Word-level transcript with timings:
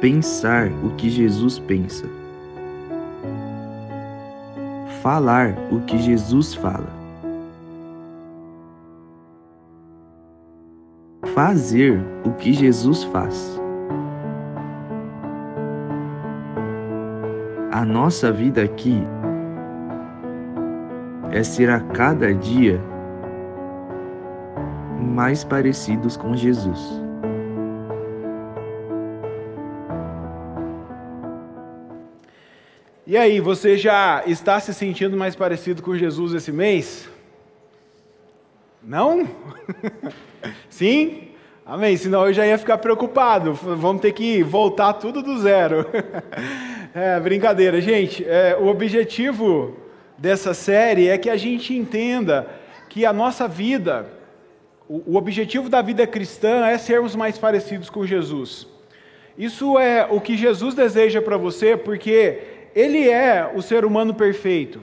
pensar 0.00 0.68
o 0.84 0.90
que 0.90 1.10
Jesus 1.10 1.58
pensa, 1.58 2.06
falar 5.02 5.54
o 5.72 5.80
que 5.80 5.98
Jesus 5.98 6.54
fala, 6.54 6.88
fazer 11.34 12.00
o 12.24 12.30
que 12.32 12.52
Jesus 12.52 13.04
faz. 13.04 13.60
A 17.72 17.84
nossa 17.84 18.32
vida 18.32 18.62
aqui 18.62 19.02
é 21.30 21.42
ser 21.42 21.70
a 21.70 21.80
cada 21.80 22.32
dia 22.34 22.80
mais 25.00 25.44
parecidos 25.44 26.16
com 26.16 26.34
Jesus. 26.34 27.07
E 33.10 33.16
aí, 33.16 33.40
você 33.40 33.78
já 33.78 34.22
está 34.26 34.60
se 34.60 34.74
sentindo 34.74 35.16
mais 35.16 35.34
parecido 35.34 35.82
com 35.82 35.96
Jesus 35.96 36.34
esse 36.34 36.52
mês? 36.52 37.08
Não? 38.82 39.26
Sim? 40.68 41.28
Amém. 41.64 41.96
Senão 41.96 42.26
eu 42.26 42.34
já 42.34 42.46
ia 42.46 42.58
ficar 42.58 42.76
preocupado. 42.76 43.54
Vamos 43.54 44.02
ter 44.02 44.12
que 44.12 44.42
voltar 44.42 44.92
tudo 44.92 45.22
do 45.22 45.38
zero. 45.38 45.86
É, 46.94 47.20
brincadeira, 47.20 47.80
gente. 47.82 48.24
É, 48.26 48.56
o 48.58 48.66
objetivo 48.66 49.76
dessa 50.16 50.54
série 50.54 51.06
é 51.06 51.18
que 51.18 51.28
a 51.28 51.36
gente 51.36 51.74
entenda 51.74 52.48
que 52.88 53.04
a 53.04 53.12
nossa 53.12 53.46
vida, 53.46 54.06
o, 54.88 55.12
o 55.12 55.16
objetivo 55.16 55.68
da 55.68 55.82
vida 55.82 56.06
cristã 56.06 56.66
é 56.66 56.76
sermos 56.78 57.14
mais 57.14 57.36
parecidos 57.36 57.90
com 57.90 58.06
Jesus. 58.06 58.66
Isso 59.36 59.78
é 59.78 60.08
o 60.10 60.18
que 60.18 60.36
Jesus 60.36 60.74
deseja 60.74 61.20
para 61.20 61.36
você, 61.36 61.76
porque 61.76 62.57
ele 62.74 63.08
é 63.08 63.50
o 63.54 63.62
ser 63.62 63.84
humano 63.84 64.14
perfeito, 64.14 64.80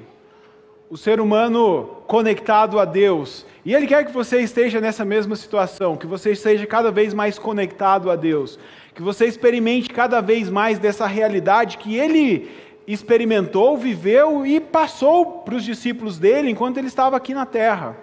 o 0.90 0.98
ser 0.98 1.20
humano 1.20 2.02
conectado 2.08 2.80
a 2.80 2.86
Deus. 2.86 3.46
E 3.66 3.74
Ele 3.74 3.88
quer 3.88 4.06
que 4.06 4.12
você 4.12 4.42
esteja 4.42 4.80
nessa 4.80 5.04
mesma 5.04 5.36
situação, 5.36 5.98
que 5.98 6.06
você 6.06 6.32
esteja 6.32 6.66
cada 6.66 6.92
vez 6.92 7.14
mais 7.14 7.40
conectado 7.40 8.12
a 8.12 8.16
Deus, 8.16 8.60
que 8.94 9.02
você 9.02 9.26
experimente 9.26 9.90
cada 9.90 10.22
vez 10.22 10.50
mais 10.50 10.78
dessa 10.78 11.08
realidade 11.08 11.78
que 11.78 11.96
Ele 11.98 12.50
experimentou, 12.88 13.78
viveu 13.78 14.46
e 14.46 14.60
passou 14.60 15.40
para 15.40 15.56
os 15.56 15.64
discípulos 15.64 16.20
dele 16.20 16.52
enquanto 16.52 16.78
ele 16.78 16.88
estava 16.88 17.18
aqui 17.18 17.34
na 17.34 17.46
terra. 17.46 17.98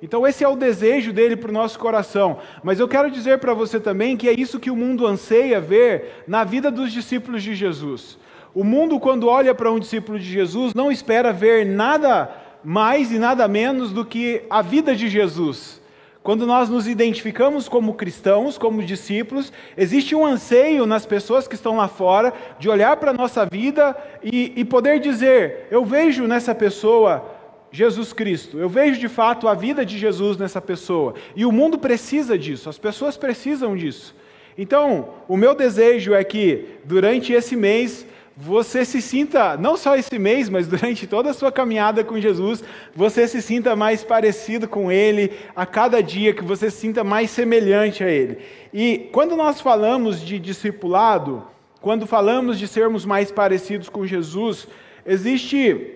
Então, 0.00 0.26
esse 0.26 0.44
é 0.44 0.48
o 0.48 0.56
desejo 0.56 1.12
dele 1.12 1.36
para 1.36 1.50
o 1.50 1.54
nosso 1.54 1.78
coração. 1.78 2.38
Mas 2.62 2.78
eu 2.78 2.88
quero 2.88 3.10
dizer 3.10 3.38
para 3.38 3.54
você 3.54 3.80
também 3.80 4.16
que 4.16 4.28
é 4.28 4.32
isso 4.32 4.60
que 4.60 4.70
o 4.70 4.76
mundo 4.76 5.06
anseia 5.06 5.60
ver 5.60 6.22
na 6.26 6.44
vida 6.44 6.70
dos 6.70 6.92
discípulos 6.92 7.42
de 7.42 7.54
Jesus. 7.54 8.18
O 8.56 8.64
mundo, 8.64 8.98
quando 8.98 9.28
olha 9.28 9.54
para 9.54 9.70
um 9.70 9.78
discípulo 9.78 10.18
de 10.18 10.24
Jesus, 10.24 10.72
não 10.72 10.90
espera 10.90 11.30
ver 11.30 11.66
nada 11.66 12.34
mais 12.64 13.12
e 13.12 13.18
nada 13.18 13.46
menos 13.46 13.92
do 13.92 14.02
que 14.02 14.44
a 14.48 14.62
vida 14.62 14.96
de 14.96 15.10
Jesus. 15.10 15.78
Quando 16.22 16.46
nós 16.46 16.70
nos 16.70 16.88
identificamos 16.88 17.68
como 17.68 17.92
cristãos, 17.92 18.56
como 18.56 18.82
discípulos, 18.82 19.52
existe 19.76 20.14
um 20.14 20.24
anseio 20.24 20.86
nas 20.86 21.04
pessoas 21.04 21.46
que 21.46 21.54
estão 21.54 21.76
lá 21.76 21.86
fora 21.86 22.32
de 22.58 22.70
olhar 22.70 22.96
para 22.96 23.10
a 23.10 23.14
nossa 23.14 23.44
vida 23.44 23.94
e, 24.22 24.54
e 24.56 24.64
poder 24.64 25.00
dizer: 25.00 25.66
Eu 25.70 25.84
vejo 25.84 26.26
nessa 26.26 26.54
pessoa 26.54 27.30
Jesus 27.70 28.14
Cristo, 28.14 28.58
eu 28.58 28.70
vejo 28.70 28.98
de 28.98 29.06
fato 29.06 29.48
a 29.48 29.52
vida 29.52 29.84
de 29.84 29.98
Jesus 29.98 30.38
nessa 30.38 30.62
pessoa. 30.62 31.12
E 31.36 31.44
o 31.44 31.52
mundo 31.52 31.78
precisa 31.78 32.38
disso, 32.38 32.70
as 32.70 32.78
pessoas 32.78 33.18
precisam 33.18 33.76
disso. 33.76 34.16
Então, 34.56 35.10
o 35.28 35.36
meu 35.36 35.54
desejo 35.54 36.14
é 36.14 36.24
que 36.24 36.78
durante 36.86 37.34
esse 37.34 37.54
mês 37.54 38.06
você 38.36 38.84
se 38.84 39.00
sinta, 39.00 39.56
não 39.56 39.78
só 39.78 39.96
esse 39.96 40.18
mês, 40.18 40.50
mas 40.50 40.66
durante 40.68 41.06
toda 41.06 41.30
a 41.30 41.34
sua 41.34 41.50
caminhada 41.50 42.04
com 42.04 42.20
Jesus, 42.20 42.62
você 42.94 43.26
se 43.26 43.40
sinta 43.40 43.74
mais 43.74 44.04
parecido 44.04 44.68
com 44.68 44.92
Ele 44.92 45.32
a 45.54 45.64
cada 45.64 46.02
dia, 46.02 46.34
que 46.34 46.44
você 46.44 46.70
se 46.70 46.76
sinta 46.76 47.02
mais 47.02 47.30
semelhante 47.30 48.04
a 48.04 48.10
Ele. 48.10 48.38
E 48.74 49.08
quando 49.10 49.36
nós 49.36 49.60
falamos 49.60 50.20
de 50.20 50.38
discipulado, 50.38 51.46
quando 51.80 52.06
falamos 52.06 52.58
de 52.58 52.68
sermos 52.68 53.06
mais 53.06 53.30
parecidos 53.32 53.88
com 53.88 54.06
Jesus, 54.06 54.68
existe 55.06 55.94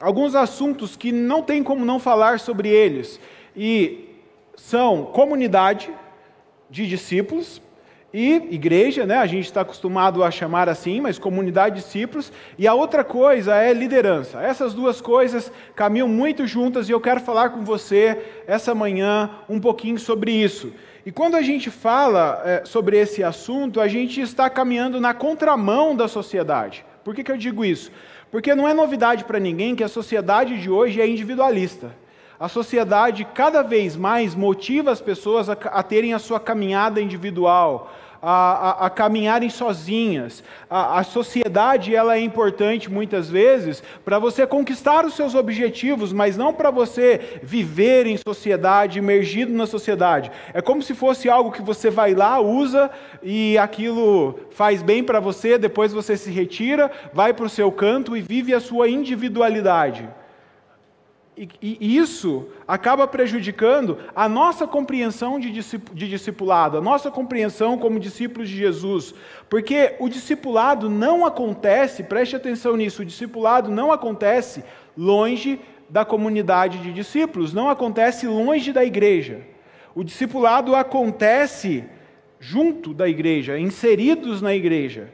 alguns 0.00 0.34
assuntos 0.34 0.94
que 0.94 1.10
não 1.10 1.42
tem 1.42 1.62
como 1.62 1.84
não 1.84 1.98
falar 1.98 2.38
sobre 2.38 2.68
eles. 2.68 3.18
E 3.56 4.10
são 4.56 5.06
comunidade 5.06 5.90
de 6.70 6.86
discípulos, 6.86 7.62
e 8.12 8.34
igreja, 8.50 9.04
né? 9.04 9.16
A 9.18 9.26
gente 9.26 9.46
está 9.46 9.60
acostumado 9.60 10.22
a 10.22 10.30
chamar 10.30 10.68
assim, 10.68 11.00
mas 11.00 11.18
comunidade 11.18 11.76
de 11.76 11.82
discípulos. 11.82 12.32
E 12.58 12.66
a 12.66 12.74
outra 12.74 13.04
coisa 13.04 13.56
é 13.56 13.72
liderança. 13.72 14.40
Essas 14.40 14.72
duas 14.72 15.00
coisas 15.00 15.52
caminham 15.74 16.08
muito 16.08 16.46
juntas 16.46 16.88
e 16.88 16.92
eu 16.92 17.00
quero 17.00 17.20
falar 17.20 17.50
com 17.50 17.64
você 17.64 18.22
essa 18.46 18.74
manhã 18.74 19.30
um 19.48 19.60
pouquinho 19.60 19.98
sobre 19.98 20.32
isso. 20.32 20.72
E 21.04 21.12
quando 21.12 21.36
a 21.36 21.42
gente 21.42 21.70
fala 21.70 22.42
é, 22.44 22.62
sobre 22.64 22.98
esse 22.98 23.22
assunto, 23.22 23.80
a 23.80 23.86
gente 23.86 24.20
está 24.20 24.48
caminhando 24.50 25.00
na 25.00 25.14
contramão 25.14 25.94
da 25.94 26.08
sociedade. 26.08 26.84
Por 27.04 27.14
que, 27.14 27.22
que 27.22 27.30
eu 27.30 27.36
digo 27.36 27.64
isso? 27.64 27.92
Porque 28.30 28.54
não 28.54 28.66
é 28.66 28.74
novidade 28.74 29.24
para 29.24 29.38
ninguém 29.38 29.76
que 29.76 29.84
a 29.84 29.88
sociedade 29.88 30.60
de 30.60 30.68
hoje 30.68 31.00
é 31.00 31.06
individualista. 31.06 31.94
A 32.38 32.48
sociedade 32.48 33.26
cada 33.32 33.62
vez 33.62 33.96
mais 33.96 34.34
motiva 34.34 34.90
as 34.90 35.00
pessoas 35.00 35.48
a, 35.48 35.54
a 35.54 35.82
terem 35.82 36.12
a 36.12 36.18
sua 36.18 36.38
caminhada 36.38 37.00
individual, 37.00 37.90
a, 38.20 38.30
a, 38.30 38.86
a 38.86 38.90
caminharem 38.90 39.48
sozinhas. 39.48 40.44
A, 40.68 40.98
a 40.98 41.02
sociedade 41.02 41.94
ela 41.94 42.14
é 42.14 42.20
importante 42.20 42.90
muitas 42.90 43.30
vezes 43.30 43.82
para 44.04 44.18
você 44.18 44.46
conquistar 44.46 45.06
os 45.06 45.14
seus 45.14 45.34
objetivos, 45.34 46.12
mas 46.12 46.36
não 46.36 46.52
para 46.52 46.70
você 46.70 47.40
viver 47.42 48.06
em 48.06 48.18
sociedade, 48.18 48.98
imergido 48.98 49.52
na 49.54 49.66
sociedade. 49.66 50.30
É 50.52 50.60
como 50.60 50.82
se 50.82 50.92
fosse 50.92 51.30
algo 51.30 51.50
que 51.50 51.62
você 51.62 51.88
vai 51.88 52.14
lá, 52.14 52.38
usa 52.38 52.90
e 53.22 53.56
aquilo 53.56 54.40
faz 54.50 54.82
bem 54.82 55.02
para 55.02 55.20
você, 55.20 55.56
depois 55.56 55.90
você 55.90 56.18
se 56.18 56.30
retira, 56.30 56.90
vai 57.14 57.32
para 57.32 57.46
o 57.46 57.50
seu 57.50 57.72
canto 57.72 58.14
e 58.14 58.20
vive 58.20 58.52
a 58.52 58.60
sua 58.60 58.90
individualidade. 58.90 60.06
E, 61.36 61.48
e, 61.60 61.98
isso 61.98 62.48
acaba 62.66 63.06
prejudicando 63.06 63.98
a 64.14 64.26
nossa 64.26 64.66
compreensão 64.66 65.38
de, 65.38 65.50
de 65.52 66.08
discipulado, 66.08 66.78
a 66.78 66.80
nossa 66.80 67.10
compreensão 67.10 67.76
como 67.76 68.00
discípulos 68.00 68.48
de 68.48 68.56
Jesus. 68.56 69.14
Porque 69.50 69.96
o 70.00 70.08
discipulado 70.08 70.88
não 70.88 71.26
acontece, 71.26 72.04
preste 72.04 72.34
atenção 72.34 72.74
nisso, 72.74 73.02
o 73.02 73.04
discipulado 73.04 73.70
não 73.70 73.92
acontece 73.92 74.64
longe 74.96 75.60
da 75.90 76.06
comunidade 76.06 76.78
de 76.78 76.90
discípulos, 76.90 77.52
não 77.52 77.68
acontece 77.68 78.26
longe 78.26 78.72
da 78.72 78.82
igreja. 78.82 79.42
O 79.94 80.02
discipulado 80.02 80.74
acontece 80.74 81.84
junto 82.40 82.94
da 82.94 83.06
igreja, 83.06 83.58
inseridos 83.58 84.40
na 84.40 84.54
igreja. 84.54 85.12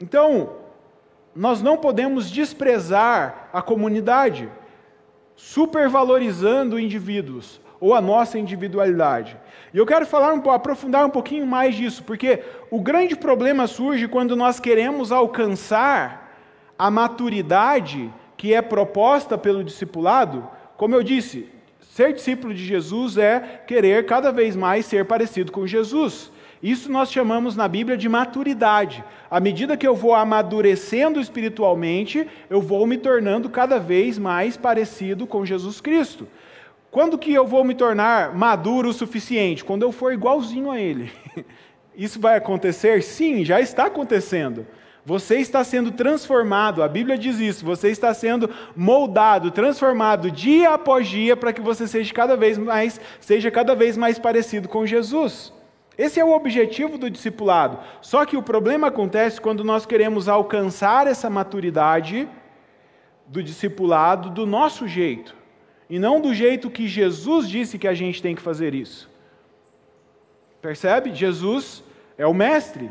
Então, 0.00 0.56
nós 1.34 1.62
não 1.62 1.76
podemos 1.76 2.28
desprezar 2.28 3.50
a 3.52 3.62
comunidade 3.62 4.48
supervalorizando 5.36 6.80
indivíduos 6.80 7.60
ou 7.78 7.94
a 7.94 8.00
nossa 8.00 8.38
individualidade. 8.38 9.36
E 9.72 9.78
eu 9.78 9.84
quero 9.84 10.06
falar 10.06 10.32
aprofundar 10.50 11.04
um 11.04 11.10
pouquinho 11.10 11.46
mais 11.46 11.74
disso, 11.74 12.02
porque 12.02 12.42
o 12.70 12.80
grande 12.80 13.14
problema 13.14 13.66
surge 13.66 14.08
quando 14.08 14.34
nós 14.34 14.58
queremos 14.58 15.12
alcançar 15.12 16.34
a 16.78 16.90
maturidade 16.90 18.12
que 18.36 18.54
é 18.54 18.62
proposta 18.62 19.36
pelo 19.36 19.62
discipulado. 19.62 20.48
Como 20.76 20.94
eu 20.94 21.02
disse, 21.02 21.48
ser 21.80 22.12
discípulo 22.12 22.54
de 22.54 22.64
Jesus 22.64 23.16
é 23.18 23.62
querer 23.66 24.06
cada 24.06 24.32
vez 24.32 24.56
mais 24.56 24.86
ser 24.86 25.04
parecido 25.04 25.52
com 25.52 25.66
Jesus. 25.66 26.30
Isso 26.62 26.90
nós 26.90 27.12
chamamos 27.12 27.54
na 27.54 27.68
Bíblia 27.68 27.96
de 27.96 28.08
maturidade. 28.08 29.04
À 29.30 29.38
medida 29.40 29.76
que 29.76 29.86
eu 29.86 29.94
vou 29.94 30.14
amadurecendo 30.14 31.20
espiritualmente, 31.20 32.26
eu 32.48 32.60
vou 32.60 32.86
me 32.86 32.96
tornando 32.96 33.50
cada 33.50 33.78
vez 33.78 34.18
mais 34.18 34.56
parecido 34.56 35.26
com 35.26 35.44
Jesus 35.44 35.80
Cristo. 35.80 36.26
Quando 36.90 37.18
que 37.18 37.32
eu 37.32 37.46
vou 37.46 37.62
me 37.62 37.74
tornar 37.74 38.34
maduro 38.34 38.88
o 38.88 38.92
suficiente? 38.92 39.64
Quando 39.64 39.82
eu 39.82 39.92
for 39.92 40.12
igualzinho 40.12 40.70
a 40.70 40.80
Ele. 40.80 41.10
Isso 41.96 42.20
vai 42.20 42.36
acontecer? 42.36 43.02
Sim, 43.02 43.44
já 43.44 43.60
está 43.60 43.86
acontecendo. 43.86 44.66
Você 45.06 45.36
está 45.36 45.62
sendo 45.62 45.92
transformado, 45.92 46.82
a 46.82 46.88
Bíblia 46.88 47.16
diz 47.16 47.38
isso, 47.38 47.64
você 47.64 47.90
está 47.90 48.12
sendo 48.12 48.50
moldado, 48.74 49.52
transformado 49.52 50.32
dia 50.32 50.70
após 50.70 51.06
dia 51.06 51.36
para 51.36 51.52
que 51.52 51.60
você 51.60 51.86
seja 51.86 52.12
cada 52.12 52.36
vez 52.36 52.58
mais, 52.58 53.00
seja 53.20 53.48
cada 53.48 53.72
vez 53.76 53.96
mais 53.96 54.18
parecido 54.18 54.68
com 54.68 54.84
Jesus. 54.84 55.52
Esse 55.98 56.20
é 56.20 56.24
o 56.24 56.34
objetivo 56.34 56.98
do 56.98 57.10
discipulado. 57.10 57.78
Só 58.02 58.26
que 58.26 58.36
o 58.36 58.42
problema 58.42 58.88
acontece 58.88 59.40
quando 59.40 59.64
nós 59.64 59.86
queremos 59.86 60.28
alcançar 60.28 61.06
essa 61.06 61.30
maturidade 61.30 62.28
do 63.26 63.42
discipulado 63.42 64.30
do 64.30 64.46
nosso 64.46 64.86
jeito, 64.86 65.34
e 65.88 65.98
não 65.98 66.20
do 66.20 66.34
jeito 66.34 66.70
que 66.70 66.86
Jesus 66.86 67.48
disse 67.48 67.78
que 67.78 67.88
a 67.88 67.94
gente 67.94 68.22
tem 68.22 68.34
que 68.34 68.42
fazer 68.42 68.74
isso. 68.74 69.10
Percebe? 70.60 71.14
Jesus 71.14 71.82
é 72.18 72.26
o 72.26 72.34
mestre. 72.34 72.90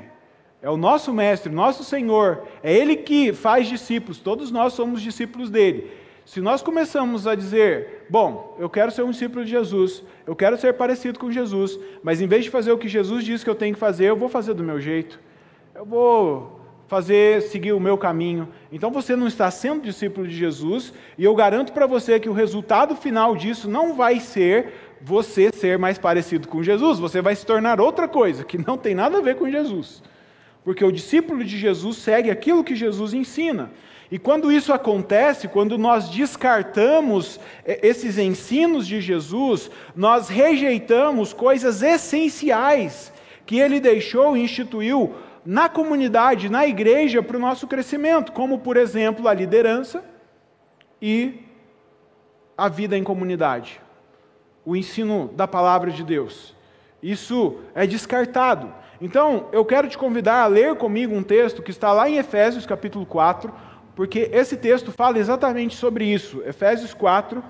É 0.62 0.70
o 0.70 0.78
nosso 0.78 1.14
mestre, 1.14 1.52
nosso 1.52 1.84
Senhor. 1.84 2.48
É 2.64 2.74
Ele 2.74 2.96
que 2.96 3.32
faz 3.34 3.68
discípulos. 3.68 4.20
Todos 4.20 4.50
nós 4.50 4.74
somos 4.74 5.02
discípulos 5.02 5.50
dele. 5.50 5.92
Se 6.26 6.42
nós 6.42 6.64
começamos 6.64 7.28
a 7.28 7.36
dizer, 7.36 8.08
bom, 8.10 8.58
eu 8.60 8.68
quero 8.68 8.92
ser 8.92 9.04
um 9.04 9.12
discípulo 9.12 9.46
de 9.46 9.52
Jesus, 9.52 10.04
eu 10.26 10.36
quero 10.36 10.58
ser 10.58 10.74
parecido 10.74 11.20
com 11.20 11.32
Jesus, 11.32 11.80
mas 12.02 12.20
em 12.20 12.28
vez 12.28 12.44
de 12.44 12.50
fazer 12.50 12.72
o 12.72 12.80
que 12.80 12.88
Jesus 12.88 13.24
disse 13.24 13.44
que 13.44 13.50
eu 13.50 13.56
tenho 13.56 13.76
que 13.76 13.80
fazer, 13.80 14.06
eu 14.06 14.18
vou 14.18 14.28
fazer 14.28 14.56
do 14.56 14.64
meu 14.64 14.82
jeito. 14.82 15.20
Eu 15.76 15.86
vou 15.86 16.60
fazer, 16.88 17.44
seguir 17.44 17.74
o 17.74 17.80
meu 17.80 17.96
caminho. 17.96 18.48
Então 18.72 18.90
você 18.90 19.16
não 19.16 19.28
está 19.28 19.52
sendo 19.52 19.84
discípulo 19.84 20.28
de 20.28 20.36
Jesus, 20.36 20.94
e 21.16 21.24
eu 21.24 21.36
garanto 21.36 21.72
para 21.74 21.86
você 21.86 22.20
que 22.20 22.30
o 22.30 22.34
resultado 22.34 22.96
final 22.96 23.36
disso 23.36 23.70
não 23.70 23.94
vai 23.94 24.20
ser 24.20 24.74
você 25.02 25.52
ser 25.54 25.78
mais 25.78 26.00
parecido 26.00 26.48
com 26.48 26.64
Jesus, 26.64 26.98
você 26.98 27.22
vai 27.22 27.36
se 27.36 27.46
tornar 27.46 27.80
outra 27.80 28.08
coisa, 28.08 28.44
que 28.44 28.58
não 28.58 28.80
tem 28.80 28.96
nada 28.96 29.20
a 29.20 29.22
ver 29.22 29.36
com 29.36 29.48
Jesus. 29.48 30.02
Porque 30.64 30.84
o 30.84 30.92
discípulo 30.92 31.44
de 31.44 31.56
Jesus 31.56 31.98
segue 31.98 32.32
aquilo 32.32 32.64
que 32.64 32.76
Jesus 32.76 33.14
ensina. 33.14 33.72
E 34.16 34.18
quando 34.18 34.50
isso 34.50 34.72
acontece, 34.72 35.46
quando 35.46 35.78
nós 35.78 36.08
descartamos 36.08 37.38
é, 37.66 37.86
esses 37.86 38.18
ensinos 38.18 38.88
de 38.88 39.02
Jesus, 39.02 39.70
nós 39.94 40.30
rejeitamos 40.30 41.34
coisas 41.34 41.82
essenciais 41.84 43.12
que 43.46 43.60
ele 43.60 43.78
deixou 43.78 44.38
e 44.38 44.42
instituiu 44.42 45.16
na 45.46 45.68
comunidade, 45.68 46.48
na 46.48 46.66
igreja, 46.66 47.22
para 47.22 47.36
o 47.36 47.40
nosso 47.42 47.68
crescimento, 47.68 48.32
como, 48.32 48.60
por 48.60 48.78
exemplo, 48.78 49.28
a 49.28 49.34
liderança 49.34 50.02
e 51.02 51.44
a 52.58 52.70
vida 52.70 52.98
em 52.98 53.04
comunidade, 53.04 53.82
o 54.64 54.78
ensino 54.78 55.30
da 55.36 55.46
palavra 55.46 55.92
de 55.92 56.06
Deus. 56.06 56.56
Isso 57.04 57.58
é 57.76 57.86
descartado. 57.86 58.74
Então, 59.02 59.50
eu 59.52 59.66
quero 59.66 59.90
te 59.90 59.98
convidar 59.98 60.42
a 60.42 60.48
ler 60.48 60.78
comigo 60.78 61.14
um 61.14 61.22
texto 61.22 61.62
que 61.62 61.72
está 61.72 61.92
lá 61.92 62.10
em 62.10 62.16
Efésios 62.16 62.66
capítulo 62.66 63.06
4, 63.06 63.75
porque 63.96 64.30
esse 64.34 64.58
texto 64.58 64.92
fala 64.92 65.18
exatamente 65.18 65.76
sobre 65.76 66.06
isso. 66.06 66.44
Efésios 66.44 66.94
4, 66.94 67.42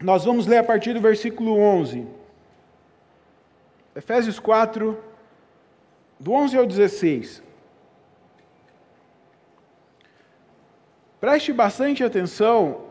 nós 0.00 0.24
vamos 0.24 0.46
ler 0.46 0.58
a 0.58 0.64
partir 0.64 0.94
do 0.94 1.00
versículo 1.00 1.58
11. 1.58 2.06
Efésios 3.94 4.38
4, 4.38 4.98
do 6.18 6.32
11 6.32 6.56
ao 6.56 6.66
16. 6.66 7.42
Preste 11.20 11.52
bastante 11.52 12.02
atenção 12.02 12.86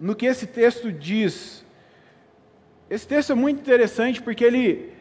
no 0.00 0.16
que 0.16 0.26
esse 0.26 0.46
texto 0.46 0.90
diz. 0.90 1.64
Esse 2.90 3.06
texto 3.06 3.32
é 3.32 3.34
muito 3.34 3.60
interessante 3.60 4.20
porque 4.20 4.44
ele, 4.44 4.92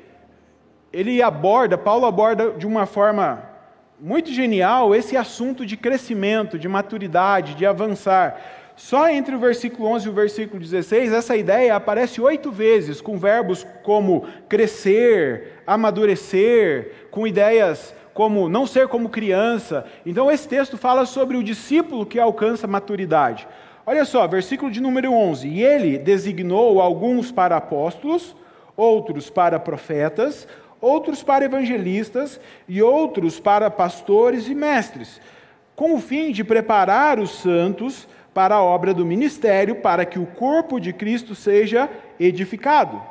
ele 0.93 1.21
aborda, 1.21 1.77
Paulo 1.77 2.05
aborda 2.05 2.51
de 2.51 2.67
uma 2.67 2.85
forma 2.85 3.54
muito 3.99 4.31
genial 4.31 4.93
esse 4.93 5.15
assunto 5.15 5.65
de 5.65 5.77
crescimento, 5.77 6.59
de 6.59 6.67
maturidade, 6.67 7.55
de 7.55 7.65
avançar. 7.65 8.73
Só 8.75 9.09
entre 9.09 9.33
o 9.33 9.39
versículo 9.39 9.87
11 9.89 10.05
e 10.05 10.09
o 10.09 10.13
versículo 10.13 10.59
16, 10.59 11.13
essa 11.13 11.35
ideia 11.35 11.75
aparece 11.75 12.19
oito 12.19 12.51
vezes, 12.51 12.99
com 12.99 13.17
verbos 13.17 13.65
como 13.83 14.25
crescer, 14.49 15.61
amadurecer, 15.65 17.07
com 17.09 17.25
ideias 17.25 17.93
como 18.13 18.47
não 18.47 18.65
ser 18.65 18.87
como 18.87 19.09
criança. 19.09 19.85
Então, 20.05 20.31
esse 20.31 20.47
texto 20.47 20.77
fala 20.77 21.05
sobre 21.05 21.35
o 21.35 21.43
discípulo 21.43 22.05
que 22.05 22.17
alcança 22.17 22.65
maturidade. 22.65 23.45
Olha 23.85 24.05
só, 24.05 24.25
versículo 24.25 24.71
de 24.71 24.81
número 24.81 25.11
11: 25.11 25.47
E 25.47 25.61
ele 25.61 25.97
designou 25.97 26.81
alguns 26.81 27.31
para 27.31 27.57
apóstolos, 27.57 28.35
outros 28.75 29.29
para 29.29 29.59
profetas, 29.59 30.47
outros 30.85 31.23
para 31.23 31.45
evangelistas 31.45 32.39
e 32.69 32.79
outros 32.79 33.39
para 33.39 33.71
pastores 33.71 34.47
e 34.47 34.53
mestres, 34.53 35.19
com 35.75 35.95
o 35.95 35.99
fim 35.99 36.31
de 36.31 36.43
preparar 36.43 37.19
os 37.19 37.39
santos 37.39 38.07
para 38.35 38.55
a 38.55 38.63
obra 38.63 38.93
do 38.93 39.03
ministério, 39.03 39.77
para 39.77 40.05
que 40.05 40.19
o 40.19 40.27
corpo 40.27 40.79
de 40.79 40.93
Cristo 40.93 41.33
seja 41.33 41.89
edificado, 42.19 43.01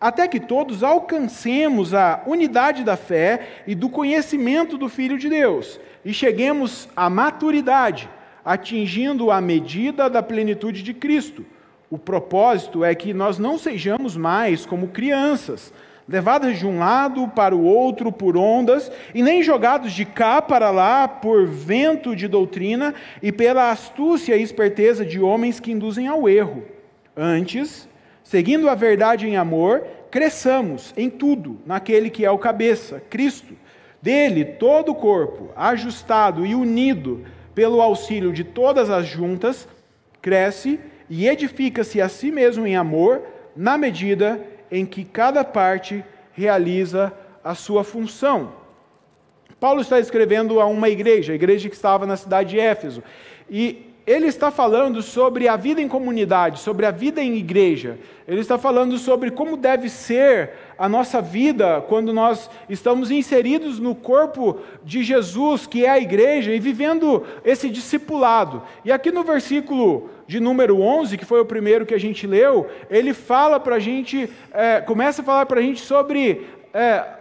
até 0.00 0.26
que 0.26 0.40
todos 0.40 0.82
alcancemos 0.82 1.92
a 1.92 2.22
unidade 2.26 2.82
da 2.82 2.96
fé 2.96 3.62
e 3.66 3.74
do 3.74 3.90
conhecimento 3.90 4.78
do 4.78 4.88
Filho 4.88 5.18
de 5.18 5.28
Deus 5.28 5.78
e 6.02 6.14
cheguemos 6.14 6.88
à 6.96 7.10
maturidade, 7.10 8.08
atingindo 8.42 9.30
a 9.30 9.42
medida 9.42 10.08
da 10.08 10.22
plenitude 10.22 10.82
de 10.82 10.94
Cristo. 10.94 11.44
O 11.90 11.98
propósito 11.98 12.82
é 12.82 12.94
que 12.94 13.12
nós 13.12 13.38
não 13.38 13.58
sejamos 13.58 14.16
mais 14.16 14.64
como 14.64 14.88
crianças 14.88 15.70
levadas 16.10 16.58
de 16.58 16.66
um 16.66 16.80
lado 16.80 17.28
para 17.28 17.54
o 17.54 17.62
outro 17.62 18.10
por 18.10 18.36
ondas, 18.36 18.90
e 19.14 19.22
nem 19.22 19.44
jogados 19.44 19.92
de 19.92 20.04
cá 20.04 20.42
para 20.42 20.68
lá 20.72 21.06
por 21.06 21.46
vento 21.46 22.16
de 22.16 22.26
doutrina 22.26 22.92
e 23.22 23.30
pela 23.30 23.70
astúcia 23.70 24.36
e 24.36 24.42
esperteza 24.42 25.06
de 25.06 25.20
homens 25.20 25.60
que 25.60 25.70
induzem 25.70 26.08
ao 26.08 26.28
erro. 26.28 26.64
Antes, 27.16 27.88
seguindo 28.24 28.68
a 28.68 28.74
verdade 28.74 29.28
em 29.28 29.36
amor, 29.36 29.86
cresçamos 30.10 30.92
em 30.96 31.08
tudo 31.08 31.60
naquele 31.64 32.10
que 32.10 32.24
é 32.24 32.30
o 32.30 32.38
cabeça, 32.38 33.00
Cristo. 33.08 33.54
Dele, 34.02 34.44
todo 34.44 34.90
o 34.90 34.96
corpo, 34.96 35.50
ajustado 35.54 36.44
e 36.44 36.56
unido 36.56 37.24
pelo 37.54 37.80
auxílio 37.80 38.32
de 38.32 38.42
todas 38.42 38.90
as 38.90 39.06
juntas, 39.06 39.68
cresce 40.20 40.80
e 41.08 41.28
edifica-se 41.28 42.00
a 42.00 42.08
si 42.08 42.32
mesmo 42.32 42.66
em 42.66 42.74
amor, 42.74 43.22
na 43.54 43.78
medida 43.78 44.40
em 44.70 44.86
que 44.86 45.04
cada 45.04 45.44
parte 45.44 46.04
realiza 46.32 47.12
a 47.42 47.54
sua 47.54 47.84
função. 47.84 48.52
Paulo 49.58 49.80
está 49.82 50.00
escrevendo 50.00 50.60
a 50.60 50.66
uma 50.66 50.88
igreja, 50.88 51.32
a 51.32 51.36
igreja 51.36 51.68
que 51.68 51.74
estava 51.74 52.06
na 52.06 52.16
cidade 52.16 52.50
de 52.50 52.60
Éfeso, 52.60 53.02
e 53.48 53.89
ele 54.06 54.26
está 54.26 54.50
falando 54.50 55.02
sobre 55.02 55.46
a 55.46 55.56
vida 55.56 55.80
em 55.80 55.88
comunidade, 55.88 56.60
sobre 56.60 56.86
a 56.86 56.90
vida 56.90 57.22
em 57.22 57.36
igreja. 57.36 57.98
Ele 58.26 58.40
está 58.40 58.56
falando 58.56 58.96
sobre 58.98 59.30
como 59.30 59.56
deve 59.56 59.88
ser 59.88 60.50
a 60.78 60.88
nossa 60.88 61.20
vida 61.20 61.84
quando 61.88 62.12
nós 62.12 62.48
estamos 62.68 63.10
inseridos 63.10 63.78
no 63.78 63.94
corpo 63.94 64.60
de 64.84 65.02
Jesus, 65.02 65.66
que 65.66 65.84
é 65.84 65.90
a 65.90 65.98
igreja, 65.98 66.52
e 66.52 66.58
vivendo 66.58 67.24
esse 67.44 67.68
discipulado. 67.68 68.62
E 68.84 68.90
aqui 68.90 69.10
no 69.10 69.22
versículo 69.22 70.08
de 70.26 70.40
número 70.40 70.80
11, 70.80 71.18
que 71.18 71.24
foi 71.24 71.40
o 71.40 71.44
primeiro 71.44 71.84
que 71.84 71.94
a 71.94 72.00
gente 72.00 72.26
leu, 72.26 72.68
ele 72.88 73.12
fala 73.12 73.60
para 73.60 73.76
a 73.76 73.80
gente, 73.80 74.30
é, 74.52 74.80
começa 74.80 75.22
a 75.22 75.24
falar 75.24 75.46
para 75.46 75.60
a 75.60 75.62
gente 75.62 75.80
sobre. 75.80 76.46
É, 76.72 77.19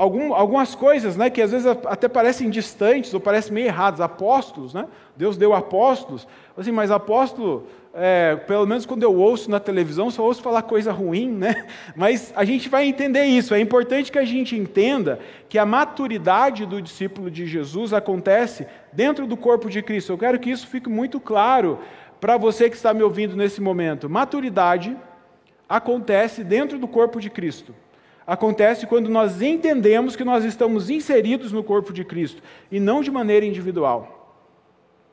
algum, 0.00 0.32
algumas 0.32 0.74
coisas 0.74 1.14
né, 1.14 1.28
que 1.28 1.42
às 1.42 1.50
vezes 1.50 1.66
até 1.66 2.08
parecem 2.08 2.48
distantes 2.48 3.12
ou 3.12 3.20
parecem 3.20 3.52
meio 3.52 3.66
erradas. 3.66 4.00
Apóstolos, 4.00 4.72
né? 4.72 4.86
Deus 5.14 5.36
deu 5.36 5.52
apóstolos. 5.52 6.26
Assim, 6.56 6.72
mas 6.72 6.90
apóstolo, 6.90 7.66
é, 7.92 8.34
pelo 8.34 8.66
menos 8.66 8.86
quando 8.86 9.02
eu 9.02 9.14
ouço 9.14 9.50
na 9.50 9.60
televisão, 9.60 10.10
só 10.10 10.24
ouço 10.24 10.40
falar 10.40 10.62
coisa 10.62 10.90
ruim, 10.90 11.28
né? 11.28 11.66
Mas 11.94 12.32
a 12.34 12.44
gente 12.44 12.68
vai 12.68 12.86
entender 12.86 13.24
isso. 13.24 13.52
É 13.52 13.60
importante 13.60 14.10
que 14.10 14.18
a 14.18 14.24
gente 14.24 14.56
entenda 14.56 15.20
que 15.50 15.58
a 15.58 15.66
maturidade 15.66 16.64
do 16.64 16.80
discípulo 16.80 17.30
de 17.30 17.46
Jesus 17.46 17.92
acontece 17.92 18.66
dentro 18.92 19.26
do 19.26 19.36
corpo 19.36 19.68
de 19.68 19.82
Cristo. 19.82 20.12
Eu 20.12 20.18
quero 20.18 20.38
que 20.38 20.50
isso 20.50 20.66
fique 20.66 20.88
muito 20.88 21.20
claro 21.20 21.78
para 22.18 22.38
você 22.38 22.70
que 22.70 22.76
está 22.76 22.94
me 22.94 23.02
ouvindo 23.02 23.36
nesse 23.36 23.60
momento. 23.60 24.08
Maturidade 24.08 24.96
acontece 25.68 26.42
dentro 26.42 26.78
do 26.78 26.88
corpo 26.88 27.20
de 27.20 27.28
Cristo 27.28 27.74
acontece 28.26 28.86
quando 28.86 29.08
nós 29.08 29.42
entendemos 29.42 30.16
que 30.16 30.24
nós 30.24 30.44
estamos 30.44 30.90
inseridos 30.90 31.52
no 31.52 31.64
corpo 31.64 31.92
de 31.92 32.04
Cristo 32.04 32.42
e 32.70 32.78
não 32.78 33.00
de 33.00 33.10
maneira 33.10 33.46
individual. 33.46 34.16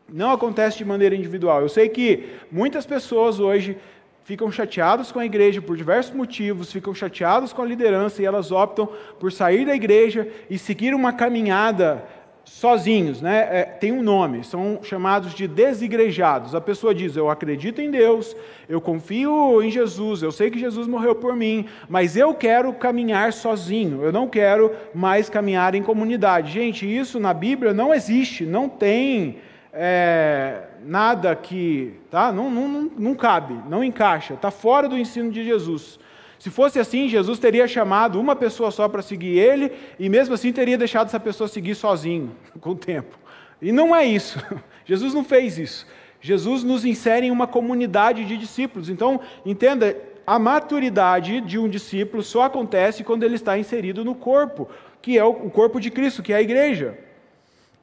Não 0.08 0.32
acontece 0.32 0.78
de 0.78 0.86
maneira 0.86 1.16
individual. 1.16 1.62
Eu 1.62 1.70
sei 1.70 1.90
que 1.90 2.26
muitas 2.52 2.86
pessoas 2.86 3.40
hoje 3.40 3.78
ficam 4.24 4.52
chateadas 4.52 5.12
com 5.12 5.20
a 5.20 5.26
igreja 5.26 5.62
por 5.62 5.78
diversos 5.78 6.14
motivos, 6.14 6.72
ficam 6.72 6.94
chateadas 6.94 7.54
com 7.54 7.62
a 7.62 7.66
liderança 7.66 8.22
e 8.22 8.26
elas 8.26 8.52
optam 8.52 8.90
por 9.20 9.32
sair 9.32 9.66
da 9.66 9.74
igreja 9.74 10.28
e 10.50 10.58
seguir 10.58 10.94
uma 10.94 11.14
caminhada 11.14 12.06
sozinhos, 12.48 13.22
né? 13.22 13.48
É, 13.51 13.63
tem 13.63 13.92
um 13.92 14.01
nome, 14.01 14.44
são 14.44 14.80
chamados 14.82 15.34
de 15.34 15.48
desigrejados. 15.48 16.56
A 16.56 16.62
pessoa 16.62 16.96
diz: 16.96 17.16
Eu 17.16 17.30
acredito 17.30 17.82
em 17.82 17.92
Deus, 17.92 18.36
eu 18.68 18.80
confio 18.80 19.62
em 19.62 19.70
Jesus, 19.70 20.24
eu 20.24 20.32
sei 20.32 20.50
que 20.50 20.58
Jesus 20.58 20.88
morreu 20.88 21.13
por 21.13 21.36
mim, 21.36 21.66
mas 21.89 22.16
eu 22.16 22.34
quero 22.34 22.74
caminhar 22.74 23.34
sozinho, 23.34 24.01
eu 24.01 24.12
não 24.12 24.27
quero 24.27 24.72
mais 24.94 25.30
caminhar 25.30 25.75
em 25.75 25.84
comunidade. 25.84 26.51
Gente, 26.51 26.86
isso 26.86 27.20
na 27.20 27.34
Bíblia 27.34 27.74
não 27.74 27.94
existe, 27.94 28.46
não 28.46 28.68
tem 28.70 29.38
é, 29.74 30.63
nada 30.84 31.36
que. 31.36 31.94
Tá? 32.10 32.32
Não, 32.32 32.50
não, 32.50 32.68
não, 32.68 32.92
não 32.98 33.16
cabe, 33.16 33.56
não 33.70 33.84
encaixa, 33.84 34.34
está 34.34 34.50
fora 34.50 34.88
do 34.88 34.98
ensino 34.98 35.30
de 35.32 35.44
Jesus. 35.44 36.00
Se 36.39 36.50
fosse 36.50 36.79
assim, 36.79 37.08
Jesus 37.08 37.39
teria 37.39 37.67
chamado 37.67 38.20
uma 38.20 38.36
pessoa 38.36 38.70
só 38.72 38.88
para 38.88 39.01
seguir 39.01 39.38
ele, 39.38 39.72
e 40.00 40.08
mesmo 40.08 40.36
assim 40.36 40.53
teria 40.53 40.77
deixado 40.77 41.08
essa 41.08 41.20
pessoa 41.20 41.48
seguir 41.48 41.75
sozinho, 41.75 42.32
com 42.62 42.72
o 42.72 42.75
tempo. 42.75 43.17
E 43.62 43.72
não 43.72 43.96
é 43.96 44.06
isso. 44.06 44.39
Jesus 44.86 45.13
não 45.13 45.24
fez 45.24 45.58
isso. 45.58 45.88
Jesus 46.22 46.63
nos 46.63 46.86
insere 46.86 47.27
em 47.27 47.32
uma 47.32 47.48
comunidade 47.48 48.25
de 48.25 48.38
discípulos. 48.38 48.89
Então, 48.89 49.20
entenda, 49.46 49.96
a 50.25 50.38
maturidade 50.38 51.41
de 51.41 51.58
um 51.58 51.70
discípulo 51.70 52.22
só 52.22 52.44
acontece 52.44 53.03
quando 53.03 53.24
ele 53.24 53.36
está 53.36 53.58
inserido 53.58 54.03
no 54.03 54.13
corpo, 54.13 54.70
que 55.01 55.17
é 55.17 55.24
o 55.24 55.34
corpo 55.50 55.79
de 55.79 55.89
Cristo, 55.89 56.22
que 56.22 56.34
é 56.34 56.38
a 56.38 56.41
igreja. 56.41 56.98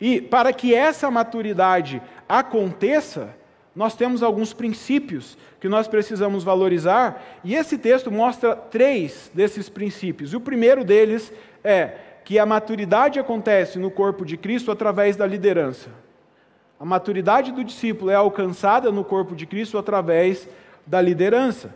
E 0.00 0.20
para 0.20 0.52
que 0.52 0.74
essa 0.74 1.10
maturidade 1.10 2.02
aconteça, 2.28 3.34
nós 3.74 3.96
temos 3.96 4.22
alguns 4.22 4.52
princípios 4.52 5.36
que 5.60 5.68
nós 5.68 5.88
precisamos 5.88 6.44
valorizar, 6.44 7.40
e 7.42 7.54
esse 7.54 7.76
texto 7.76 8.10
mostra 8.10 8.54
três 8.54 9.30
desses 9.34 9.68
princípios. 9.68 10.32
O 10.32 10.40
primeiro 10.40 10.84
deles 10.84 11.32
é 11.62 11.92
que 12.24 12.38
a 12.38 12.46
maturidade 12.46 13.18
acontece 13.18 13.78
no 13.78 13.90
corpo 13.90 14.24
de 14.24 14.36
Cristo 14.36 14.70
através 14.70 15.16
da 15.16 15.26
liderança. 15.26 15.90
A 16.78 16.84
maturidade 16.84 17.52
do 17.52 17.64
discípulo 17.64 18.10
é 18.10 18.14
alcançada 18.14 18.90
no 18.90 19.04
corpo 19.04 19.34
de 19.34 19.46
Cristo 19.46 19.78
através 19.78 20.48
da 20.86 21.00
liderança. 21.00 21.74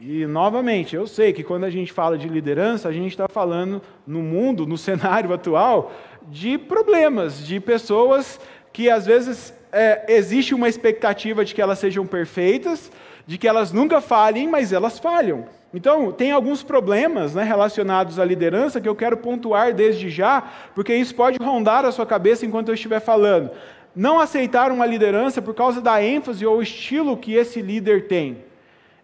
E, 0.00 0.26
novamente, 0.26 0.94
eu 0.94 1.06
sei 1.06 1.32
que 1.32 1.42
quando 1.42 1.64
a 1.64 1.70
gente 1.70 1.92
fala 1.92 2.16
de 2.16 2.28
liderança, 2.28 2.88
a 2.88 2.92
gente 2.92 3.10
está 3.10 3.28
falando 3.28 3.82
no 4.06 4.22
mundo, 4.22 4.66
no 4.66 4.78
cenário 4.78 5.32
atual, 5.32 5.92
de 6.28 6.56
problemas, 6.56 7.44
de 7.44 7.58
pessoas 7.58 8.40
que 8.72 8.88
às 8.88 9.06
vezes 9.06 9.52
é, 9.72 10.04
existe 10.08 10.54
uma 10.54 10.68
expectativa 10.68 11.44
de 11.44 11.54
que 11.54 11.62
elas 11.62 11.78
sejam 11.78 12.06
perfeitas, 12.06 12.90
de 13.26 13.36
que 13.36 13.46
elas 13.46 13.72
nunca 13.72 14.00
falhem, 14.00 14.48
mas 14.48 14.72
elas 14.72 14.98
falham. 14.98 15.46
Então, 15.72 16.10
tem 16.10 16.32
alguns 16.32 16.62
problemas 16.62 17.34
né, 17.34 17.42
relacionados 17.42 18.18
à 18.18 18.24
liderança 18.24 18.80
que 18.80 18.88
eu 18.88 18.96
quero 18.96 19.18
pontuar 19.18 19.74
desde 19.74 20.08
já, 20.08 20.42
porque 20.74 20.94
isso 20.94 21.14
pode 21.14 21.38
rondar 21.38 21.84
a 21.84 21.92
sua 21.92 22.06
cabeça 22.06 22.46
enquanto 22.46 22.68
eu 22.68 22.74
estiver 22.74 23.00
falando. 23.00 23.50
Não 23.94 24.18
aceitar 24.18 24.72
uma 24.72 24.86
liderança 24.86 25.42
por 25.42 25.54
causa 25.54 25.80
da 25.80 26.02
ênfase 26.02 26.46
ou 26.46 26.62
estilo 26.62 27.16
que 27.16 27.34
esse 27.34 27.60
líder 27.60 28.06
tem. 28.06 28.44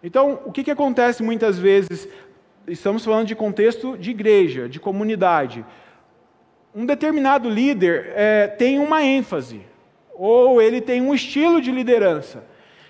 Então, 0.03 0.39
o 0.45 0.51
que, 0.51 0.63
que 0.63 0.71
acontece 0.71 1.21
muitas 1.21 1.59
vezes? 1.59 2.07
Estamos 2.67 3.05
falando 3.05 3.27
de 3.27 3.35
contexto 3.35 3.95
de 3.95 4.09
igreja, 4.09 4.67
de 4.67 4.79
comunidade. 4.79 5.63
Um 6.73 6.85
determinado 6.85 7.47
líder 7.47 8.11
é, 8.15 8.47
tem 8.47 8.79
uma 8.79 9.03
ênfase, 9.03 9.61
ou 10.17 10.61
ele 10.61 10.81
tem 10.81 11.01
um 11.01 11.13
estilo 11.13 11.61
de 11.61 11.71
liderança. 11.71 12.43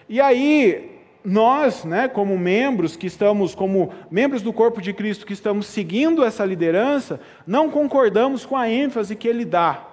E 0.08 0.22
aí, 0.22 0.92
nós, 1.24 1.84
né, 1.84 2.08
como 2.08 2.38
membros 2.38 2.96
que 2.96 3.08
estamos, 3.08 3.56
como 3.56 3.92
membros 4.12 4.42
do 4.42 4.54
corpo 4.54 4.80
de 4.80 4.94
Cristo 4.94 5.26
que 5.26 5.34
estamos 5.34 5.66
seguindo 5.66 6.24
essa 6.24 6.46
liderança, 6.46 7.20
não 7.46 7.70
concordamos 7.70 8.46
com 8.46 8.56
a 8.56 8.70
ênfase 8.70 9.16
que 9.16 9.28
ele 9.28 9.44
dá, 9.44 9.84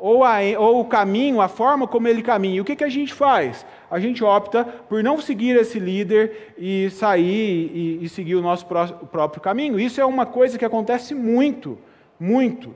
ou, 0.00 0.24
a, 0.24 0.38
ou 0.58 0.80
o 0.80 0.84
caminho, 0.84 1.40
a 1.40 1.48
forma 1.48 1.86
como 1.86 2.08
ele 2.08 2.22
caminha. 2.22 2.56
E 2.56 2.60
o 2.60 2.64
que, 2.64 2.76
que 2.76 2.84
a 2.84 2.88
gente 2.88 3.14
faz? 3.14 3.64
A 3.90 3.98
gente 3.98 4.22
opta 4.22 4.64
por 4.64 5.02
não 5.02 5.20
seguir 5.20 5.56
esse 5.56 5.78
líder 5.78 6.54
e 6.58 6.90
sair 6.90 7.70
e, 7.74 8.04
e 8.04 8.08
seguir 8.08 8.34
o 8.34 8.42
nosso 8.42 8.66
pró 8.66 8.86
próprio 8.86 9.40
caminho. 9.40 9.78
Isso 9.78 10.00
é 10.00 10.04
uma 10.04 10.26
coisa 10.26 10.58
que 10.58 10.64
acontece 10.64 11.14
muito, 11.14 11.78
muito. 12.18 12.74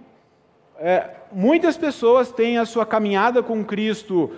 É, 0.85 1.11
muitas 1.31 1.77
pessoas 1.77 2.33
têm 2.33 2.59
a 2.59 2.65
sua 2.65 2.85
caminhada 2.85 3.41
com 3.41 3.65
Cristo 3.65 4.33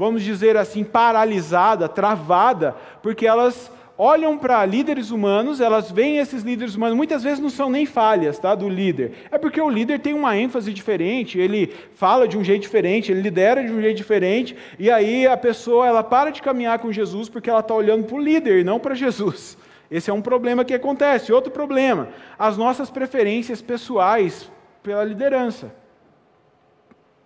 vamos 0.00 0.22
dizer 0.22 0.56
assim, 0.56 0.82
paralisada, 0.82 1.86
travada, 1.86 2.74
porque 3.02 3.26
elas 3.26 3.70
olham 3.98 4.38
para 4.38 4.64
líderes 4.64 5.10
humanos, 5.10 5.60
elas 5.60 5.90
veem 5.90 6.16
esses 6.16 6.42
líderes 6.42 6.74
humanos, 6.74 6.96
muitas 6.96 7.22
vezes 7.22 7.38
não 7.38 7.50
são 7.50 7.68
nem 7.68 7.84
falhas 7.84 8.38
tá, 8.38 8.54
do 8.54 8.66
líder, 8.66 9.12
é 9.30 9.36
porque 9.36 9.60
o 9.60 9.68
líder 9.68 10.00
tem 10.00 10.14
uma 10.14 10.34
ênfase 10.38 10.72
diferente, 10.72 11.38
ele 11.38 11.70
fala 11.94 12.26
de 12.26 12.38
um 12.38 12.42
jeito 12.42 12.62
diferente, 12.62 13.12
ele 13.12 13.20
lidera 13.20 13.62
de 13.62 13.70
um 13.70 13.82
jeito 13.82 13.98
diferente, 13.98 14.56
e 14.78 14.90
aí 14.90 15.26
a 15.26 15.36
pessoa 15.36 15.86
ela 15.86 16.02
para 16.02 16.30
de 16.30 16.40
caminhar 16.40 16.78
com 16.78 16.90
Jesus 16.90 17.28
porque 17.28 17.50
ela 17.50 17.60
está 17.60 17.74
olhando 17.74 18.04
para 18.04 18.16
o 18.16 18.22
líder 18.22 18.60
e 18.60 18.64
não 18.64 18.80
para 18.80 18.94
Jesus. 18.94 19.58
Esse 19.90 20.08
é 20.08 20.14
um 20.14 20.22
problema 20.22 20.64
que 20.64 20.72
acontece. 20.72 21.32
Outro 21.32 21.50
problema, 21.50 22.08
as 22.38 22.56
nossas 22.56 22.88
preferências 22.88 23.60
pessoais 23.60 24.48
pela 24.82 25.04
liderança. 25.04 25.72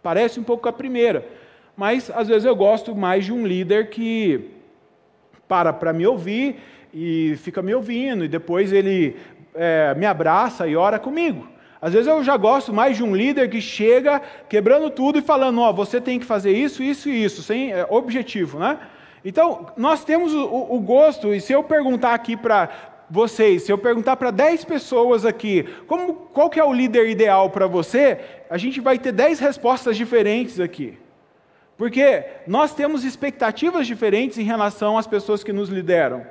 Parece 0.03 0.39
um 0.39 0.45
pouco 0.45 0.69
a 0.69 0.73
primeira 0.73 1.25
mas 1.77 2.11
às 2.15 2.29
vezes 2.29 2.45
eu 2.45 2.55
gosto 2.55 2.95
mais 2.95 3.25
de 3.25 3.33
um 3.33 3.47
líder 3.47 3.91
que 3.91 4.51
para 5.49 5.73
para 5.73 5.93
me 5.93 6.07
ouvir 6.07 6.57
e 6.93 7.37
fica 7.39 7.61
me 7.61 7.75
ouvindo, 7.75 8.25
e 8.25 8.29
depois 8.29 8.73
ele 8.73 9.17
é, 9.55 9.95
me 9.97 10.07
abraça 10.07 10.67
e 10.67 10.77
ora 10.77 10.99
comigo. 10.99 11.49
Às 11.83 11.93
vezes 11.93 12.07
eu 12.07 12.23
já 12.23 12.37
gosto 12.37 12.73
mais 12.73 12.97
de 12.97 13.03
um 13.03 13.15
líder 13.15 13.51
que 13.51 13.61
chega 13.61 14.23
quebrando 14.49 14.89
tudo 14.89 15.19
e 15.19 15.23
falando: 15.23 15.61
Ó, 15.61 15.71
oh, 15.71 15.75
você 15.75 16.01
tem 16.01 16.19
que 16.19 16.25
fazer 16.25 16.53
isso, 16.53 16.83
isso 16.83 17.09
e 17.09 17.25
isso, 17.25 17.43
sem 17.43 17.73
é, 17.73 17.85
objetivo, 17.91 18.59
né? 18.59 18.79
Então, 19.25 19.67
nós 19.77 20.05
temos 20.05 20.33
o, 20.35 20.45
o, 20.45 20.81
gosto, 20.81 21.35
e 21.35 21.41
se 21.41 21.53
eu 21.53 21.63
perguntar 21.63 22.13
aqui 22.15 22.37
para 22.37 22.69
vocês, 23.15 23.63
se 23.63 23.71
eu 23.71 23.79
perguntar 23.79 24.17
para 24.17 24.33
10 24.33 24.65
pessoas 24.65 25.25
aqui, 25.25 25.65
como, 25.87 26.15
qual 26.15 26.51
que 26.51 26.59
é 26.59 26.65
o 26.65 26.73
líder 26.73 27.09
ideal 27.09 27.49
para 27.49 27.69
você, 27.69 28.19
a 28.51 28.59
gente 28.59 28.81
vai 28.81 28.99
ter 28.99 29.13
10 29.13 29.39
respostas 29.39 29.97
diferentes 29.97 30.59
aqui. 30.59 30.99
Porque 31.77 32.25
nós 32.45 32.75
temos 32.75 33.05
expectativas 33.05 33.87
diferentes 33.87 34.37
em 34.37 34.43
relação 34.43 34.99
às 34.99 35.07
pessoas 35.07 35.45
que 35.45 35.53
nos 35.53 35.69
lideram. 35.69 36.27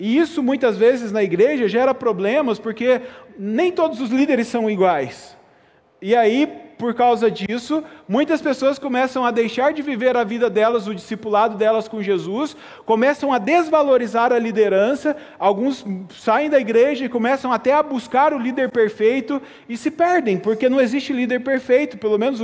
E 0.00 0.16
isso 0.16 0.42
muitas 0.42 0.78
vezes 0.78 1.12
na 1.12 1.22
igreja 1.22 1.68
gera 1.68 1.92
problemas, 1.92 2.58
porque 2.58 3.02
nem 3.38 3.70
todos 3.70 4.00
os 4.00 4.08
líderes 4.08 4.46
são 4.46 4.70
iguais. 4.70 5.36
E 6.00 6.16
aí, 6.16 6.48
por 6.82 6.94
causa 6.94 7.30
disso, 7.30 7.84
muitas 8.08 8.42
pessoas 8.42 8.76
começam 8.76 9.24
a 9.24 9.30
deixar 9.30 9.72
de 9.72 9.80
viver 9.82 10.16
a 10.16 10.24
vida 10.24 10.50
delas, 10.50 10.88
o 10.88 10.94
discipulado 10.96 11.56
delas 11.56 11.86
com 11.86 12.02
Jesus, 12.02 12.56
começam 12.84 13.32
a 13.32 13.38
desvalorizar 13.38 14.32
a 14.32 14.38
liderança, 14.40 15.16
alguns 15.38 15.86
saem 16.18 16.50
da 16.50 16.58
igreja 16.58 17.04
e 17.04 17.08
começam 17.08 17.52
até 17.52 17.72
a 17.72 17.84
buscar 17.84 18.34
o 18.34 18.38
líder 18.38 18.68
perfeito 18.68 19.40
e 19.68 19.76
se 19.76 19.92
perdem, 19.92 20.36
porque 20.36 20.68
não 20.68 20.80
existe 20.80 21.12
líder 21.12 21.44
perfeito, 21.44 21.96
pelo 21.98 22.18
menos 22.18 22.40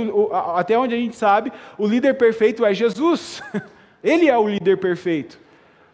até 0.55 0.79
onde 0.79 0.95
a 0.95 0.97
gente 0.97 1.17
sabe, 1.17 1.51
o 1.77 1.85
líder 1.85 2.13
perfeito 2.13 2.65
é 2.65 2.73
Jesus. 2.73 3.43
Ele 4.01 4.29
é 4.29 4.37
o 4.37 4.47
líder 4.47 4.77
perfeito. 4.77 5.37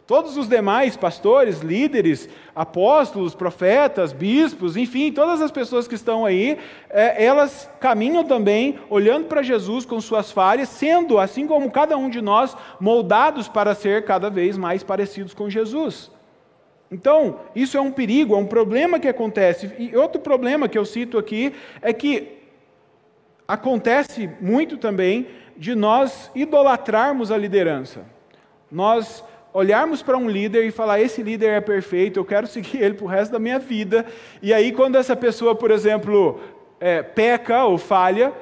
Todos 0.07 0.37
os 0.37 0.47
demais 0.47 0.95
pastores, 0.95 1.61
líderes, 1.61 2.29
apóstolos, 2.55 3.33
profetas, 3.33 4.13
bispos, 4.13 4.77
enfim, 4.77 5.11
todas 5.11 5.41
as 5.41 5.49
pessoas 5.49 5.87
que 5.87 5.95
estão 5.95 6.23
aí, 6.23 6.59
é, 6.91 7.25
elas 7.25 7.67
caminham 7.79 8.23
também 8.23 8.79
olhando 8.87 9.25
para 9.25 9.41
Jesus 9.41 9.83
com 9.83 9.99
suas 9.99 10.31
falhas, 10.31 10.69
sendo, 10.69 11.17
assim 11.17 11.47
como 11.47 11.71
cada 11.71 11.97
um 11.97 12.07
de 12.07 12.21
nós, 12.21 12.55
moldados 12.79 13.47
para 13.47 13.73
ser 13.73 14.05
cada 14.05 14.29
vez 14.29 14.59
mais 14.59 14.83
parecidos 14.83 15.33
com 15.33 15.49
Jesus. 15.49 16.11
Então, 16.91 17.39
isso 17.55 17.75
é 17.75 17.81
um 17.81 17.91
perigo, 17.91 18.35
é 18.35 18.37
um 18.37 18.45
problema 18.45 18.99
que 18.99 19.07
acontece. 19.07 19.71
E 19.79 19.95
outro 19.97 20.21
problema 20.21 20.69
que 20.69 20.77
eu 20.77 20.85
cito 20.85 21.17
aqui 21.17 21.51
é 21.81 21.91
que 21.91 22.43
acontece 23.47 24.29
muito 24.39 24.77
também 24.77 25.27
de 25.57 25.73
nós 25.73 26.29
idolatrarmos 26.35 27.31
a 27.31 27.37
liderança. 27.37 28.05
Nós 28.71 29.23
olharmos 29.55 30.03
para 30.03 30.17
um 30.17 30.29
líder 30.29 30.65
e 30.65 30.71
falar: 30.71 30.99
esse 30.99 31.23
líder 31.23 31.51
é 31.51 31.61
perfeito, 31.61 32.19
eu 32.19 32.25
quero 32.25 32.45
seguir 32.45 32.83
ele 32.83 32.93
para 32.95 33.05
o 33.05 33.07
resto 33.07 33.31
da 33.31 33.39
minha 33.39 33.57
vida. 33.57 34.05
E 34.41 34.53
aí, 34.53 34.73
quando 34.73 34.97
essa 34.97 35.15
pessoa, 35.15 35.55
por 35.55 35.71
exemplo, 35.71 36.41
é, 36.79 37.01
peca 37.01 37.63
ou 37.63 37.77
falha, 37.77 38.33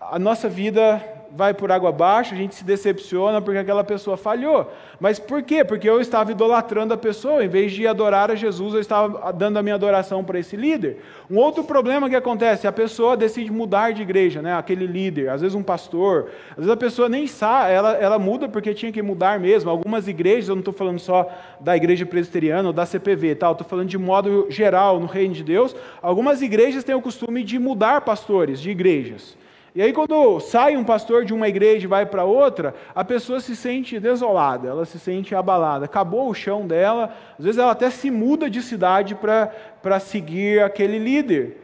a 0.00 0.18
nossa 0.18 0.48
vida 0.48 1.02
vai 1.34 1.54
por 1.54 1.70
água 1.70 1.90
abaixo, 1.90 2.34
a 2.34 2.36
gente 2.36 2.54
se 2.54 2.64
decepciona 2.64 3.40
porque 3.40 3.58
aquela 3.58 3.84
pessoa 3.84 4.16
falhou. 4.16 4.70
Mas 4.98 5.18
por 5.18 5.42
quê? 5.42 5.64
Porque 5.64 5.88
eu 5.88 6.00
estava 6.00 6.32
idolatrando 6.32 6.92
a 6.92 6.96
pessoa, 6.96 7.44
em 7.44 7.48
vez 7.48 7.72
de 7.72 7.86
adorar 7.86 8.30
a 8.30 8.34
Jesus, 8.34 8.74
eu 8.74 8.80
estava 8.80 9.32
dando 9.32 9.58
a 9.58 9.62
minha 9.62 9.74
adoração 9.74 10.24
para 10.24 10.38
esse 10.38 10.56
líder. 10.56 10.98
Um 11.30 11.36
outro 11.36 11.64
problema 11.64 12.08
que 12.08 12.16
acontece, 12.16 12.66
a 12.66 12.72
pessoa 12.72 13.16
decide 13.16 13.50
mudar 13.50 13.92
de 13.92 14.02
igreja, 14.02 14.42
né? 14.42 14.54
aquele 14.56 14.86
líder, 14.86 15.30
às 15.30 15.40
vezes 15.40 15.54
um 15.54 15.62
pastor, 15.62 16.30
às 16.50 16.56
vezes 16.56 16.70
a 16.70 16.76
pessoa 16.76 17.08
nem 17.08 17.26
sabe, 17.26 17.72
ela, 17.72 17.92
ela 17.92 18.18
muda 18.18 18.48
porque 18.48 18.74
tinha 18.74 18.92
que 18.92 19.02
mudar 19.02 19.38
mesmo. 19.38 19.70
Algumas 19.70 20.08
igrejas, 20.08 20.48
eu 20.48 20.56
não 20.56 20.60
estou 20.60 20.74
falando 20.74 20.98
só 20.98 21.30
da 21.60 21.76
igreja 21.76 22.04
presbiteriana 22.04 22.68
ou 22.68 22.72
da 22.72 22.84
CPV, 22.84 23.36
tal, 23.36 23.52
estou 23.52 23.66
falando 23.66 23.88
de 23.88 23.98
modo 23.98 24.46
geral 24.50 24.98
no 24.98 25.06
reino 25.06 25.34
de 25.34 25.44
Deus, 25.44 25.74
algumas 26.02 26.42
igrejas 26.42 26.84
têm 26.84 26.94
o 26.94 27.00
costume 27.00 27.42
de 27.42 27.58
mudar 27.58 28.00
pastores 28.00 28.60
de 28.60 28.70
igrejas. 28.70 29.38
E 29.74 29.80
aí, 29.80 29.92
quando 29.92 30.40
sai 30.40 30.76
um 30.76 30.82
pastor 30.82 31.24
de 31.24 31.32
uma 31.32 31.48
igreja 31.48 31.84
e 31.84 31.88
vai 31.88 32.04
para 32.04 32.24
outra, 32.24 32.74
a 32.92 33.04
pessoa 33.04 33.38
se 33.40 33.54
sente 33.54 34.00
desolada, 34.00 34.68
ela 34.68 34.84
se 34.84 34.98
sente 34.98 35.32
abalada. 35.34 35.84
Acabou 35.84 36.28
o 36.28 36.34
chão 36.34 36.66
dela, 36.66 37.14
às 37.38 37.44
vezes 37.44 37.58
ela 37.58 37.70
até 37.70 37.88
se 37.88 38.10
muda 38.10 38.50
de 38.50 38.62
cidade 38.62 39.14
para 39.14 40.00
seguir 40.00 40.62
aquele 40.62 40.98
líder. 40.98 41.58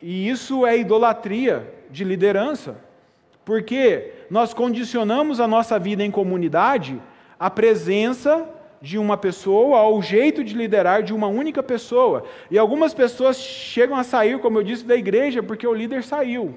E 0.00 0.28
isso 0.28 0.64
é 0.64 0.78
idolatria 0.78 1.72
de 1.90 2.04
liderança, 2.04 2.76
porque 3.44 4.12
nós 4.30 4.54
condicionamos 4.54 5.40
a 5.40 5.48
nossa 5.48 5.76
vida 5.78 6.04
em 6.04 6.10
comunidade 6.10 7.00
à 7.38 7.50
presença 7.50 8.48
de 8.80 8.96
uma 8.96 9.16
pessoa, 9.16 9.78
ao 9.78 10.00
jeito 10.02 10.44
de 10.44 10.54
liderar 10.54 11.02
de 11.02 11.12
uma 11.12 11.26
única 11.26 11.62
pessoa. 11.62 12.24
E 12.50 12.58
algumas 12.58 12.94
pessoas 12.94 13.38
chegam 13.38 13.96
a 13.96 14.04
sair, 14.04 14.38
como 14.38 14.58
eu 14.58 14.62
disse, 14.62 14.84
da 14.84 14.94
igreja 14.94 15.42
porque 15.42 15.66
o 15.66 15.74
líder 15.74 16.04
saiu. 16.04 16.56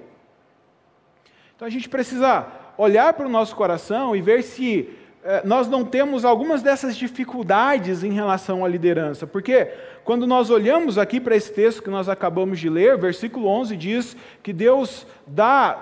Então 1.57 1.67
a 1.67 1.71
gente 1.71 1.89
precisa 1.89 2.45
olhar 2.77 3.11
para 3.13 3.25
o 3.25 3.29
nosso 3.29 3.55
coração 3.55 4.15
e 4.15 4.21
ver 4.21 4.43
se 4.43 4.87
é, 5.23 5.41
nós 5.43 5.67
não 5.67 5.83
temos 5.83 6.23
algumas 6.23 6.61
dessas 6.61 6.95
dificuldades 6.95 8.03
em 8.03 8.11
relação 8.11 8.63
à 8.63 8.67
liderança, 8.67 9.25
porque 9.25 9.67
quando 10.03 10.27
nós 10.27 10.51
olhamos 10.51 10.99
aqui 10.99 11.19
para 11.19 11.35
esse 11.35 11.51
texto 11.51 11.81
que 11.81 11.89
nós 11.89 12.07
acabamos 12.07 12.59
de 12.59 12.69
ler, 12.69 12.95
versículo 12.95 13.47
11 13.47 13.75
diz 13.75 14.15
que 14.43 14.53
Deus 14.53 15.07
dá 15.25 15.81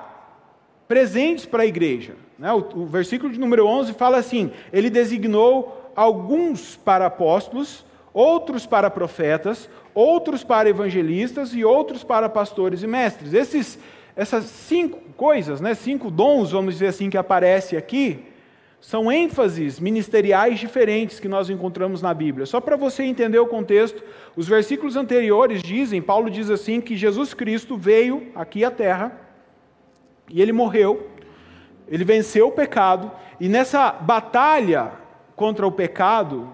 presentes 0.88 1.46
para 1.46 1.64
a 1.64 1.66
igreja. 1.66 2.14
Né? 2.40 2.54
O, 2.54 2.84
o 2.84 2.86
versículo 2.86 3.34
de 3.34 3.38
número 3.38 3.68
11 3.68 3.96
fala 3.96 4.16
assim: 4.18 4.54
Ele 4.72 4.90
designou 4.90 5.92
alguns 5.94 6.78
para 6.78 7.08
apóstolos, 7.08 7.86
outros 8.14 8.66
para 8.66 8.90
profetas, 8.90 9.70
outros 9.94 10.42
para 10.42 10.70
evangelistas 10.70 11.54
e 11.54 11.66
outros 11.66 12.02
para 12.02 12.30
pastores 12.30 12.82
e 12.82 12.88
mestres. 12.88 13.34
Esses, 13.34 13.78
essas 14.16 14.46
cinco 14.46 15.00
coisas, 15.18 15.60
né, 15.60 15.74
cinco 15.74 16.10
dons, 16.10 16.52
vamos 16.52 16.76
dizer 16.76 16.88
assim, 16.88 17.10
que 17.10 17.18
aparece 17.18 17.76
aqui, 17.76 18.26
são 18.80 19.12
ênfases 19.12 19.80
ministeriais 19.80 20.60
diferentes 20.60 21.20
que 21.20 21.28
nós 21.28 21.50
encontramos 21.50 22.02
na 22.02 22.14
Bíblia. 22.14 22.46
Só 22.46 22.62
para 22.62 22.76
você 22.76 23.04
entender 23.04 23.40
o 23.40 23.48
contexto, 23.48 24.04
os 24.36 24.48
versículos 24.48 24.96
anteriores 24.96 25.64
dizem, 25.64 26.02
Paulo 26.02 26.30
diz 26.30 26.50
assim, 26.50 26.80
que 26.80 26.96
Jesus 26.96 27.34
Cristo 27.34 27.76
veio 27.76 28.32
aqui 28.36 28.64
à 28.64 28.70
terra 28.70 29.20
e 30.30 30.42
ele 30.42 30.54
morreu, 30.54 31.10
ele 31.88 32.04
venceu 32.04 32.48
o 32.48 32.52
pecado, 32.52 33.12
e 33.40 33.50
nessa 33.50 33.92
batalha 33.92 34.92
contra 35.36 35.66
o 35.66 35.72
pecado, 35.72 36.54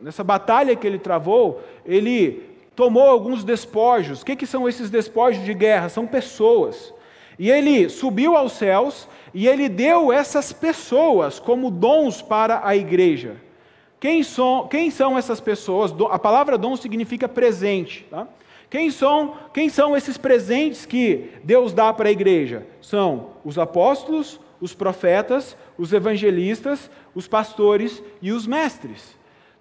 nessa 0.00 0.24
batalha 0.24 0.74
que 0.74 0.86
ele 0.86 0.98
travou, 0.98 1.62
ele 1.84 2.47
tomou 2.78 3.08
alguns 3.08 3.42
despojos. 3.42 4.22
O 4.22 4.24
que, 4.24 4.36
que 4.36 4.46
são 4.46 4.68
esses 4.68 4.88
despojos 4.88 5.44
de 5.44 5.52
guerra? 5.52 5.88
São 5.88 6.06
pessoas. 6.06 6.94
E 7.36 7.50
ele 7.50 7.88
subiu 7.88 8.36
aos 8.36 8.52
céus 8.52 9.08
e 9.34 9.48
ele 9.48 9.68
deu 9.68 10.12
essas 10.12 10.52
pessoas 10.52 11.40
como 11.40 11.72
dons 11.72 12.22
para 12.22 12.60
a 12.64 12.76
igreja. 12.76 13.34
Quem 13.98 14.22
são, 14.22 14.68
quem 14.68 14.92
são 14.92 15.18
essas 15.18 15.40
pessoas? 15.40 15.92
A 16.08 16.20
palavra 16.20 16.56
dom 16.56 16.76
significa 16.76 17.28
presente. 17.28 18.06
Tá? 18.08 18.28
Quem, 18.70 18.92
são, 18.92 19.34
quem 19.52 19.68
são 19.68 19.96
esses 19.96 20.16
presentes 20.16 20.86
que 20.86 21.32
Deus 21.42 21.72
dá 21.72 21.92
para 21.92 22.08
a 22.08 22.12
igreja? 22.12 22.64
São 22.80 23.30
os 23.44 23.58
apóstolos, 23.58 24.38
os 24.60 24.72
profetas, 24.72 25.56
os 25.76 25.92
evangelistas, 25.92 26.88
os 27.12 27.26
pastores 27.26 28.00
e 28.22 28.30
os 28.30 28.46
mestres. 28.46 29.17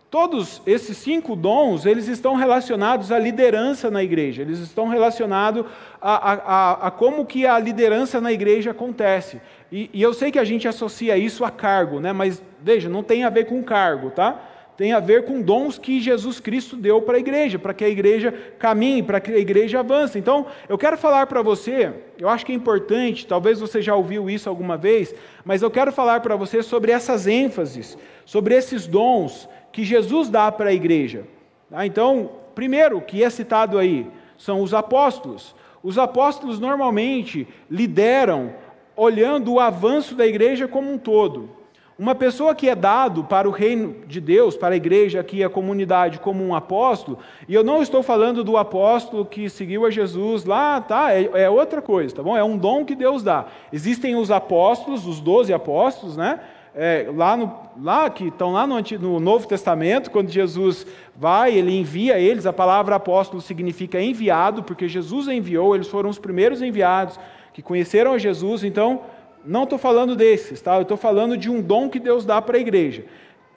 Todos 0.10 0.62
esses 0.66 0.96
cinco 0.98 1.36
dons, 1.36 1.86
eles 1.86 2.08
estão 2.08 2.36
relacionados 2.36 3.12
à 3.12 3.20
liderança 3.20 3.92
na 3.92 4.02
igreja, 4.02 4.42
eles 4.42 4.60
estão 4.60 4.88
relacionados 4.88 5.66
a, 6.02 6.32
a, 6.32 6.34
a, 6.34 6.88
a 6.88 6.92
como 6.92 7.26
que 7.26 7.46
a 7.46 7.60
liderança 7.60 8.22
na 8.22 8.32
igreja 8.32 8.72
acontece. 8.72 9.42
E, 9.70 9.90
e, 9.94 10.02
eu 10.02 10.14
sei 10.14 10.32
que 10.32 10.40
a 10.40 10.46
gente 10.46 10.66
associa 10.66 11.18
isso 11.18 11.44
a 11.44 11.52
cargo, 11.52 12.00
né? 12.00 12.14
mas 12.14 12.42
veja, 12.62 12.88
não 12.88 13.04
tem 13.04 13.26
a 13.26 13.30
ver 13.30 13.46
com 13.46 13.62
cargo, 13.62 14.10
tá? 14.12 14.42
Tem 14.78 14.94
a 14.94 15.00
ver 15.00 15.26
com 15.26 15.42
dons 15.42 15.78
que 15.78 16.00
Jesus 16.00 16.40
Cristo 16.40 16.78
deu 16.78 17.02
para 17.02 17.18
a 17.18 17.20
igreja, 17.20 17.60
para 17.60 17.74
que 17.74 17.84
a 17.84 17.90
igreja 17.90 18.32
caminhe, 18.60 19.04
para 19.04 19.20
que 19.20 19.34
a 19.34 19.38
igreja 19.40 19.80
avance. 19.80 20.18
Então, 20.20 20.46
eu 20.70 20.78
quero 20.78 20.96
falar 20.98 21.26
para 21.26 21.42
você, 21.42 21.92
eu 22.18 22.30
acho 22.30 22.46
que 22.46 22.52
é 22.52 22.56
importante, 22.56 23.26
talvez 23.26 23.60
você 23.60 23.82
já 23.82 23.96
ouviu 23.96 24.30
isso 24.30 24.48
alguma 24.48 24.78
vez, 24.78 25.14
mas 25.44 25.64
eu 25.64 25.72
quero 25.72 25.92
falar 25.92 26.20
para 26.22 26.36
você 26.36 26.62
sobre 26.62 26.92
essas 26.92 27.26
ênfases, 27.26 27.98
sobre 28.24 28.56
esses 28.56 28.86
dons 28.86 29.50
que 29.78 29.84
Jesus 29.84 30.28
dá 30.28 30.52
para 30.52 30.72
a 30.72 30.74
igreja. 30.74 31.28
Tá? 31.70 31.86
Então, 31.86 32.32
primeiro 32.56 33.00
que 33.00 33.24
é 33.24 33.30
citado 33.30 33.78
aí 33.78 34.08
são 34.36 34.64
os 34.64 34.74
apóstolos. 34.74 35.54
Os 35.84 36.00
apóstolos 36.00 36.60
normalmente 36.60 37.48
lideram 37.70 38.56
olhando 38.96 39.54
o 39.54 39.60
avanço 39.60 40.16
da 40.16 40.26
igreja 40.26 40.68
como 40.68 40.92
um 40.92 40.98
todo. 40.98 41.52
Uma 42.00 42.16
pessoa 42.16 42.56
que 42.56 42.68
é 42.68 42.74
dado 42.74 43.24
para 43.24 43.48
o 43.48 43.52
reino 43.52 44.04
de 44.08 44.20
Deus, 44.20 44.58
para 44.58 44.74
a 44.74 44.78
igreja 44.78 45.20
aqui, 45.20 45.44
a 45.44 45.50
comunidade, 45.50 46.20
como 46.20 46.44
um 46.44 46.56
apóstolo, 46.56 47.20
e 47.48 47.54
eu 47.54 47.64
não 47.64 47.80
estou 47.80 48.02
falando 48.02 48.44
do 48.44 48.58
apóstolo 48.58 49.26
que 49.26 49.48
seguiu 49.48 49.86
a 49.86 49.92
Jesus 49.92 50.44
lá, 50.44 50.82
tá? 50.82 51.14
É, 51.14 51.44
é 51.44 51.50
outra 51.52 51.84
coisa, 51.84 52.16
tá 52.16 52.24
bom? 52.24 52.36
É 52.36 52.44
um 52.44 52.58
dom 52.58 52.84
que 52.84 52.96
Deus 52.96 53.22
dá. 53.22 53.46
Existem 53.72 54.16
os 54.16 54.32
apóstolos, 54.32 55.06
os 55.06 55.20
doze 55.20 55.54
apóstolos, 55.54 56.18
né? 56.18 56.40
É, 56.80 57.10
lá, 57.12 57.36
no, 57.36 57.52
lá 57.82 58.08
que 58.08 58.28
estão 58.28 58.54
lá 58.54 58.68
no, 58.68 58.76
no, 59.00 59.20
Novo 59.20 59.48
Testamento, 59.48 60.12
quando 60.12 60.30
Jesus 60.30 60.86
vai, 61.16 61.56
ele 61.56 61.76
envia 61.76 62.20
eles, 62.20 62.46
a 62.46 62.54
palavra 62.54 62.96
apóstolo 62.96 63.42
significa 63.42 64.00
enviado, 64.00 64.62
porque 64.62 64.88
Jesus 64.88 65.28
enviou, 65.28 65.74
eles 65.74 65.88
foram 65.88 66.08
os 66.08 66.20
primeiros 66.20 66.62
enviados 66.62 67.20
que 67.52 67.64
conheceram 67.64 68.14
a 68.14 68.20
Jesus, 68.20 68.64
então 68.64 69.02
não 69.44 69.64
estou 69.64 69.80
falando 69.80 70.16
desses, 70.16 70.62
tá? 70.62 70.76
eu 70.76 70.84
estou 70.84 70.98
falando 70.98 71.36
de 71.36 71.50
um 71.50 71.64
dom 71.64 71.90
que 71.90 72.00
Deus 72.00 72.24
dá 72.24 72.40
para 72.40 72.58
a 72.58 72.62
igreja. 72.62 73.06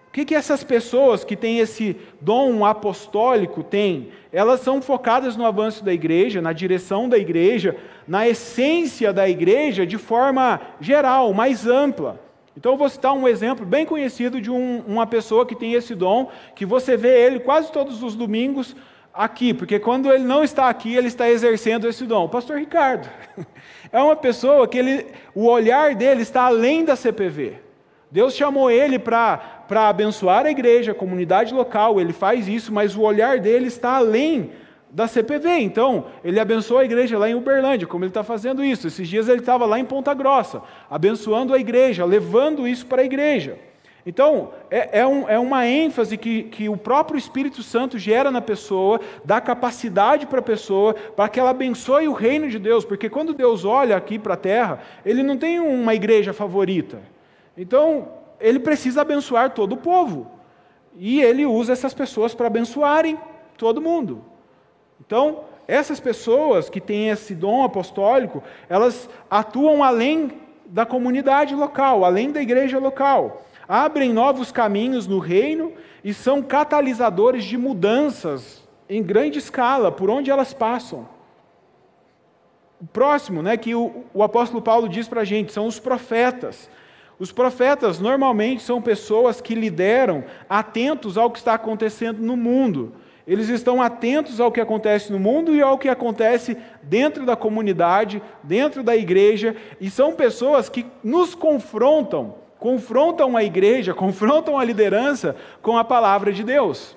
O 0.08 0.12
que, 0.12 0.24
que 0.24 0.34
essas 0.34 0.64
pessoas 0.64 1.22
que 1.22 1.36
têm 1.36 1.58
esse 1.58 1.96
dom 2.22 2.64
apostólico 2.64 3.62
têm? 3.62 4.08
Elas 4.32 4.60
são 4.60 4.80
focadas 4.80 5.36
no 5.36 5.44
avanço 5.44 5.84
da 5.84 5.92
igreja, 5.92 6.40
na 6.40 6.54
direção 6.54 7.06
da 7.06 7.18
igreja, 7.18 7.76
na 8.08 8.26
essência 8.26 9.12
da 9.12 9.28
igreja 9.28 9.86
de 9.86 9.98
forma 9.98 10.58
geral, 10.80 11.32
mais 11.34 11.66
ampla. 11.66 12.29
Então 12.56 12.72
eu 12.72 12.78
vou 12.78 12.88
citar 12.88 13.12
um 13.12 13.28
exemplo 13.28 13.64
bem 13.64 13.86
conhecido 13.86 14.40
de 14.40 14.50
um, 14.50 14.82
uma 14.86 15.06
pessoa 15.06 15.46
que 15.46 15.54
tem 15.54 15.74
esse 15.74 15.94
dom, 15.94 16.30
que 16.54 16.66
você 16.66 16.96
vê 16.96 17.24
ele 17.24 17.40
quase 17.40 17.70
todos 17.70 18.02
os 18.02 18.14
domingos 18.14 18.74
aqui, 19.14 19.52
porque 19.54 19.78
quando 19.78 20.12
ele 20.12 20.24
não 20.24 20.42
está 20.42 20.68
aqui, 20.68 20.94
ele 20.94 21.08
está 21.08 21.28
exercendo 21.28 21.88
esse 21.88 22.04
dom. 22.06 22.24
O 22.24 22.28
pastor 22.28 22.58
Ricardo 22.58 23.08
é 23.92 24.00
uma 24.00 24.16
pessoa 24.16 24.66
que 24.66 24.78
ele, 24.78 25.06
o 25.34 25.46
olhar 25.46 25.94
dele 25.94 26.22
está 26.22 26.42
além 26.42 26.84
da 26.84 26.96
CPV. 26.96 27.58
Deus 28.10 28.34
chamou 28.34 28.70
ele 28.70 28.98
para 28.98 29.40
abençoar 29.88 30.44
a 30.44 30.50
igreja, 30.50 30.90
a 30.90 30.94
comunidade 30.94 31.54
local, 31.54 32.00
ele 32.00 32.12
faz 32.12 32.48
isso, 32.48 32.72
mas 32.72 32.96
o 32.96 33.02
olhar 33.02 33.38
dele 33.38 33.68
está 33.68 33.96
além 33.96 34.50
da 34.90 35.06
CPV. 35.06 35.58
Então, 35.60 36.06
ele 36.24 36.40
abençoou 36.40 36.80
a 36.80 36.84
igreja 36.84 37.18
lá 37.18 37.28
em 37.28 37.34
Uberlândia, 37.34 37.86
como 37.86 38.04
ele 38.04 38.10
está 38.10 38.24
fazendo 38.24 38.64
isso. 38.64 38.86
Esses 38.86 39.08
dias 39.08 39.28
ele 39.28 39.40
estava 39.40 39.64
lá 39.64 39.78
em 39.78 39.84
Ponta 39.84 40.12
Grossa, 40.12 40.62
abençoando 40.90 41.54
a 41.54 41.58
igreja, 41.58 42.04
levando 42.04 42.66
isso 42.66 42.86
para 42.86 43.02
a 43.02 43.04
igreja. 43.04 43.56
Então, 44.04 44.52
é, 44.70 45.00
é, 45.00 45.06
um, 45.06 45.28
é 45.28 45.38
uma 45.38 45.66
ênfase 45.66 46.16
que, 46.16 46.44
que 46.44 46.68
o 46.68 46.76
próprio 46.76 47.18
Espírito 47.18 47.62
Santo 47.62 47.98
gera 47.98 48.30
na 48.30 48.40
pessoa, 48.40 48.98
dá 49.24 49.40
capacidade 49.40 50.26
para 50.26 50.40
a 50.40 50.42
pessoa, 50.42 50.94
para 50.94 51.28
que 51.28 51.38
ela 51.38 51.50
abençoe 51.50 52.08
o 52.08 52.12
reino 52.12 52.48
de 52.48 52.58
Deus, 52.58 52.84
porque 52.84 53.10
quando 53.10 53.34
Deus 53.34 53.64
olha 53.64 53.96
aqui 53.96 54.18
para 54.18 54.34
a 54.34 54.38
terra, 54.38 54.80
ele 55.04 55.22
não 55.22 55.36
tem 55.36 55.60
uma 55.60 55.94
igreja 55.94 56.32
favorita. 56.32 57.02
Então, 57.56 58.08
ele 58.40 58.58
precisa 58.58 59.02
abençoar 59.02 59.50
todo 59.50 59.74
o 59.74 59.76
povo. 59.76 60.30
E 60.96 61.20
ele 61.20 61.44
usa 61.44 61.72
essas 61.72 61.92
pessoas 61.92 62.34
para 62.34 62.46
abençoarem 62.46 63.18
todo 63.56 63.82
mundo. 63.82 64.24
Então, 65.04 65.44
essas 65.66 66.00
pessoas 66.00 66.68
que 66.68 66.80
têm 66.80 67.10
esse 67.10 67.34
dom 67.34 67.62
apostólico, 67.62 68.42
elas 68.68 69.08
atuam 69.30 69.82
além 69.82 70.32
da 70.66 70.84
comunidade 70.86 71.54
local, 71.54 72.04
além 72.04 72.30
da 72.30 72.40
igreja 72.42 72.78
local. 72.78 73.42
Abrem 73.68 74.12
novos 74.12 74.50
caminhos 74.50 75.06
no 75.06 75.18
reino 75.18 75.72
e 76.02 76.12
são 76.12 76.42
catalisadores 76.42 77.44
de 77.44 77.56
mudanças 77.56 78.68
em 78.88 79.02
grande 79.02 79.38
escala, 79.38 79.92
por 79.92 80.10
onde 80.10 80.30
elas 80.30 80.52
passam. 80.52 81.08
O 82.80 82.86
próximo, 82.86 83.42
né, 83.42 83.56
que 83.56 83.74
o, 83.74 84.04
o 84.12 84.22
apóstolo 84.22 84.60
Paulo 84.62 84.88
diz 84.88 85.06
para 85.06 85.20
a 85.20 85.24
gente, 85.24 85.52
são 85.52 85.66
os 85.66 85.78
profetas. 85.78 86.68
Os 87.18 87.30
profetas 87.30 88.00
normalmente 88.00 88.62
são 88.62 88.80
pessoas 88.80 89.40
que 89.40 89.54
lideram 89.54 90.24
atentos 90.48 91.18
ao 91.18 91.30
que 91.30 91.38
está 91.38 91.54
acontecendo 91.54 92.18
no 92.18 92.36
mundo. 92.36 92.94
Eles 93.26 93.48
estão 93.48 93.82
atentos 93.82 94.40
ao 94.40 94.50
que 94.50 94.60
acontece 94.60 95.12
no 95.12 95.18
mundo 95.18 95.54
e 95.54 95.62
ao 95.62 95.78
que 95.78 95.88
acontece 95.88 96.56
dentro 96.82 97.24
da 97.24 97.36
comunidade, 97.36 98.22
dentro 98.42 98.82
da 98.82 98.96
igreja, 98.96 99.54
e 99.80 99.90
são 99.90 100.14
pessoas 100.14 100.68
que 100.68 100.86
nos 101.02 101.34
confrontam, 101.34 102.34
confrontam 102.58 103.36
a 103.36 103.44
igreja, 103.44 103.92
confrontam 103.94 104.58
a 104.58 104.64
liderança 104.64 105.36
com 105.62 105.76
a 105.76 105.84
palavra 105.84 106.32
de 106.32 106.42
Deus. 106.42 106.96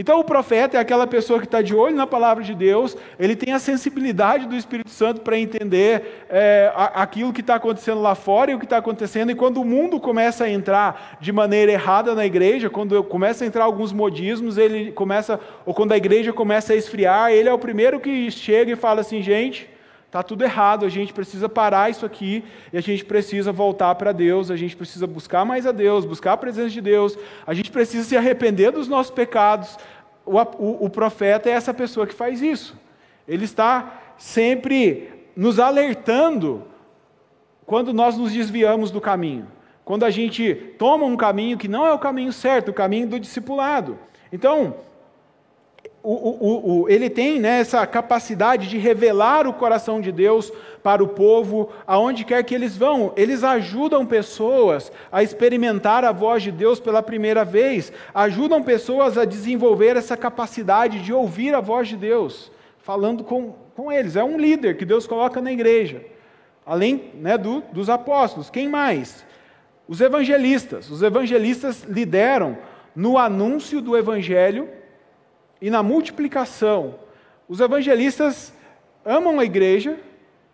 Então, 0.00 0.18
o 0.18 0.24
profeta 0.24 0.78
é 0.78 0.80
aquela 0.80 1.06
pessoa 1.06 1.38
que 1.38 1.44
está 1.44 1.60
de 1.60 1.74
olho 1.74 1.94
na 1.94 2.06
palavra 2.06 2.42
de 2.42 2.54
Deus, 2.54 2.96
ele 3.18 3.36
tem 3.36 3.52
a 3.52 3.58
sensibilidade 3.58 4.46
do 4.46 4.56
Espírito 4.56 4.88
Santo 4.88 5.20
para 5.20 5.38
entender 5.38 6.24
é, 6.30 6.72
aquilo 6.74 7.34
que 7.34 7.42
está 7.42 7.56
acontecendo 7.56 8.00
lá 8.00 8.14
fora 8.14 8.50
e 8.50 8.54
o 8.54 8.58
que 8.58 8.64
está 8.64 8.78
acontecendo. 8.78 9.30
E 9.30 9.34
quando 9.34 9.60
o 9.60 9.64
mundo 9.64 10.00
começa 10.00 10.44
a 10.44 10.50
entrar 10.50 11.18
de 11.20 11.30
maneira 11.30 11.72
errada 11.72 12.14
na 12.14 12.24
igreja, 12.24 12.70
quando 12.70 13.04
começa 13.04 13.44
a 13.44 13.46
entrar 13.46 13.64
alguns 13.64 13.92
modismos, 13.92 14.56
ele 14.56 14.90
começa, 14.90 15.38
ou 15.66 15.74
quando 15.74 15.92
a 15.92 15.98
igreja 15.98 16.32
começa 16.32 16.72
a 16.72 16.76
esfriar, 16.76 17.32
ele 17.32 17.50
é 17.50 17.52
o 17.52 17.58
primeiro 17.58 18.00
que 18.00 18.30
chega 18.30 18.72
e 18.72 18.76
fala 18.76 19.02
assim: 19.02 19.20
gente, 19.20 19.68
Está 20.10 20.24
tudo 20.24 20.42
errado, 20.42 20.84
a 20.84 20.88
gente 20.88 21.12
precisa 21.12 21.48
parar 21.48 21.88
isso 21.88 22.04
aqui 22.04 22.42
e 22.72 22.76
a 22.76 22.80
gente 22.80 23.04
precisa 23.04 23.52
voltar 23.52 23.94
para 23.94 24.10
Deus, 24.10 24.50
a 24.50 24.56
gente 24.56 24.74
precisa 24.74 25.06
buscar 25.06 25.44
mais 25.44 25.64
a 25.64 25.70
Deus, 25.70 26.04
buscar 26.04 26.32
a 26.32 26.36
presença 26.36 26.70
de 26.70 26.80
Deus, 26.80 27.16
a 27.46 27.54
gente 27.54 27.70
precisa 27.70 28.02
se 28.02 28.16
arrepender 28.16 28.72
dos 28.72 28.88
nossos 28.88 29.12
pecados. 29.12 29.78
O, 30.26 30.36
o, 30.36 30.86
o 30.86 30.90
profeta 30.90 31.48
é 31.48 31.52
essa 31.52 31.72
pessoa 31.72 32.08
que 32.08 32.12
faz 32.12 32.42
isso. 32.42 32.76
Ele 33.28 33.44
está 33.44 34.00
sempre 34.16 35.08
nos 35.36 35.60
alertando 35.60 36.64
quando 37.64 37.92
nós 37.92 38.18
nos 38.18 38.32
desviamos 38.32 38.90
do 38.90 39.00
caminho 39.00 39.46
quando 39.90 40.04
a 40.04 40.10
gente 40.10 40.54
toma 40.78 41.04
um 41.04 41.16
caminho 41.16 41.58
que 41.58 41.66
não 41.66 41.84
é 41.84 41.92
o 41.92 41.98
caminho 41.98 42.32
certo, 42.32 42.68
o 42.68 42.72
caminho 42.72 43.08
do 43.08 43.18
discipulado. 43.18 43.98
Então, 44.32 44.76
o, 46.02 46.12
o, 46.12 46.80
o, 46.82 46.88
ele 46.88 47.10
tem 47.10 47.38
né, 47.38 47.60
essa 47.60 47.86
capacidade 47.86 48.68
de 48.68 48.78
revelar 48.78 49.46
o 49.46 49.52
coração 49.52 50.00
de 50.00 50.10
Deus 50.10 50.50
para 50.82 51.04
o 51.04 51.08
povo, 51.08 51.70
aonde 51.86 52.24
quer 52.24 52.42
que 52.42 52.54
eles 52.54 52.76
vão. 52.76 53.12
Eles 53.16 53.44
ajudam 53.44 54.06
pessoas 54.06 54.90
a 55.12 55.22
experimentar 55.22 56.04
a 56.04 56.12
voz 56.12 56.42
de 56.42 56.50
Deus 56.50 56.80
pela 56.80 57.02
primeira 57.02 57.44
vez, 57.44 57.92
ajudam 58.14 58.62
pessoas 58.62 59.18
a 59.18 59.26
desenvolver 59.26 59.96
essa 59.96 60.16
capacidade 60.16 61.02
de 61.02 61.12
ouvir 61.12 61.54
a 61.54 61.60
voz 61.60 61.88
de 61.88 61.96
Deus, 61.96 62.50
falando 62.78 63.22
com, 63.22 63.54
com 63.76 63.92
eles. 63.92 64.16
É 64.16 64.24
um 64.24 64.38
líder 64.38 64.78
que 64.78 64.86
Deus 64.86 65.06
coloca 65.06 65.40
na 65.42 65.52
igreja, 65.52 66.02
além 66.64 67.10
né, 67.14 67.36
do, 67.36 67.62
dos 67.72 67.90
apóstolos. 67.90 68.48
Quem 68.48 68.68
mais? 68.68 69.22
Os 69.86 70.00
evangelistas. 70.00 70.90
Os 70.90 71.02
evangelistas 71.02 71.82
lideram 71.82 72.56
no 72.96 73.18
anúncio 73.18 73.82
do 73.82 73.96
evangelho 73.98 74.79
e 75.60 75.70
na 75.70 75.82
multiplicação. 75.82 76.94
Os 77.48 77.60
evangelistas 77.60 78.52
amam 79.04 79.40
a 79.40 79.44
igreja, 79.44 79.96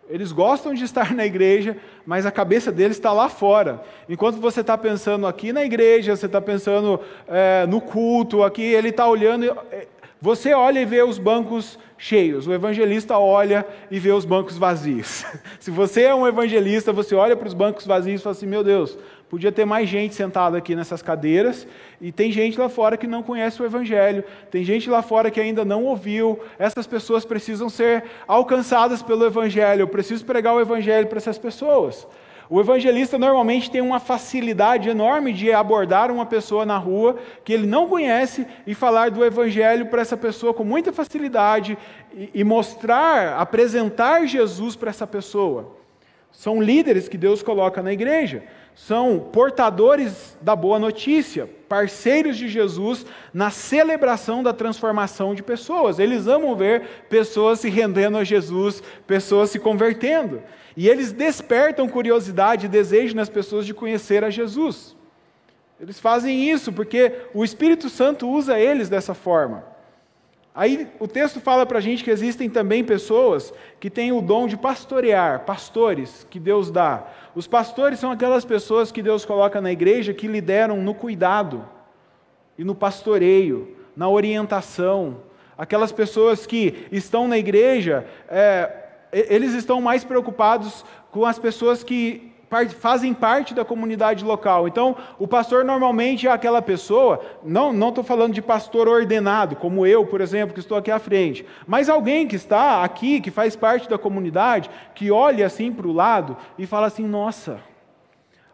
eles 0.09 0.31
gostam 0.31 0.73
de 0.73 0.83
estar 0.83 1.13
na 1.15 1.25
igreja, 1.25 1.77
mas 2.05 2.25
a 2.25 2.31
cabeça 2.31 2.71
deles 2.71 2.97
está 2.97 3.11
lá 3.11 3.29
fora. 3.29 3.83
Enquanto 4.07 4.39
você 4.39 4.61
está 4.61 4.77
pensando 4.77 5.27
aqui 5.27 5.51
na 5.51 5.63
igreja, 5.63 6.15
você 6.15 6.25
está 6.25 6.41
pensando 6.41 6.99
é, 7.27 7.65
no 7.67 7.81
culto, 7.81 8.43
aqui 8.43 8.61
ele 8.61 8.89
está 8.89 9.07
olhando. 9.07 9.45
É, 9.71 9.87
você 10.19 10.53
olha 10.53 10.79
e 10.79 10.85
vê 10.85 11.03
os 11.03 11.19
bancos 11.19 11.77
cheios, 11.97 12.47
o 12.47 12.53
evangelista 12.53 13.17
olha 13.17 13.65
e 13.89 13.99
vê 13.99 14.11
os 14.11 14.25
bancos 14.25 14.57
vazios. 14.57 15.25
Se 15.59 15.69
você 15.69 16.03
é 16.03 16.15
um 16.15 16.27
evangelista, 16.27 16.93
você 16.93 17.15
olha 17.15 17.35
para 17.35 17.47
os 17.47 17.53
bancos 17.53 17.85
vazios 17.85 18.21
e 18.21 18.23
fala 18.23 18.35
assim: 18.35 18.47
meu 18.47 18.63
Deus, 18.63 18.97
Podia 19.29 19.51
ter 19.51 19.65
mais 19.65 19.89
gente 19.89 20.15
sentada 20.15 20.57
aqui 20.57 20.73
nessas 20.73 21.01
cadeiras, 21.01 21.67
e 21.99 22.13
tem 22.13 22.31
gente 22.31 22.57
lá 22.57 22.69
fora 22.69 22.95
que 22.95 23.05
não 23.05 23.21
conhece 23.21 23.61
o 23.61 23.65
Evangelho, 23.65 24.23
tem 24.49 24.63
gente 24.63 24.89
lá 24.89 25.01
fora 25.01 25.29
que 25.29 25.39
ainda 25.39 25.65
não 25.65 25.83
ouviu. 25.83 26.39
Essas 26.57 26.87
pessoas 26.87 27.25
precisam 27.25 27.67
ser 27.67 28.05
alcançadas 28.25 29.01
pelo 29.01 29.25
Evangelho. 29.25 29.81
Eu 29.81 29.87
preciso 29.87 30.23
pregar 30.23 30.55
o 30.55 30.61
Evangelho 30.61 31.07
para 31.07 31.17
essas 31.17 31.37
pessoas. 31.37 32.07
O 32.49 32.61
evangelista 32.61 33.19
normalmente 33.19 33.69
tem 33.69 33.81
uma 33.81 33.99
facilidade 33.99 34.87
enorme 34.87 35.33
de 35.33 35.51
abordar 35.51 36.09
uma 36.09 36.25
pessoa 36.25 36.65
na 36.65 36.77
rua 36.77 37.17
que 37.43 37.51
ele 37.51 37.67
não 37.67 37.89
conhece 37.89 38.47
e 38.65 38.73
falar 38.73 39.11
do 39.11 39.25
evangelho 39.25 39.87
para 39.87 40.01
essa 40.01 40.15
pessoa 40.15 40.53
com 40.53 40.63
muita 40.63 40.93
facilidade 40.93 41.77
e 42.33 42.43
mostrar, 42.45 43.37
apresentar 43.37 44.25
Jesus 44.25 44.77
para 44.77 44.89
essa 44.89 45.05
pessoa. 45.05 45.75
São 46.31 46.61
líderes 46.61 47.09
que 47.09 47.17
Deus 47.17 47.43
coloca 47.43 47.83
na 47.83 47.91
igreja 47.91 48.43
são 48.77 49.19
portadores 49.19 50.37
da 50.39 50.55
boa 50.55 50.77
notícia, 50.77 51.49
parceiros 51.67 52.37
de 52.37 52.47
Jesus 52.47 53.07
na 53.33 53.49
celebração 53.49 54.43
da 54.43 54.53
transformação 54.53 55.33
de 55.33 55.41
pessoas. 55.41 55.97
Eles 55.97 56.27
amam 56.27 56.55
ver 56.55 56.83
pessoas 57.09 57.59
se 57.59 57.69
rendendo 57.69 58.19
a 58.19 58.23
Jesus, 58.23 58.83
pessoas 59.07 59.49
se 59.49 59.57
convertendo. 59.57 60.43
E 60.75 60.87
eles 60.87 61.11
despertam 61.11 61.89
curiosidade 61.89 62.67
e 62.67 62.69
desejo 62.69 63.15
nas 63.15 63.29
pessoas 63.29 63.65
de 63.65 63.73
conhecer 63.73 64.23
a 64.23 64.29
Jesus. 64.29 64.95
Eles 65.81 65.99
fazem 65.99 66.47
isso 66.47 66.71
porque 66.71 67.11
o 67.33 67.43
Espírito 67.43 67.89
Santo 67.89 68.29
usa 68.29 68.59
eles 68.59 68.89
dessa 68.89 69.15
forma. 69.15 69.63
Aí 70.57 70.87
o 70.99 71.07
texto 71.07 71.39
fala 71.39 71.67
para 71.67 71.77
a 71.77 71.81
gente 71.81 72.03
que 72.03 72.09
existem 72.09 72.49
também 72.49 72.83
pessoas 72.83 73.53
que 73.79 73.91
têm 73.91 74.11
o 74.11 74.23
dom 74.23 74.47
de 74.47 74.57
pastorear, 74.57 75.45
pastores 75.45 76.25
que 76.31 76.39
Deus 76.39 76.71
dá. 76.71 77.05
Os 77.37 77.45
pastores 77.45 77.99
são 77.99 78.09
aquelas 78.09 78.43
pessoas 78.43 78.91
que 78.91 79.03
Deus 79.03 79.23
coloca 79.23 79.61
na 79.61 79.71
igreja 79.71 80.11
que 80.11 80.25
lideram 80.25 80.81
no 80.81 80.95
cuidado 80.95 81.63
e 82.57 82.63
no 82.63 82.73
pastoreio, 82.73 83.77
na 83.95 84.09
orientação. 84.09 85.21
Aquelas 85.55 85.91
pessoas 85.91 86.47
que 86.47 86.87
estão 86.91 87.27
na 87.27 87.37
igreja, 87.37 88.07
é, 88.27 88.87
eles 89.11 89.53
estão 89.53 89.79
mais 89.79 90.03
preocupados 90.03 90.83
com 91.11 91.27
as 91.27 91.37
pessoas 91.37 91.83
que 91.83 92.33
fazem 92.79 93.13
parte 93.13 93.53
da 93.53 93.65
comunidade 93.65 94.23
local. 94.23 94.67
Então, 94.67 94.95
o 95.19 95.27
pastor 95.27 95.65
normalmente 95.65 96.27
é 96.27 96.31
aquela 96.31 96.61
pessoa, 96.61 97.19
não 97.43 97.89
estou 97.89 98.03
falando 98.03 98.33
de 98.33 98.41
pastor 98.41 98.87
ordenado, 98.87 99.55
como 99.55 99.85
eu, 99.85 100.05
por 100.05 100.21
exemplo, 100.21 100.53
que 100.53 100.59
estou 100.59 100.77
aqui 100.77 100.89
à 100.89 100.99
frente, 100.99 101.45
mas 101.65 101.89
alguém 101.89 102.27
que 102.27 102.35
está 102.35 102.83
aqui, 102.83 103.19
que 103.19 103.29
faz 103.29 103.55
parte 103.55 103.89
da 103.89 103.97
comunidade, 103.97 104.69
que 104.95 105.11
olha 105.11 105.45
assim 105.45 105.71
para 105.71 105.87
o 105.87 105.91
lado 105.91 106.37
e 106.57 106.65
fala 106.65 106.87
assim: 106.87 107.05
nossa, 107.05 107.59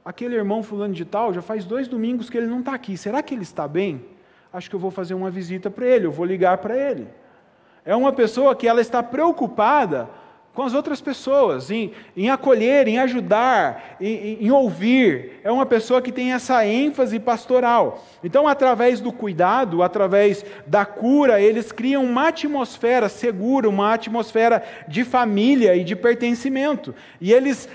aquele 0.03 0.35
irmão 0.35 0.63
fulano 0.63 0.93
de 0.93 1.05
tal 1.05 1.33
já 1.33 1.41
faz 1.41 1.63
dois 1.63 1.87
domingos 1.87 2.29
que 2.29 2.37
ele 2.37 2.47
não 2.47 2.59
está 2.59 2.73
aqui, 2.73 2.97
será 2.97 3.21
que 3.21 3.33
ele 3.33 3.43
está 3.43 3.67
bem? 3.67 4.05
Acho 4.51 4.69
que 4.69 4.75
eu 4.75 4.79
vou 4.79 4.91
fazer 4.91 5.13
uma 5.13 5.31
visita 5.31 5.69
para 5.69 5.85
ele, 5.85 6.05
eu 6.05 6.11
vou 6.11 6.25
ligar 6.25 6.57
para 6.57 6.77
ele. 6.77 7.07
É 7.85 7.95
uma 7.95 8.13
pessoa 8.13 8.55
que 8.55 8.67
ela 8.67 8.81
está 8.81 9.03
preocupada 9.03 10.09
com 10.53 10.61
as 10.61 10.73
outras 10.73 11.01
pessoas, 11.01 11.71
em, 11.71 11.91
em 12.15 12.29
acolher, 12.29 12.87
em 12.87 12.99
ajudar, 12.99 13.97
em, 13.99 14.37
em, 14.39 14.51
ouvir. 14.51 15.39
É 15.43 15.51
uma 15.51 15.65
pessoa 15.65 16.01
que 16.01 16.11
tem 16.11 16.31
essa 16.31 16.65
ênfase 16.65 17.19
pastoral. 17.19 18.05
Então, 18.23 18.47
através 18.47 19.01
do 19.01 19.11
cuidado, 19.11 19.81
através 19.81 20.45
da 20.67 20.85
cura, 20.85 21.41
eles 21.41 21.71
criam 21.71 22.03
uma 22.05 22.27
atmosfera 22.27 23.09
segura, 23.09 23.67
uma 23.67 23.93
atmosfera 23.93 24.63
de 24.87 25.03
família 25.03 25.75
e 25.75 25.83
de 25.83 25.95
pertencimento. 25.95 26.93
E 27.19 27.33
eles 27.33 27.67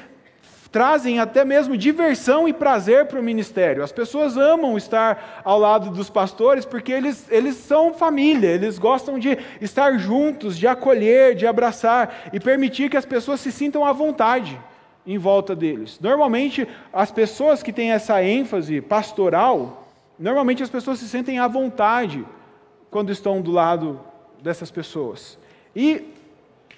trazem 0.70 1.18
até 1.18 1.44
mesmo 1.44 1.76
diversão 1.76 2.46
e 2.46 2.52
prazer 2.52 3.06
para 3.06 3.18
o 3.18 3.22
ministério. 3.22 3.82
As 3.82 3.92
pessoas 3.92 4.36
amam 4.36 4.76
estar 4.76 5.42
ao 5.44 5.58
lado 5.58 5.90
dos 5.90 6.10
pastores 6.10 6.64
porque 6.64 6.92
eles, 6.92 7.26
eles 7.30 7.56
são 7.56 7.94
família, 7.94 8.48
eles 8.48 8.78
gostam 8.78 9.18
de 9.18 9.38
estar 9.60 9.98
juntos, 9.98 10.58
de 10.58 10.66
acolher, 10.66 11.34
de 11.34 11.46
abraçar 11.46 12.30
e 12.32 12.38
permitir 12.38 12.90
que 12.90 12.96
as 12.96 13.06
pessoas 13.06 13.40
se 13.40 13.50
sintam 13.50 13.84
à 13.84 13.92
vontade 13.92 14.60
em 15.06 15.16
volta 15.16 15.56
deles. 15.56 15.98
Normalmente, 16.00 16.68
as 16.92 17.10
pessoas 17.10 17.62
que 17.62 17.72
têm 17.72 17.92
essa 17.92 18.22
ênfase 18.22 18.82
pastoral, 18.82 19.88
normalmente 20.18 20.62
as 20.62 20.68
pessoas 20.68 20.98
se 20.98 21.08
sentem 21.08 21.38
à 21.38 21.48
vontade 21.48 22.26
quando 22.90 23.10
estão 23.10 23.40
do 23.40 23.50
lado 23.50 23.98
dessas 24.42 24.70
pessoas. 24.70 25.38
E 25.74 26.17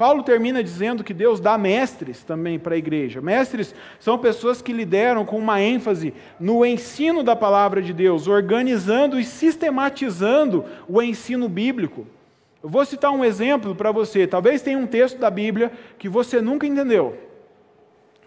Paulo 0.01 0.23
termina 0.23 0.65
dizendo 0.65 1.05
que 1.05 1.13
Deus 1.13 1.41
dá 1.41 1.59
mestres 1.59 2.25
também 2.25 2.59
para 2.59 2.75
a 2.75 2.79
igreja. 2.79 3.21
Mestres 3.21 3.75
são 3.99 4.17
pessoas 4.17 4.63
que 4.63 4.73
lideram 4.73 5.27
com 5.27 5.37
uma 5.37 5.61
ênfase 5.61 6.15
no 6.41 6.65
ensino 6.65 7.23
da 7.23 7.37
palavra 7.37 7.83
de 7.83 7.93
Deus, 7.93 8.27
organizando 8.27 9.21
e 9.21 9.25
sistematizando 9.25 10.65
o 10.89 11.03
ensino 11.03 11.51
bíblico. 11.51 12.07
Eu 12.63 12.71
vou 12.71 12.83
citar 12.87 13.11
um 13.11 13.23
exemplo 13.23 13.75
para 13.75 13.93
você. 13.93 14.27
Talvez 14.27 14.63
tenha 14.63 14.79
um 14.79 14.87
texto 14.87 15.19
da 15.19 15.29
Bíblia 15.29 15.71
que 15.99 16.09
você 16.09 16.41
nunca 16.41 16.67
entendeu. 16.67 17.19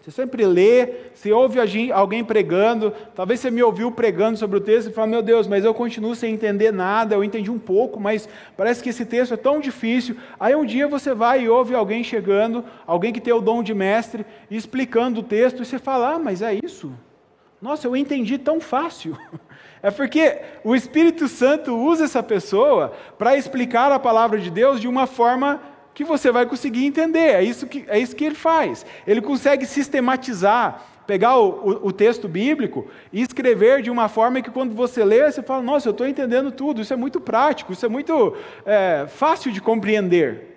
Você 0.04 0.10
sempre 0.10 0.44
lê, 0.44 0.86
você 1.14 1.32
ouve 1.32 1.58
alguém 1.90 2.22
pregando, 2.22 2.92
talvez 3.14 3.40
você 3.40 3.50
me 3.50 3.62
ouviu 3.62 3.90
pregando 3.90 4.36
sobre 4.36 4.58
o 4.58 4.60
texto 4.60 4.90
e 4.90 4.92
fala, 4.92 5.06
meu 5.06 5.22
Deus, 5.22 5.46
mas 5.46 5.64
eu 5.64 5.72
continuo 5.72 6.14
sem 6.14 6.34
entender 6.34 6.70
nada, 6.70 7.14
eu 7.14 7.24
entendi 7.24 7.50
um 7.50 7.58
pouco, 7.58 7.98
mas 7.98 8.28
parece 8.54 8.82
que 8.82 8.90
esse 8.90 9.06
texto 9.06 9.32
é 9.32 9.36
tão 9.38 9.60
difícil. 9.60 10.14
Aí 10.38 10.54
um 10.54 10.66
dia 10.66 10.86
você 10.86 11.14
vai 11.14 11.44
e 11.44 11.48
ouve 11.48 11.74
alguém 11.74 12.04
chegando, 12.04 12.62
alguém 12.86 13.14
que 13.14 13.20
tem 13.20 13.32
o 13.32 13.40
dom 13.40 13.62
de 13.62 13.72
mestre, 13.72 14.26
explicando 14.50 15.20
o 15.20 15.22
texto, 15.22 15.62
e 15.62 15.64
você 15.64 15.78
fala, 15.78 16.16
ah, 16.16 16.18
mas 16.18 16.42
é 16.42 16.52
isso? 16.62 16.92
Nossa, 17.58 17.86
eu 17.86 17.96
entendi 17.96 18.36
tão 18.36 18.60
fácil. 18.60 19.16
É 19.82 19.90
porque 19.90 20.40
o 20.64 20.74
Espírito 20.74 21.28
Santo 21.28 21.76
usa 21.76 22.04
essa 22.04 22.22
pessoa 22.22 22.94
para 23.18 23.36
explicar 23.36 23.92
a 23.92 23.98
palavra 23.98 24.40
de 24.40 24.48
Deus 24.48 24.80
de 24.80 24.88
uma 24.88 25.06
forma 25.06 25.60
que 25.94 26.04
você 26.04 26.30
vai 26.32 26.44
conseguir 26.44 26.84
entender. 26.84 27.34
É 27.34 27.42
isso 27.42 27.66
que, 27.66 27.84
é 27.86 27.98
isso 27.98 28.16
que 28.16 28.24
ele 28.24 28.34
faz. 28.34 28.84
Ele 29.06 29.22
consegue 29.22 29.64
sistematizar, 29.64 30.84
pegar 31.06 31.38
o, 31.38 31.48
o, 31.48 31.86
o 31.88 31.92
texto 31.92 32.26
bíblico 32.26 32.88
e 33.12 33.22
escrever 33.22 33.80
de 33.80 33.90
uma 33.90 34.08
forma 34.08 34.42
que 34.42 34.50
quando 34.50 34.74
você 34.74 35.04
lê, 35.04 35.30
você 35.30 35.42
fala, 35.42 35.62
nossa, 35.62 35.88
eu 35.88 35.92
estou 35.92 36.06
entendendo 36.06 36.50
tudo. 36.50 36.80
Isso 36.80 36.92
é 36.92 36.96
muito 36.96 37.20
prático, 37.20 37.72
isso 37.72 37.86
é 37.86 37.88
muito 37.88 38.36
é, 38.66 39.06
fácil 39.06 39.52
de 39.52 39.60
compreender. 39.60 40.50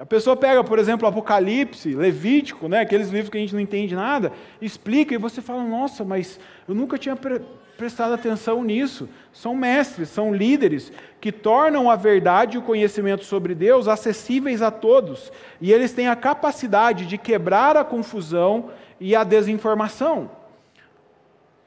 A 0.00 0.04
pessoa 0.04 0.36
pega, 0.36 0.64
por 0.64 0.80
exemplo, 0.80 1.06
Apocalipse, 1.06 1.94
Levítico, 1.94 2.66
né, 2.66 2.80
aqueles 2.80 3.10
livros 3.10 3.30
que 3.30 3.38
a 3.38 3.40
gente 3.40 3.54
não 3.54 3.60
entende 3.60 3.94
nada, 3.94 4.32
explica 4.60 5.14
e 5.14 5.18
você 5.18 5.40
fala, 5.40 5.62
nossa, 5.62 6.04
mas 6.04 6.40
eu 6.66 6.74
nunca 6.74 6.98
tinha 6.98 7.16
prestado 7.76 8.14
atenção 8.14 8.62
nisso. 8.62 9.08
São 9.32 9.54
mestres, 9.54 10.08
são 10.08 10.34
líderes 10.34 10.92
que 11.20 11.32
tornam 11.32 11.90
a 11.90 11.96
verdade 11.96 12.56
e 12.56 12.58
o 12.58 12.62
conhecimento 12.62 13.24
sobre 13.24 13.54
Deus 13.54 13.88
acessíveis 13.88 14.62
a 14.62 14.70
todos. 14.70 15.32
E 15.60 15.72
eles 15.72 15.92
têm 15.92 16.08
a 16.08 16.16
capacidade 16.16 17.06
de 17.06 17.18
quebrar 17.18 17.76
a 17.76 17.84
confusão 17.84 18.70
e 19.00 19.14
a 19.14 19.24
desinformação. 19.24 20.30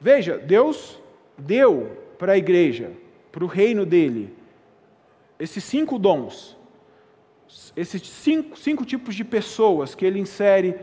Veja, 0.00 0.38
Deus 0.38 1.00
deu 1.36 1.96
para 2.18 2.32
a 2.32 2.38
igreja, 2.38 2.92
para 3.30 3.44
o 3.44 3.48
reino 3.48 3.84
dele, 3.84 4.34
esses 5.38 5.62
cinco 5.62 5.98
dons, 5.98 6.56
esses 7.76 8.02
cinco, 8.02 8.58
cinco 8.58 8.84
tipos 8.84 9.14
de 9.14 9.24
pessoas 9.24 9.94
que 9.94 10.04
ele 10.04 10.18
insere 10.18 10.76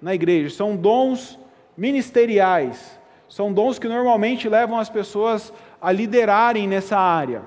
na 0.00 0.14
igreja. 0.14 0.54
São 0.54 0.76
dons 0.76 1.38
ministeriais 1.76 2.97
são 3.28 3.52
dons 3.52 3.78
que 3.78 3.86
normalmente 3.86 4.48
levam 4.48 4.78
as 4.78 4.88
pessoas 4.88 5.52
a 5.80 5.92
liderarem 5.92 6.66
nessa 6.66 6.98
área. 6.98 7.42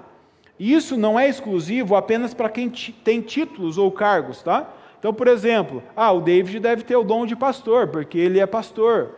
Isso 0.60 0.96
não 0.96 1.20
é 1.20 1.28
exclusivo 1.28 1.96
apenas 1.96 2.34
para 2.34 2.50
quem 2.50 2.70
tem 2.70 3.20
títulos 3.20 3.78
ou 3.80 3.92
cargos, 3.92 4.44
tá? 4.44 4.70
Então, 5.00 5.12
por 5.12 5.28
exemplo, 5.28 5.82
ah, 5.96 6.12
o 6.12 6.22
David 6.22 6.60
deve 6.60 6.84
ter 6.84 6.96
o 6.96 7.04
dom 7.04 7.26
de 7.26 7.36
pastor, 7.36 7.88
porque 7.88 8.20
ele 8.20 8.40
é 8.40 8.46
pastor. 8.46 9.16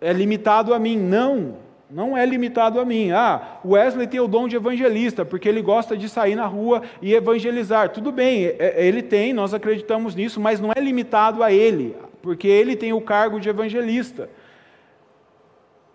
É 0.00 0.12
limitado 0.12 0.72
a 0.72 0.78
mim. 0.78 0.96
Não, 0.96 1.56
não 1.90 2.16
é 2.16 2.24
limitado 2.24 2.78
a 2.78 2.84
mim. 2.84 3.10
Ah, 3.10 3.58
o 3.64 3.70
Wesley 3.70 4.06
tem 4.06 4.20
o 4.20 4.28
dom 4.28 4.46
de 4.46 4.54
evangelista, 4.54 5.24
porque 5.24 5.48
ele 5.48 5.60
gosta 5.60 5.96
de 5.96 6.08
sair 6.08 6.36
na 6.36 6.46
rua 6.46 6.82
e 7.02 7.12
evangelizar. 7.12 7.88
Tudo 7.88 8.12
bem, 8.12 8.44
é, 8.44 8.56
é, 8.58 8.86
ele 8.86 9.02
tem, 9.02 9.32
nós 9.32 9.52
acreditamos 9.52 10.14
nisso, 10.14 10.40
mas 10.40 10.60
não 10.60 10.70
é 10.70 10.80
limitado 10.80 11.42
a 11.42 11.52
ele, 11.52 11.96
porque 12.22 12.46
ele 12.46 12.76
tem 12.76 12.92
o 12.92 13.00
cargo 13.00 13.40
de 13.40 13.48
evangelista. 13.48 14.30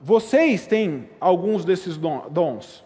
Vocês 0.02 0.66
têm 0.66 1.10
alguns 1.20 1.66
desses 1.66 1.98
dons. 1.98 2.86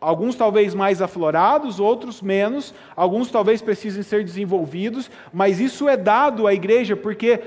Alguns 0.00 0.36
talvez 0.36 0.74
mais 0.74 1.02
aflorados, 1.02 1.80
outros 1.80 2.22
menos, 2.22 2.72
alguns 2.94 3.30
talvez 3.30 3.60
precisem 3.60 4.02
ser 4.02 4.24
desenvolvidos, 4.24 5.10
mas 5.32 5.58
isso 5.58 5.88
é 5.88 5.96
dado 5.96 6.46
à 6.46 6.54
igreja 6.54 6.96
porque 6.96 7.40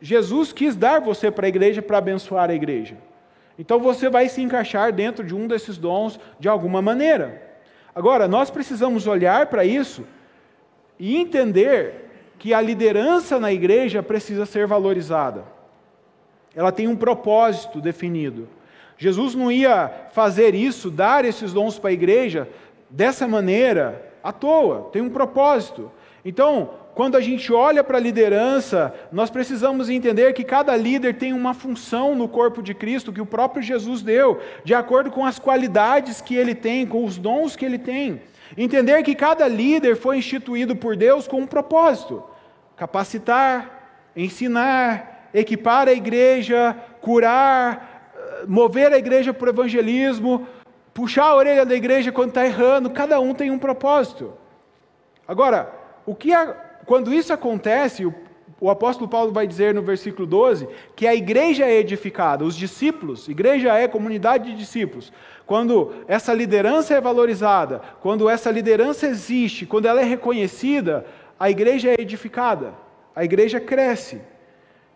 Jesus 0.00 0.52
quis 0.52 0.76
dar 0.76 1.00
você 1.00 1.30
para 1.30 1.46
a 1.46 1.48
igreja 1.48 1.80
para 1.80 1.98
abençoar 1.98 2.50
a 2.50 2.54
igreja. 2.54 2.98
Então 3.58 3.78
você 3.80 4.10
vai 4.10 4.28
se 4.28 4.42
encaixar 4.42 4.92
dentro 4.92 5.24
de 5.24 5.34
um 5.34 5.46
desses 5.46 5.78
dons 5.78 6.20
de 6.38 6.48
alguma 6.48 6.82
maneira. 6.82 7.42
Agora, 7.94 8.28
nós 8.28 8.50
precisamos 8.50 9.06
olhar 9.06 9.46
para 9.46 9.64
isso 9.64 10.04
e 10.98 11.16
entender 11.16 12.34
que 12.38 12.52
a 12.52 12.60
liderança 12.60 13.40
na 13.40 13.50
igreja 13.50 14.02
precisa 14.02 14.44
ser 14.44 14.66
valorizada. 14.66 15.55
Ela 16.56 16.72
tem 16.72 16.88
um 16.88 16.96
propósito 16.96 17.80
definido. 17.80 18.48
Jesus 18.98 19.34
não 19.34 19.52
ia 19.52 19.92
fazer 20.12 20.54
isso, 20.54 20.90
dar 20.90 21.24
esses 21.24 21.52
dons 21.52 21.78
para 21.78 21.90
a 21.90 21.92
igreja 21.92 22.48
dessa 22.88 23.28
maneira 23.28 24.14
à 24.24 24.32
toa, 24.32 24.88
tem 24.90 25.02
um 25.02 25.10
propósito. 25.10 25.90
Então, 26.24 26.70
quando 26.94 27.14
a 27.14 27.20
gente 27.20 27.52
olha 27.52 27.84
para 27.84 27.98
a 27.98 28.00
liderança, 28.00 28.92
nós 29.12 29.28
precisamos 29.28 29.90
entender 29.90 30.32
que 30.32 30.42
cada 30.42 30.74
líder 30.74 31.16
tem 31.16 31.34
uma 31.34 31.52
função 31.52 32.14
no 32.14 32.26
corpo 32.26 32.62
de 32.62 32.72
Cristo 32.72 33.12
que 33.12 33.20
o 33.20 33.26
próprio 33.26 33.62
Jesus 33.62 34.00
deu, 34.00 34.40
de 34.64 34.74
acordo 34.74 35.10
com 35.10 35.26
as 35.26 35.38
qualidades 35.38 36.22
que 36.22 36.34
ele 36.34 36.54
tem, 36.54 36.86
com 36.86 37.04
os 37.04 37.18
dons 37.18 37.54
que 37.54 37.66
ele 37.66 37.78
tem. 37.78 38.22
Entender 38.56 39.02
que 39.02 39.14
cada 39.14 39.46
líder 39.46 39.94
foi 39.96 40.16
instituído 40.16 40.74
por 40.74 40.96
Deus 40.96 41.28
com 41.28 41.40
um 41.40 41.46
propósito: 41.46 42.24
capacitar, 42.76 44.10
ensinar, 44.16 45.15
equipar 45.36 45.86
a 45.86 45.92
igreja, 45.92 46.74
curar, 47.00 48.12
mover 48.48 48.90
a 48.92 48.98
igreja 48.98 49.34
para 49.34 49.46
o 49.46 49.50
evangelismo, 49.50 50.46
puxar 50.94 51.26
a 51.26 51.36
orelha 51.36 51.66
da 51.66 51.74
igreja 51.74 52.10
quando 52.10 52.30
está 52.30 52.46
errando, 52.46 52.88
cada 52.88 53.20
um 53.20 53.34
tem 53.34 53.50
um 53.50 53.58
propósito. 53.58 54.32
Agora, 55.28 55.70
o 56.06 56.14
que 56.14 56.30
quando 56.86 57.12
isso 57.12 57.34
acontece, 57.34 58.06
o, 58.06 58.14
o 58.58 58.70
apóstolo 58.70 59.10
Paulo 59.10 59.30
vai 59.30 59.46
dizer 59.46 59.74
no 59.74 59.82
versículo 59.82 60.26
12 60.26 60.66
que 60.94 61.06
a 61.06 61.14
igreja 61.14 61.66
é 61.66 61.78
edificada, 61.78 62.44
os 62.44 62.56
discípulos, 62.56 63.28
igreja 63.28 63.74
é 63.74 63.86
comunidade 63.86 64.50
de 64.50 64.56
discípulos. 64.56 65.12
Quando 65.44 65.92
essa 66.08 66.32
liderança 66.32 66.94
é 66.94 67.00
valorizada, 67.00 67.82
quando 68.00 68.30
essa 68.30 68.50
liderança 68.50 69.06
existe, 69.06 69.66
quando 69.66 69.86
ela 69.86 70.00
é 70.00 70.04
reconhecida, 70.04 71.04
a 71.38 71.50
igreja 71.50 71.90
é 71.90 72.00
edificada, 72.00 72.72
a 73.14 73.22
igreja 73.22 73.60
cresce. 73.60 74.20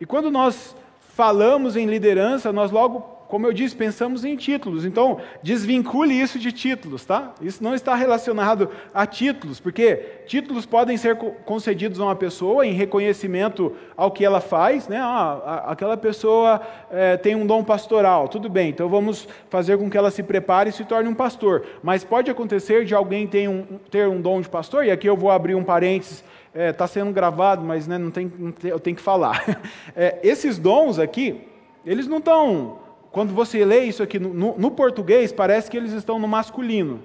E 0.01 0.07
quando 0.07 0.31
nós 0.31 0.75
falamos 1.15 1.77
em 1.77 1.87
liderança, 1.87 2.53
nós 2.53 2.71
logo 2.71 3.21
como 3.31 3.47
eu 3.47 3.53
disse, 3.53 3.77
pensamos 3.77 4.25
em 4.25 4.35
títulos. 4.35 4.85
Então, 4.85 5.19
desvincule 5.41 6.13
isso 6.13 6.37
de 6.37 6.51
títulos, 6.51 7.05
tá? 7.05 7.33
Isso 7.41 7.63
não 7.63 7.77
está 7.77 7.95
relacionado 7.95 8.69
a 8.93 9.07
títulos, 9.07 9.61
porque 9.61 9.97
títulos 10.27 10.67
podem 10.67 10.97
ser 10.97 11.15
concedidos 11.17 12.01
a 12.01 12.05
uma 12.07 12.17
pessoa 12.17 12.67
em 12.67 12.73
reconhecimento 12.73 13.73
ao 13.97 14.11
que 14.11 14.25
ela 14.25 14.41
faz, 14.41 14.89
né? 14.89 14.99
Ah, 14.99 15.65
aquela 15.69 15.97
pessoa 15.97 16.61
é, 16.91 17.17
tem 17.17 17.37
um 17.37 17.47
dom 17.47 17.63
pastoral, 17.63 18.27
tudo 18.29 18.49
bem, 18.49 18.71
então 18.71 18.89
vamos 18.89 19.29
fazer 19.49 19.79
com 19.79 19.89
que 19.89 19.97
ela 19.97 20.11
se 20.11 20.25
prepare 20.25 20.71
e 20.71 20.73
se 20.73 20.85
torne 20.85 21.09
um 21.09 21.15
pastor. 21.15 21.65
Mas 21.85 22.03
pode 22.03 22.33
acontecer 22.33 22.85
de 22.85 22.95
alguém 22.97 23.29
ter 23.29 23.49
um, 23.49 23.63
ter 23.89 24.09
um 24.09 24.21
dom 24.21 24.41
de 24.41 24.49
pastor, 24.49 24.85
e 24.85 24.91
aqui 24.91 25.09
eu 25.09 25.17
vou 25.17 25.31
abrir 25.31 25.55
um 25.55 25.63
parênteses 25.63 26.25
está 26.53 26.61
é, 26.61 26.73
tá 26.73 26.87
sendo 26.87 27.13
gravado, 27.13 27.65
mas 27.65 27.87
né, 27.87 27.97
não, 27.97 28.11
tem, 28.11 28.31
não 28.39 28.53
tem, 28.53 28.71
eu 28.71 28.81
tenho 28.81 28.97
que 28.97 29.03
falar. 29.03 29.45
É, 29.97 30.19
esses 30.23 30.59
dons 30.59 30.99
aqui, 30.99 31.43
eles 31.85 32.07
não 32.07 32.19
estão 32.19 32.79
quando 33.11 33.35
você 33.35 33.65
lê 33.65 33.85
isso 33.85 34.03
aqui 34.03 34.19
no, 34.19 34.57
no, 34.57 34.71
português, 34.71 35.33
parece 35.33 35.71
que 35.71 35.77
eles 35.77 35.93
estão 35.93 36.19
no 36.19 36.29
masculino. 36.29 37.01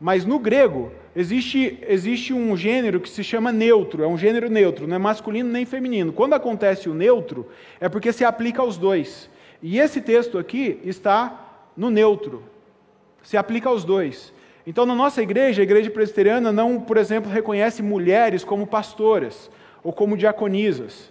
Mas 0.00 0.24
no 0.24 0.38
grego, 0.38 0.90
existe, 1.14 1.78
existe 1.86 2.32
um 2.32 2.56
gênero 2.56 2.98
que 2.98 3.10
se 3.10 3.22
chama 3.22 3.52
neutro, 3.52 4.02
é 4.02 4.06
um 4.06 4.16
gênero 4.16 4.48
neutro, 4.48 4.86
não 4.86 4.96
é 4.96 4.98
masculino 4.98 5.50
nem 5.50 5.66
feminino. 5.66 6.12
Quando 6.12 6.32
acontece 6.32 6.88
o 6.88 6.94
neutro, 6.94 7.46
é 7.78 7.88
porque 7.88 8.10
se 8.10 8.24
aplica 8.24 8.62
aos 8.62 8.78
dois. 8.78 9.28
E 9.62 9.78
esse 9.78 10.00
texto 10.00 10.38
aqui 10.38 10.80
está 10.82 11.68
no 11.76 11.90
neutro, 11.90 12.42
se 13.22 13.36
aplica 13.36 13.68
aos 13.68 13.84
dois. 13.84 14.32
Então, 14.70 14.86
na 14.86 14.94
nossa 14.94 15.20
igreja, 15.20 15.60
a 15.60 15.64
igreja 15.64 15.90
presbiteriana 15.90 16.52
não, 16.52 16.78
por 16.78 16.96
exemplo, 16.96 17.28
reconhece 17.28 17.82
mulheres 17.82 18.44
como 18.44 18.68
pastoras 18.68 19.50
ou 19.82 19.92
como 19.92 20.16
diaconisas. 20.16 21.10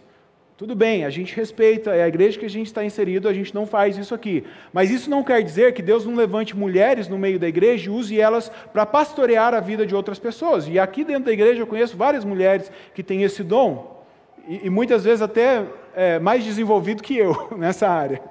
Tudo 0.56 0.74
bem, 0.74 1.04
a 1.04 1.10
gente 1.10 1.36
respeita, 1.36 1.94
é 1.94 2.04
a 2.04 2.08
igreja 2.08 2.40
que 2.40 2.46
a 2.46 2.50
gente 2.50 2.68
está 2.68 2.86
inserido, 2.86 3.28
a 3.28 3.34
gente 3.34 3.54
não 3.54 3.68
faz 3.68 3.98
isso 3.98 4.16
aqui. 4.16 4.46
Mas 4.72 4.90
isso 4.90 5.10
não 5.10 5.26
quer 5.26 5.44
dizer 5.44 5.74
que 5.74 5.82
Deus 5.82 6.06
não 6.06 6.16
levante 6.16 6.56
mulheres 6.56 7.10
no 7.10 7.18
meio 7.18 7.38
da 7.38 7.50
igreja 7.50 7.88
e 7.88 7.94
use 7.94 8.18
elas 8.18 8.50
para 8.72 8.86
pastorear 8.86 9.54
a 9.54 9.60
vida 9.60 9.86
de 9.86 9.94
outras 9.94 10.20
pessoas. 10.20 10.66
E 10.66 10.80
aqui 10.80 11.04
dentro 11.04 11.26
da 11.26 11.34
igreja 11.34 11.62
eu 11.62 11.68
conheço 11.68 11.98
várias 11.98 12.24
mulheres 12.24 12.72
que 12.96 13.04
têm 13.04 13.24
esse 13.24 13.44
dom, 13.44 14.06
e, 14.48 14.68
e 14.68 14.70
muitas 14.70 15.04
vezes 15.04 15.22
até 15.22 15.66
é, 15.94 16.18
mais 16.18 16.46
desenvolvido 16.46 17.04
que 17.04 17.18
eu 17.18 17.50
nessa 17.60 17.90
área. 17.90 18.22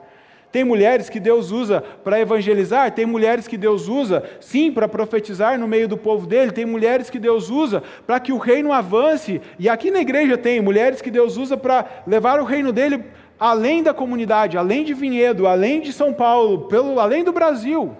Tem 0.50 0.64
mulheres 0.64 1.10
que 1.10 1.20
Deus 1.20 1.50
usa 1.50 1.82
para 2.02 2.18
evangelizar, 2.18 2.90
tem 2.92 3.04
mulheres 3.04 3.46
que 3.46 3.56
Deus 3.56 3.86
usa, 3.86 4.24
sim, 4.40 4.72
para 4.72 4.88
profetizar 4.88 5.58
no 5.58 5.68
meio 5.68 5.86
do 5.86 5.96
povo 5.96 6.26
dele, 6.26 6.52
tem 6.52 6.64
mulheres 6.64 7.10
que 7.10 7.18
Deus 7.18 7.50
usa 7.50 7.82
para 8.06 8.18
que 8.18 8.32
o 8.32 8.38
reino 8.38 8.72
avance, 8.72 9.42
e 9.58 9.68
aqui 9.68 9.90
na 9.90 10.00
igreja 10.00 10.38
tem 10.38 10.60
mulheres 10.60 11.02
que 11.02 11.10
Deus 11.10 11.36
usa 11.36 11.56
para 11.56 12.02
levar 12.06 12.40
o 12.40 12.44
reino 12.44 12.72
dele 12.72 13.04
além 13.38 13.82
da 13.82 13.92
comunidade, 13.92 14.56
além 14.56 14.84
de 14.84 14.94
Vinhedo, 14.94 15.46
além 15.46 15.80
de 15.82 15.92
São 15.92 16.14
Paulo, 16.14 16.62
pelo, 16.62 16.98
além 16.98 17.22
do 17.22 17.32
Brasil, 17.32 17.94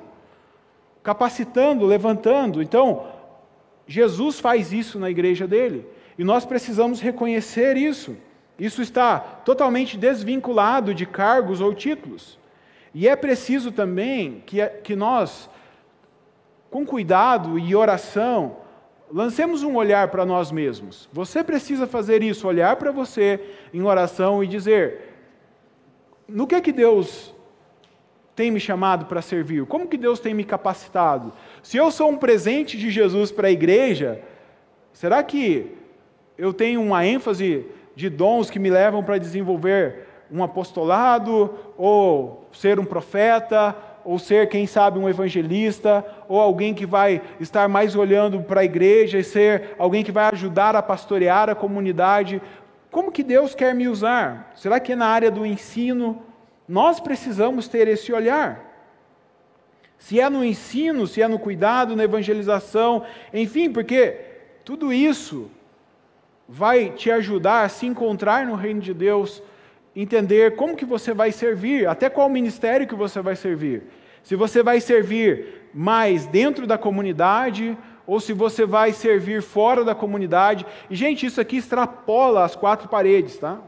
capacitando, 1.03 1.85
levantando. 1.85 2.63
Então, 2.63 3.07
Jesus 3.87 4.41
faz 4.41 4.73
isso 4.73 4.99
na 4.99 5.11
igreja 5.11 5.47
dele, 5.47 5.87
e 6.19 6.25
nós 6.25 6.47
precisamos 6.47 7.01
reconhecer 7.01 7.77
isso. 7.77 8.17
Isso 8.59 8.83
está 8.83 9.19
totalmente 9.21 9.97
desvinculado 9.97 10.93
de 10.93 11.07
cargos 11.07 11.61
ou 11.61 11.73
títulos. 11.73 12.38
E 12.95 13.09
é 13.09 13.15
preciso 13.15 13.71
também 13.71 14.43
que, 14.47 14.65
que 14.83 14.97
nós, 14.97 15.49
com 16.71 16.85
cuidado 16.85 17.59
e 17.59 17.75
oração, 17.75 18.57
lancemos 19.13 19.63
um 19.63 19.77
olhar 19.77 20.09
para 20.09 20.25
nós 20.25 20.51
mesmos. 20.51 21.09
Você 21.13 21.43
precisa 21.43 21.87
fazer 21.87 22.23
isso, 22.23 22.47
olhar 22.47 22.77
para 22.77 22.91
você 22.91 23.41
em 23.73 23.83
oração 23.83 24.43
e 24.43 24.47
dizer: 24.47 25.01
no 26.27 26.47
que 26.47 26.55
é 26.55 26.61
que 26.61 26.73
Deus 26.73 27.35
tem 28.35 28.51
me 28.51 28.61
chamado 28.61 29.07
para 29.07 29.23
servir? 29.23 29.67
Como 29.67 29.89
que 29.89 29.97
Deus 29.97 30.21
tem 30.21 30.33
me 30.33 30.45
capacitado? 30.45 31.33
Se 31.63 31.77
eu 31.77 31.91
sou 31.91 32.11
um 32.11 32.17
presente 32.17 32.77
de 32.77 32.91
Jesus 32.91 33.33
para 33.33 33.49
a 33.49 33.51
igreja, 33.51 34.23
será 34.93 35.23
que 35.23 35.75
eu 36.37 36.53
tenho 36.53 36.81
uma 36.81 37.05
ênfase 37.05 37.67
de 37.97 38.09
dons 38.09 38.49
que 38.49 38.61
me 38.61 38.71
levam 38.71 39.03
para 39.03 39.19
desenvolver 39.19 40.08
um 40.31 40.43
apostolado, 40.43 41.55
ou 41.77 42.49
ser 42.53 42.79
um 42.79 42.85
profeta, 42.85 43.75
ou 44.05 44.19
ser, 44.19 44.49
quem 44.49 44.67
sabe, 44.67 44.99
um 44.99 45.09
evangelista, 45.09 46.05
ou 46.29 46.41
alguém 46.41 46.73
que 46.73 46.87
vai 46.87 47.21
estar 47.39 47.69
mais 47.69 47.95
olhando 47.95 48.41
para 48.41 48.63
a 48.63 48.65
igreja 48.65 49.19
e 49.19 49.25
ser 49.25 49.75
alguém 49.79 50.03
que 50.03 50.13
vai 50.13 50.25
ajudar 50.33 50.75
a 50.75 50.83
pastorear 50.83 51.51
a 51.51 51.55
comunidade. 51.55 52.41
Como 52.91 53.13
que 53.13 53.23
Deus 53.23 53.55
quer 53.55 53.75
me 53.75 53.87
usar? 53.87 54.53
Será 54.55 54.81
que 54.81 54.93
é 54.93 54.97
na 54.97 55.07
área 55.07 55.31
do 55.31 55.45
ensino? 55.45 56.23
Nós 56.67 57.01
precisamos 57.01 57.69
ter 57.69 57.87
esse 57.87 58.13
olhar. 58.13 58.69
Se 59.99 60.21
é 60.21 60.31
no 60.31 60.45
ensino, 60.45 61.07
se 61.07 61.21
é 61.21 61.29
no 61.29 61.39
cuidado, 61.39 61.97
na 61.97 62.05
evangelização, 62.05 63.05
enfim, 63.35 63.71
porque 63.71 64.17
tudo 64.65 64.93
isso 64.93 65.51
vai 66.49 66.91
te 66.91 67.11
ajudar 67.11 67.65
a 67.65 67.69
se 67.69 67.85
encontrar 67.85 68.47
no 68.47 68.55
reino 68.55 68.81
de 68.81 68.95
Deus, 68.95 69.43
entender 70.03 70.55
como 70.55 70.77
que 70.77 70.85
você 70.85 71.13
vai 71.13 71.33
servir, 71.33 71.89
até 71.89 72.09
qual 72.09 72.29
ministério 72.29 72.87
que 72.87 72.95
você 72.95 73.21
vai 73.21 73.35
servir. 73.35 73.83
Se 74.23 74.37
você 74.37 74.63
vai 74.63 74.81
servir 74.81 75.69
mais 75.75 76.27
dentro 76.27 76.67
da 76.67 76.79
comunidade 76.79 77.77
ou 78.07 78.21
se 78.21 78.33
você 78.33 78.65
vai 78.65 78.93
servir 78.93 79.43
fora 79.43 79.85
da 79.85 79.95
comunidade. 79.95 80.65
E 80.89 80.95
gente, 80.95 81.27
isso 81.27 81.41
aqui 81.41 81.57
extrapola 81.57 82.45
as 82.45 82.55
quatro 82.55 82.89
paredes, 82.89 83.37
tá? 83.37 83.59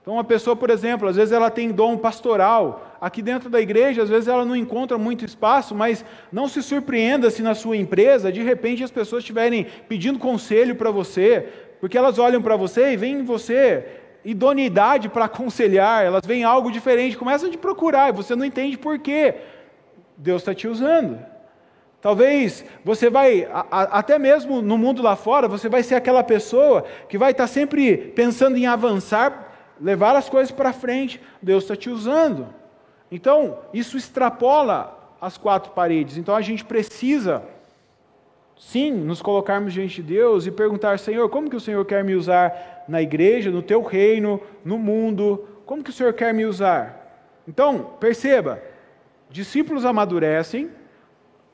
Então, 0.00 0.14
uma 0.14 0.24
pessoa, 0.24 0.54
por 0.54 0.70
exemplo, 0.70 1.08
às 1.08 1.16
vezes 1.16 1.32
ela 1.32 1.50
tem 1.50 1.70
dom 1.70 1.96
pastoral. 1.96 2.96
Aqui 3.00 3.20
dentro 3.20 3.50
da 3.50 3.60
igreja, 3.60 4.02
às 4.02 4.08
vezes 4.08 4.28
ela 4.28 4.44
não 4.44 4.56
encontra 4.56 4.96
muito 4.96 5.24
espaço, 5.24 5.74
mas 5.74 6.04
não 6.30 6.48
se 6.48 6.62
surpreenda 6.62 7.30
se 7.30 7.42
na 7.42 7.54
sua 7.54 7.76
empresa, 7.76 8.30
de 8.30 8.42
repente, 8.42 8.84
as 8.84 8.90
pessoas 8.90 9.22
estiverem 9.22 9.66
pedindo 9.88 10.18
conselho 10.18 10.76
para 10.76 10.90
você, 10.90 11.48
porque 11.80 11.98
elas 11.98 12.18
olham 12.18 12.40
para 12.40 12.56
você 12.56 12.92
e 12.92 12.96
veem 12.96 13.20
em 13.20 13.24
você 13.24 13.84
idoneidade 14.24 15.08
para 15.08 15.26
aconselhar, 15.26 16.04
elas 16.04 16.24
veem 16.26 16.44
algo 16.44 16.70
diferente, 16.70 17.16
começam 17.16 17.48
a 17.48 17.52
te 17.52 17.58
procurar 17.58 18.10
e 18.10 18.16
você 18.16 18.34
não 18.34 18.44
entende 18.44 18.76
por 18.76 18.98
quê. 18.98 19.34
Deus 20.16 20.42
está 20.42 20.54
te 20.54 20.66
usando. 20.66 21.18
Talvez 22.00 22.64
você 22.84 23.10
vai, 23.10 23.44
a, 23.44 23.66
a, 23.70 23.82
até 23.98 24.18
mesmo 24.18 24.62
no 24.62 24.78
mundo 24.78 25.02
lá 25.02 25.16
fora, 25.16 25.48
você 25.48 25.68
vai 25.68 25.82
ser 25.82 25.96
aquela 25.96 26.22
pessoa 26.22 26.84
que 27.08 27.18
vai 27.18 27.32
estar 27.32 27.44
tá 27.44 27.48
sempre 27.48 27.96
pensando 27.96 28.56
em 28.56 28.66
avançar 28.66 29.46
levar 29.80 30.16
as 30.16 30.28
coisas 30.28 30.50
para 30.50 30.72
frente. 30.72 31.20
Deus 31.40 31.64
está 31.64 31.76
te 31.76 31.90
usando. 31.90 32.48
Então, 33.10 33.58
isso 33.72 33.96
extrapola 33.96 35.16
as 35.20 35.36
quatro 35.38 35.72
paredes. 35.72 36.16
Então, 36.16 36.34
a 36.34 36.40
gente 36.40 36.64
precisa, 36.64 37.42
sim, 38.58 38.92
nos 38.92 39.22
colocarmos 39.22 39.72
diante 39.72 40.02
de 40.02 40.14
Deus 40.14 40.46
e 40.46 40.50
perguntar: 40.50 40.98
Senhor, 40.98 41.28
como 41.28 41.48
que 41.48 41.56
o 41.56 41.60
Senhor 41.60 41.84
quer 41.84 42.04
me 42.04 42.14
usar 42.14 42.77
na 42.88 43.02
igreja, 43.02 43.50
no 43.50 43.62
teu 43.62 43.82
reino, 43.82 44.40
no 44.64 44.78
mundo? 44.78 45.46
Como 45.66 45.84
que 45.84 45.90
o 45.90 45.92
Senhor 45.92 46.12
quer 46.14 46.32
me 46.32 46.46
usar? 46.46 47.42
Então, 47.46 47.96
perceba: 48.00 48.62
discípulos 49.30 49.84
amadurecem 49.84 50.70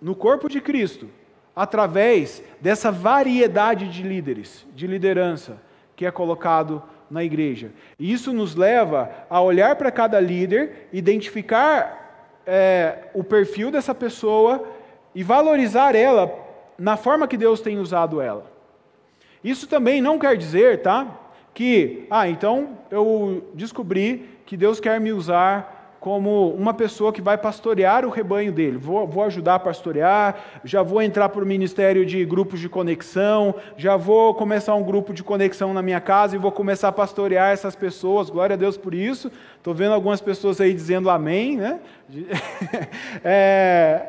no 0.00 0.14
corpo 0.14 0.48
de 0.48 0.60
Cristo 0.60 1.08
através 1.54 2.42
dessa 2.60 2.90
variedade 2.90 3.88
de 3.88 4.02
líderes, 4.02 4.66
de 4.74 4.86
liderança 4.86 5.60
que 5.94 6.04
é 6.04 6.10
colocado 6.10 6.82
na 7.10 7.22
igreja. 7.22 7.70
E 7.98 8.12
isso 8.12 8.32
nos 8.32 8.56
leva 8.56 9.10
a 9.30 9.40
olhar 9.40 9.76
para 9.76 9.90
cada 9.90 10.18
líder, 10.18 10.88
identificar 10.92 12.40
é, 12.46 13.08
o 13.14 13.22
perfil 13.22 13.70
dessa 13.70 13.94
pessoa 13.94 14.66
e 15.14 15.22
valorizar 15.22 15.94
ela 15.94 16.32
na 16.78 16.96
forma 16.96 17.28
que 17.28 17.36
Deus 17.36 17.60
tem 17.60 17.78
usado 17.78 18.20
ela. 18.20 18.50
Isso 19.42 19.68
também 19.68 20.00
não 20.00 20.18
quer 20.18 20.36
dizer, 20.36 20.82
tá? 20.82 21.20
Que, 21.54 22.06
ah, 22.10 22.28
então 22.28 22.70
eu 22.90 23.50
descobri 23.54 24.28
que 24.44 24.56
Deus 24.56 24.80
quer 24.80 25.00
me 25.00 25.12
usar 25.12 25.74
como 26.04 26.50
uma 26.50 26.74
pessoa 26.74 27.14
que 27.14 27.22
vai 27.22 27.38
pastorear 27.38 28.04
o 28.04 28.10
rebanho 28.10 28.52
dele. 28.52 28.76
Vou, 28.76 29.06
vou 29.06 29.24
ajudar 29.24 29.54
a 29.54 29.58
pastorear, 29.58 30.36
já 30.62 30.82
vou 30.82 31.00
entrar 31.00 31.30
para 31.30 31.42
o 31.42 31.46
ministério 31.46 32.04
de 32.04 32.22
grupos 32.26 32.60
de 32.60 32.68
conexão, 32.68 33.54
já 33.74 33.96
vou 33.96 34.34
começar 34.34 34.74
um 34.74 34.82
grupo 34.82 35.14
de 35.14 35.22
conexão 35.22 35.72
na 35.72 35.80
minha 35.80 36.02
casa 36.02 36.36
e 36.36 36.38
vou 36.38 36.52
começar 36.52 36.88
a 36.88 36.92
pastorear 36.92 37.52
essas 37.52 37.74
pessoas. 37.74 38.28
Glória 38.28 38.52
a 38.52 38.56
Deus 38.58 38.76
por 38.76 38.92
isso. 38.92 39.32
Estou 39.56 39.72
vendo 39.72 39.94
algumas 39.94 40.20
pessoas 40.20 40.60
aí 40.60 40.74
dizendo 40.74 41.08
amém, 41.08 41.56
né? 41.56 41.80
é, 43.24 44.06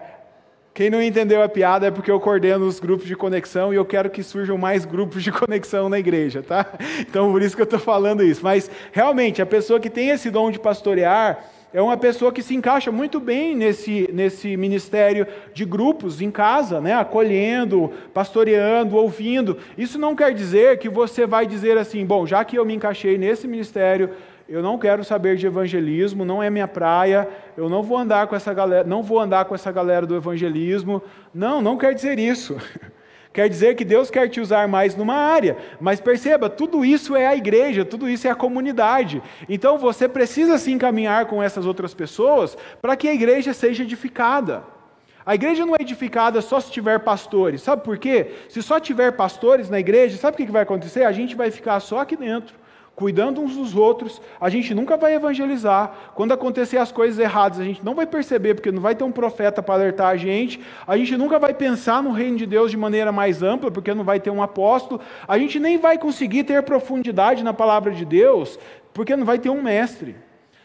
quem 0.75 0.89
não 0.89 1.01
entendeu 1.01 1.41
a 1.41 1.47
piada 1.47 1.87
é 1.87 1.91
porque 1.91 2.11
eu 2.11 2.19
coordeno 2.19 2.65
os 2.67 2.81
grupos 2.81 3.07
de 3.07 3.15
conexão 3.15 3.71
e 3.71 3.77
eu 3.77 3.85
quero 3.85 4.09
que 4.09 4.21
surjam 4.21 4.57
mais 4.57 4.83
grupos 4.83 5.23
de 5.23 5.31
conexão 5.33 5.87
na 5.87 5.97
igreja, 5.97 6.43
tá? 6.43 6.65
Então 6.99 7.31
por 7.31 7.41
isso 7.41 7.55
que 7.55 7.61
eu 7.61 7.65
estou 7.65 7.79
falando 7.79 8.21
isso. 8.21 8.41
Mas 8.43 8.69
realmente, 8.91 9.41
a 9.41 9.45
pessoa 9.45 9.79
que 9.79 9.89
tem 9.89 10.09
esse 10.09 10.29
dom 10.29 10.51
de 10.51 10.59
pastorear, 10.59 11.45
é 11.73 11.81
uma 11.81 11.95
pessoa 11.95 12.29
que 12.29 12.43
se 12.43 12.53
encaixa 12.53 12.91
muito 12.91 13.21
bem 13.21 13.55
nesse, 13.55 14.09
nesse 14.11 14.57
ministério 14.57 15.25
de 15.53 15.63
grupos 15.63 16.21
em 16.21 16.29
casa, 16.29 16.81
né? 16.81 16.93
acolhendo, 16.93 17.93
pastoreando, 18.13 18.97
ouvindo. 18.97 19.57
Isso 19.77 19.97
não 19.97 20.13
quer 20.13 20.33
dizer 20.33 20.77
que 20.77 20.89
você 20.89 21.25
vai 21.25 21.45
dizer 21.45 21.77
assim, 21.77 22.05
bom, 22.05 22.25
já 22.25 22.43
que 22.43 22.57
eu 22.57 22.65
me 22.65 22.75
encaixei 22.75 23.17
nesse 23.17 23.47
ministério, 23.47 24.09
eu 24.47 24.61
não 24.61 24.77
quero 24.77 25.03
saber 25.03 25.37
de 25.37 25.47
evangelismo, 25.47 26.23
não 26.23 26.41
é 26.41 26.51
minha 26.51 26.67
praia, 26.67 27.27
eu 27.57 27.67
não 27.67 27.81
vou 27.81 27.97
andar 27.97 28.27
com 28.27 28.35
essa 28.35 28.53
galera, 28.53 28.87
não 28.87 29.01
vou 29.01 29.19
andar 29.19 29.45
com 29.45 29.55
essa 29.55 29.71
galera 29.71 30.05
do 30.05 30.15
evangelismo. 30.15 31.01
Não, 31.33 31.61
não 31.61 31.77
quer 31.77 31.93
dizer 31.95 32.19
isso. 32.19 32.55
Quer 33.33 33.49
dizer 33.49 33.75
que 33.75 33.83
Deus 33.83 34.09
quer 34.09 34.29
te 34.29 34.39
usar 34.39 34.65
mais 34.65 34.95
numa 34.95 35.13
área, 35.13 35.57
mas 35.77 35.99
perceba, 35.99 36.49
tudo 36.49 36.85
isso 36.85 37.17
é 37.17 37.27
a 37.27 37.35
igreja, 37.35 37.83
tudo 37.83 38.07
isso 38.07 38.25
é 38.25 38.31
a 38.31 38.35
comunidade. 38.35 39.21
Então 39.49 39.77
você 39.77 40.07
precisa 40.07 40.57
se 40.57 40.71
encaminhar 40.71 41.25
com 41.25 41.43
essas 41.43 41.65
outras 41.65 41.93
pessoas 41.93 42.57
para 42.81 42.95
que 42.95 43.09
a 43.09 43.13
igreja 43.13 43.53
seja 43.53 43.83
edificada. 43.83 44.63
A 45.25 45.35
igreja 45.35 45.65
não 45.65 45.75
é 45.75 45.81
edificada 45.81 46.41
só 46.41 46.61
se 46.61 46.71
tiver 46.71 46.97
pastores. 46.99 47.61
Sabe 47.61 47.83
por 47.83 47.97
quê? 47.97 48.31
Se 48.47 48.63
só 48.63 48.79
tiver 48.79 49.11
pastores 49.11 49.69
na 49.69 49.81
igreja, 49.81 50.15
sabe 50.15 50.35
o 50.35 50.45
que 50.45 50.49
vai 50.49 50.63
acontecer? 50.63 51.03
A 51.03 51.11
gente 51.11 51.35
vai 51.35 51.51
ficar 51.51 51.81
só 51.81 51.99
aqui 51.99 52.15
dentro 52.15 52.55
cuidando 52.95 53.41
uns 53.41 53.55
dos 53.55 53.75
outros, 53.75 54.21
a 54.39 54.49
gente 54.49 54.73
nunca 54.73 54.95
vai 54.95 55.13
evangelizar. 55.13 56.11
Quando 56.15 56.31
acontecer 56.31 56.77
as 56.77 56.91
coisas 56.91 57.19
erradas, 57.19 57.59
a 57.59 57.63
gente 57.63 57.83
não 57.83 57.93
vai 57.93 58.05
perceber, 58.05 58.55
porque 58.55 58.71
não 58.71 58.81
vai 58.81 58.95
ter 58.95 59.03
um 59.03 59.11
profeta 59.11 59.61
para 59.61 59.75
alertar 59.75 60.07
a 60.07 60.17
gente. 60.17 60.61
A 60.87 60.95
gente 60.97 61.17
nunca 61.17 61.37
vai 61.37 61.53
pensar 61.53 62.01
no 62.01 62.11
reino 62.11 62.37
de 62.37 62.45
Deus 62.45 62.71
de 62.71 62.77
maneira 62.77 63.11
mais 63.11 63.43
ampla, 63.43 63.69
porque 63.69 63.93
não 63.93 64.03
vai 64.03 64.19
ter 64.19 64.29
um 64.29 64.41
apóstolo. 64.41 65.01
A 65.27 65.37
gente 65.37 65.59
nem 65.59 65.77
vai 65.77 65.97
conseguir 65.97 66.45
ter 66.45 66.63
profundidade 66.63 67.43
na 67.43 67.53
palavra 67.53 67.91
de 67.91 68.05
Deus, 68.05 68.57
porque 68.93 69.15
não 69.15 69.25
vai 69.25 69.39
ter 69.39 69.49
um 69.49 69.61
mestre. 69.61 70.15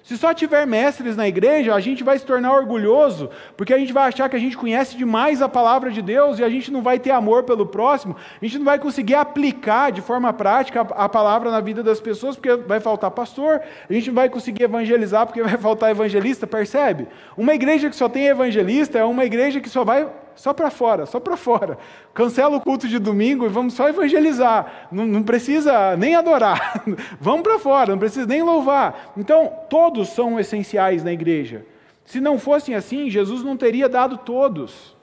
Se 0.03 0.17
só 0.17 0.33
tiver 0.33 0.67
mestres 0.67 1.17
na 1.17 1.29
igreja, 1.29 1.75
a 1.75 1.81
gente 1.81 2.03
vai 2.03 2.19
se 2.19 2.25
tornar 2.25 2.53
orgulhoso, 2.53 3.31
porque 3.57 3.75
a 3.75 3.79
gente 3.79 3.93
vai 3.93 4.09
achar 4.09 4.29
que 4.29 4.37
a 4.37 4.39
gente 4.39 4.57
conhece 4.57 4.97
demais 4.97 5.43
a 5.43 5.49
palavra 5.49 5.91
de 5.91 6.01
Deus 6.01 6.39
e 6.39 6.45
a 6.45 6.49
gente 6.49 6.71
não 6.71 6.83
vai 6.83 6.99
ter 6.99 7.11
amor 7.11 7.45
pelo 7.45 7.67
próximo, 7.67 8.17
a 8.41 8.45
gente 8.45 8.59
não 8.59 8.65
vai 8.65 8.79
conseguir 8.79 9.15
aplicar 9.15 9.93
de 9.93 10.01
forma 10.01 10.33
prática 10.33 10.81
a 10.81 11.09
palavra 11.09 11.51
na 11.51 11.61
vida 11.61 11.83
das 11.83 12.01
pessoas, 12.01 12.37
porque 12.37 12.57
vai 12.57 12.81
faltar 12.81 13.11
pastor, 13.11 13.61
a 13.89 13.93
gente 13.93 14.09
não 14.09 14.15
vai 14.15 14.29
conseguir 14.29 14.65
evangelizar 14.65 15.27
porque 15.27 15.43
vai 15.45 15.57
faltar 15.59 15.91
evangelista, 15.91 16.47
percebe? 16.47 17.07
Uma 17.37 17.55
igreja 17.55 17.91
que 17.91 17.97
só 17.97 18.09
tem 18.09 18.27
evangelista 18.27 18.99
é 18.99 19.05
uma 19.05 19.25
igreja 19.25 19.61
que 19.61 19.69
só 19.69 19.85
vai 19.85 20.09
só 20.41 20.55
para 20.55 20.71
fora, 20.71 21.05
só 21.05 21.21
para 21.21 21.37
fora. 21.37 21.77
Cancela 22.15 22.57
o 22.57 22.63
culto 22.63 22.89
de 22.89 22.99
domingo 22.99 23.45
e 23.45 23.49
vamos 23.51 23.75
só 23.75 23.91
evangelizar. 23.91 24.89
Não, 24.91 25.05
não 25.05 25.23
precisa 25.23 25.95
nem 25.99 26.15
adorar. 26.15 26.83
vamos 27.21 27.43
para 27.43 27.59
fora, 27.59 27.93
não 27.93 27.99
precisa 27.99 28.25
nem 28.25 28.43
louvar. 28.43 29.13
Então, 29.19 29.53
todos 29.69 30.09
são 30.09 30.41
essenciais 30.41 31.05
na 31.05 31.13
igreja. 31.13 31.67
Se 32.07 32.23
não 32.23 32.39
fossem 32.39 32.75
assim, 32.75 33.11
Jesus 33.11 33.43
não 33.45 33.55
teria 33.55 33.87
dado 33.87 34.17
todos, 34.17 34.97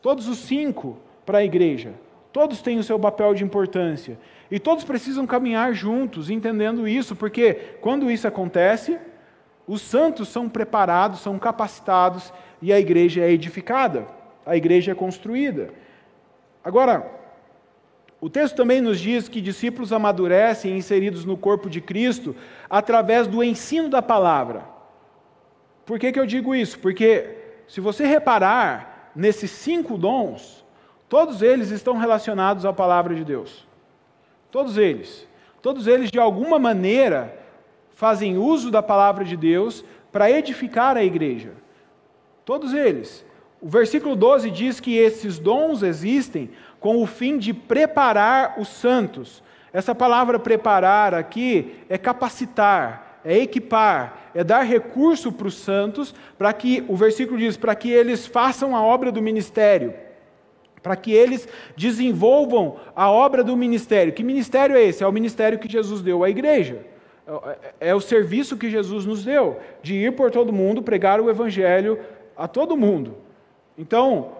todos 0.00 0.26
os 0.26 0.38
cinco, 0.38 0.96
para 1.26 1.38
a 1.38 1.44
igreja. 1.44 1.92
Todos 2.32 2.62
têm 2.62 2.78
o 2.78 2.82
seu 2.82 2.98
papel 2.98 3.34
de 3.34 3.44
importância. 3.44 4.18
E 4.50 4.58
todos 4.58 4.84
precisam 4.84 5.26
caminhar 5.26 5.74
juntos, 5.74 6.30
entendendo 6.30 6.88
isso, 6.88 7.14
porque 7.14 7.52
quando 7.82 8.10
isso 8.10 8.26
acontece, 8.26 8.98
os 9.66 9.82
santos 9.82 10.28
são 10.30 10.48
preparados, 10.48 11.20
são 11.20 11.38
capacitados 11.38 12.32
e 12.62 12.72
a 12.72 12.80
igreja 12.80 13.20
é 13.20 13.30
edificada 13.30 14.16
a 14.48 14.56
igreja 14.56 14.92
é 14.92 14.94
construída. 14.94 15.68
Agora, 16.64 17.06
o 18.18 18.30
texto 18.30 18.56
também 18.56 18.80
nos 18.80 18.98
diz 18.98 19.28
que 19.28 19.42
discípulos 19.42 19.92
amadurecem 19.92 20.76
inseridos 20.76 21.24
no 21.26 21.36
corpo 21.36 21.68
de 21.68 21.82
Cristo 21.82 22.34
através 22.68 23.26
do 23.26 23.44
ensino 23.44 23.90
da 23.90 24.00
palavra. 24.00 24.64
Por 25.84 25.98
que, 25.98 26.10
que 26.10 26.18
eu 26.18 26.26
digo 26.26 26.54
isso? 26.54 26.78
Porque 26.78 27.36
se 27.68 27.78
você 27.78 28.06
reparar 28.06 29.12
nesses 29.14 29.50
cinco 29.50 29.98
dons, 29.98 30.64
todos 31.10 31.42
eles 31.42 31.70
estão 31.70 31.98
relacionados 31.98 32.64
à 32.64 32.72
palavra 32.72 33.14
de 33.14 33.24
Deus. 33.24 33.68
Todos 34.50 34.78
eles. 34.78 35.28
Todos 35.60 35.86
eles, 35.86 36.10
de 36.10 36.18
alguma 36.18 36.58
maneira, 36.58 37.38
fazem 37.90 38.38
uso 38.38 38.70
da 38.70 38.82
palavra 38.82 39.24
de 39.24 39.36
Deus 39.36 39.84
para 40.10 40.30
edificar 40.30 40.96
a 40.96 41.04
igreja. 41.04 41.52
Todos 42.46 42.72
eles. 42.72 43.27
O 43.60 43.68
versículo 43.68 44.14
12 44.14 44.50
diz 44.50 44.78
que 44.78 44.96
esses 44.96 45.38
dons 45.38 45.82
existem 45.82 46.50
com 46.78 47.02
o 47.02 47.06
fim 47.06 47.38
de 47.38 47.52
preparar 47.52 48.54
os 48.58 48.68
santos. 48.68 49.42
Essa 49.72 49.94
palavra 49.94 50.38
preparar 50.38 51.12
aqui 51.12 51.74
é 51.88 51.98
capacitar, 51.98 53.20
é 53.24 53.36
equipar, 53.38 54.30
é 54.34 54.44
dar 54.44 54.62
recurso 54.62 55.32
para 55.32 55.48
os 55.48 55.56
santos, 55.56 56.14
para 56.38 56.52
que, 56.52 56.84
o 56.88 56.94
versículo 56.94 57.38
diz, 57.38 57.56
para 57.56 57.74
que 57.74 57.90
eles 57.90 58.26
façam 58.26 58.76
a 58.76 58.82
obra 58.82 59.10
do 59.10 59.20
ministério, 59.20 59.92
para 60.80 60.94
que 60.94 61.12
eles 61.12 61.48
desenvolvam 61.76 62.76
a 62.94 63.10
obra 63.10 63.42
do 63.42 63.56
ministério. 63.56 64.12
Que 64.12 64.22
ministério 64.22 64.76
é 64.76 64.84
esse? 64.84 65.02
É 65.02 65.06
o 65.06 65.12
ministério 65.12 65.58
que 65.58 65.68
Jesus 65.68 66.00
deu 66.00 66.22
à 66.22 66.30
igreja. 66.30 66.86
É, 67.80 67.90
é 67.90 67.94
o 67.94 68.00
serviço 68.00 68.56
que 68.56 68.70
Jesus 68.70 69.04
nos 69.04 69.24
deu, 69.24 69.58
de 69.82 69.94
ir 69.94 70.12
por 70.12 70.30
todo 70.30 70.52
mundo, 70.52 70.80
pregar 70.80 71.20
o 71.20 71.28
evangelho 71.28 71.98
a 72.36 72.46
todo 72.46 72.76
mundo. 72.76 73.27
Então, 73.78 74.32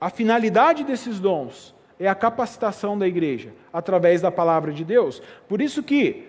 a 0.00 0.08
finalidade 0.08 0.82
desses 0.82 1.20
dons 1.20 1.74
é 2.00 2.08
a 2.08 2.14
capacitação 2.14 2.98
da 2.98 3.06
igreja 3.06 3.52
através 3.72 4.22
da 4.22 4.30
palavra 4.30 4.72
de 4.72 4.84
Deus. 4.84 5.22
Por 5.46 5.60
isso 5.60 5.82
que 5.82 6.28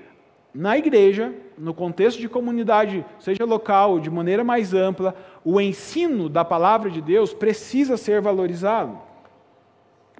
na 0.53 0.78
igreja, 0.78 1.34
no 1.58 1.74
contexto 1.74 2.20
de 2.20 2.30
comunidade, 2.30 3.06
seja 3.20 3.43
local, 3.43 3.99
de 3.99 4.10
maneira 4.10 4.43
mais 4.43 4.74
ampla, 4.74 5.16
o 5.43 5.60
ensino 5.60 6.30
da 6.30 6.45
palavra 6.45 6.89
de 6.89 7.01
Deus 7.01 7.34
precisa 7.34 7.97
ser 7.97 8.22
valorizado. 8.22 8.97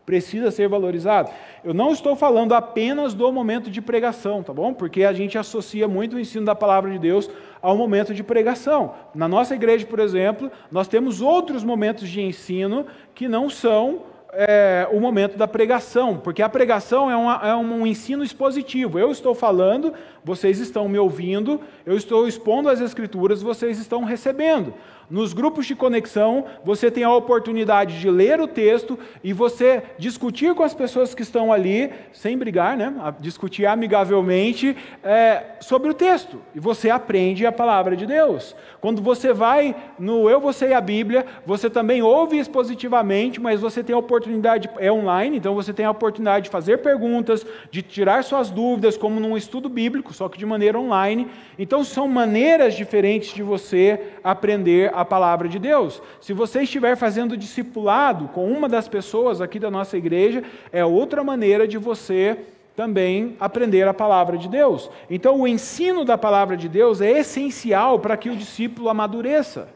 Precisa 0.06 0.52
ser 0.52 0.68
valorizado. 0.68 1.32
Eu 1.64 1.74
não 1.74 1.92
estou 1.92 2.16
falando 2.16 2.54
apenas 2.54 3.14
do 3.14 3.32
momento 3.32 3.72
de 3.72 3.82
pregação, 3.82 4.44
tá 4.44 4.54
bom? 4.54 4.74
Porque 4.74 5.04
a 5.04 5.14
gente 5.14 5.38
associa 5.38 5.88
muito 5.88 6.16
o 6.16 6.20
ensino 6.20 6.46
da 6.46 6.54
palavra 6.54 6.92
de 6.92 7.00
Deus 7.00 7.30
ao 7.62 7.76
momento 7.76 8.14
de 8.14 8.24
pregação. 8.24 8.94
Na 9.16 9.28
nossa 9.28 9.56
igreja, 9.56 9.86
por 9.86 10.00
exemplo, 10.00 10.52
nós 10.72 10.88
temos 10.88 11.22
outros 11.22 11.64
momentos 11.64 12.08
de 12.08 12.22
ensino 12.22 12.86
que 13.16 13.28
não 13.28 13.50
são 13.50 14.04
é, 14.36 14.88
o 14.92 15.00
momento 15.00 15.38
da 15.38 15.48
pregação, 15.48 16.18
porque 16.18 16.42
a 16.42 16.50
pregação 16.50 17.10
é, 17.10 17.16
uma, 17.16 17.42
é 17.42 17.56
um 17.56 17.88
ensino 17.88 18.24
expositivo. 18.24 19.00
Eu 19.00 19.10
estou 19.10 19.34
falando, 19.34 19.94
vocês 20.24 20.60
estão 20.60 20.90
me 20.90 21.00
ouvindo, 21.00 21.62
eu 21.86 21.96
estou 21.96 22.28
expondo 22.28 22.68
as 22.68 22.82
escrituras, 22.82 23.42
vocês 23.42 23.80
estão 23.80 24.04
recebendo. 24.04 24.74
Nos 25.10 25.34
grupos 25.34 25.66
de 25.66 25.76
conexão, 25.76 26.46
você 26.64 26.90
tem 26.90 27.04
a 27.04 27.14
oportunidade 27.14 28.00
de 28.00 28.10
ler 28.10 28.42
o 28.42 28.48
texto 28.48 28.98
e 29.24 29.34
você 29.34 29.84
discutir 30.00 30.56
com 30.56 30.64
as 30.64 30.74
pessoas 30.74 31.14
que 31.14 31.22
estão 31.22 31.54
ali, 31.54 31.92
sem 32.12 32.38
brigar, 32.38 32.76
né? 32.76 32.94
discutir 33.20 33.66
amigavelmente 33.66 34.76
é, 35.04 35.44
sobre 35.60 35.90
o 35.90 35.94
texto. 35.94 36.42
E 36.56 36.60
você 36.60 36.90
aprende 36.90 37.46
a 37.46 37.52
palavra 37.52 37.96
de 37.96 38.06
Deus. 38.06 38.56
Quando 38.82 39.02
você 39.02 39.32
vai 39.32 39.76
no 40.00 40.30
Eu, 40.30 40.40
Você 40.40 40.70
e 40.70 40.74
a 40.74 40.82
Bíblia, 40.82 41.26
você 41.46 41.70
também 41.70 42.02
ouve 42.02 42.38
expositivamente, 42.38 43.40
mas 43.40 43.62
você 43.62 43.84
tem 43.84 43.96
a 43.96 44.00
oportunidade, 44.00 44.70
é 44.78 44.92
online, 44.92 45.38
então 45.38 45.54
você 45.54 45.74
tem 45.74 45.86
a 45.86 45.92
oportunidade 45.92 46.46
de 46.46 46.50
fazer 46.50 46.80
perguntas, 46.80 47.46
de 47.70 47.82
tirar 47.82 48.24
suas 48.24 48.50
dúvidas, 48.50 48.98
como 48.98 49.20
num 49.20 49.38
estudo 49.38 49.70
bíblico, 49.70 50.14
só 50.14 50.30
que 50.30 50.38
de 50.38 50.46
maneira 50.46 50.80
online. 50.80 51.28
Então 51.58 51.84
são 51.84 52.08
maneiras 52.08 52.76
diferentes 52.76 53.34
de 53.34 53.44
você 53.44 54.00
aprender 54.24 54.95
a 54.96 55.06
palavra 55.06 55.48
de 55.48 55.60
Deus. 55.60 56.02
Se 56.22 56.34
você 56.34 56.64
estiver 56.64 56.96
fazendo 56.96 57.38
discipulado 57.38 58.28
com 58.30 58.52
uma 58.52 58.70
das 58.70 58.88
pessoas 58.88 59.42
aqui 59.42 59.60
da 59.60 59.70
nossa 59.70 59.98
igreja, 59.98 60.44
é 60.72 60.84
outra 60.86 61.24
maneira 61.24 61.68
de 61.68 61.78
você 61.78 62.38
também 62.76 63.36
aprender 63.40 63.88
a 63.88 63.94
palavra 63.94 64.38
de 64.38 64.50
Deus. 64.50 64.90
Então, 65.10 65.40
o 65.40 65.48
ensino 65.48 66.04
da 66.04 66.18
palavra 66.18 66.58
de 66.58 66.68
Deus 66.68 67.00
é 67.02 67.20
essencial 67.20 68.00
para 68.00 68.18
que 68.18 68.30
o 68.30 68.36
discípulo 68.36 68.90
amadureça, 68.90 69.70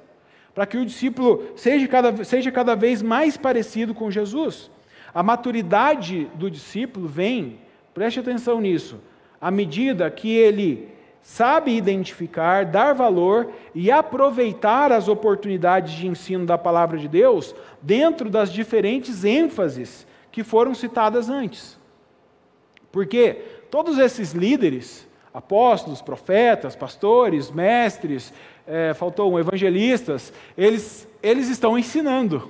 para 0.53 0.65
que 0.65 0.77
o 0.77 0.85
discípulo 0.85 1.51
seja 1.55 1.87
cada, 1.87 2.23
seja 2.23 2.51
cada 2.51 2.75
vez 2.75 3.01
mais 3.01 3.37
parecido 3.37 3.93
com 3.93 4.11
Jesus. 4.11 4.69
A 5.13 5.23
maturidade 5.23 6.29
do 6.35 6.51
discípulo 6.51 7.07
vem, 7.07 7.59
preste 7.93 8.19
atenção 8.19 8.59
nisso, 8.59 8.99
à 9.39 9.49
medida 9.49 10.09
que 10.11 10.29
ele 10.29 10.89
sabe 11.21 11.75
identificar, 11.75 12.65
dar 12.65 12.93
valor 12.93 13.51
e 13.75 13.91
aproveitar 13.91 14.91
as 14.91 15.07
oportunidades 15.07 15.93
de 15.93 16.07
ensino 16.07 16.45
da 16.45 16.57
palavra 16.57 16.97
de 16.97 17.07
Deus 17.07 17.53
dentro 17.81 18.29
das 18.29 18.51
diferentes 18.51 19.23
ênfases 19.23 20.07
que 20.31 20.43
foram 20.43 20.73
citadas 20.73 21.29
antes. 21.29 21.77
Porque 22.91 23.33
todos 23.69 23.97
esses 23.99 24.33
líderes, 24.33 25.07
apóstolos, 25.33 26.01
profetas, 26.01 26.75
pastores, 26.75 27.51
mestres, 27.51 28.33
é, 28.65 28.93
faltou 28.93 29.31
um, 29.31 29.39
evangelistas, 29.39 30.33
eles, 30.57 31.07
eles 31.21 31.49
estão 31.49 31.77
ensinando. 31.77 32.49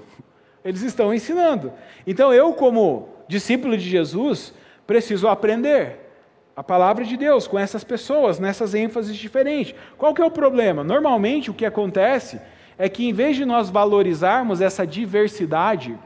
Eles 0.63 0.82
estão 0.82 1.13
ensinando. 1.13 1.72
Então 2.05 2.34
eu, 2.34 2.53
como 2.53 3.09
discípulo 3.28 3.78
de 3.78 3.89
Jesus, 3.89 4.53
preciso 4.86 5.28
aprender 5.28 6.09
a 6.60 6.64
palavra 6.64 7.05
de 7.05 7.16
Deus 7.16 7.47
com 7.47 7.57
essas 7.57 7.86
pessoas, 7.86 8.38
nessas 8.38 8.76
ênfases 8.76 9.16
diferentes. 9.16 9.74
Qual 9.97 10.14
que 10.14 10.22
é 10.22 10.26
o 10.26 10.30
problema? 10.30 10.84
Normalmente 10.84 11.49
o 11.49 11.53
que 11.53 11.66
acontece 11.66 12.38
é 12.78 12.89
que 12.89 13.07
em 13.07 13.14
vez 13.14 13.38
de 13.38 13.45
nós 13.45 13.70
valorizarmos 13.70 14.60
essa 14.60 14.86
diversidade, 14.86 15.97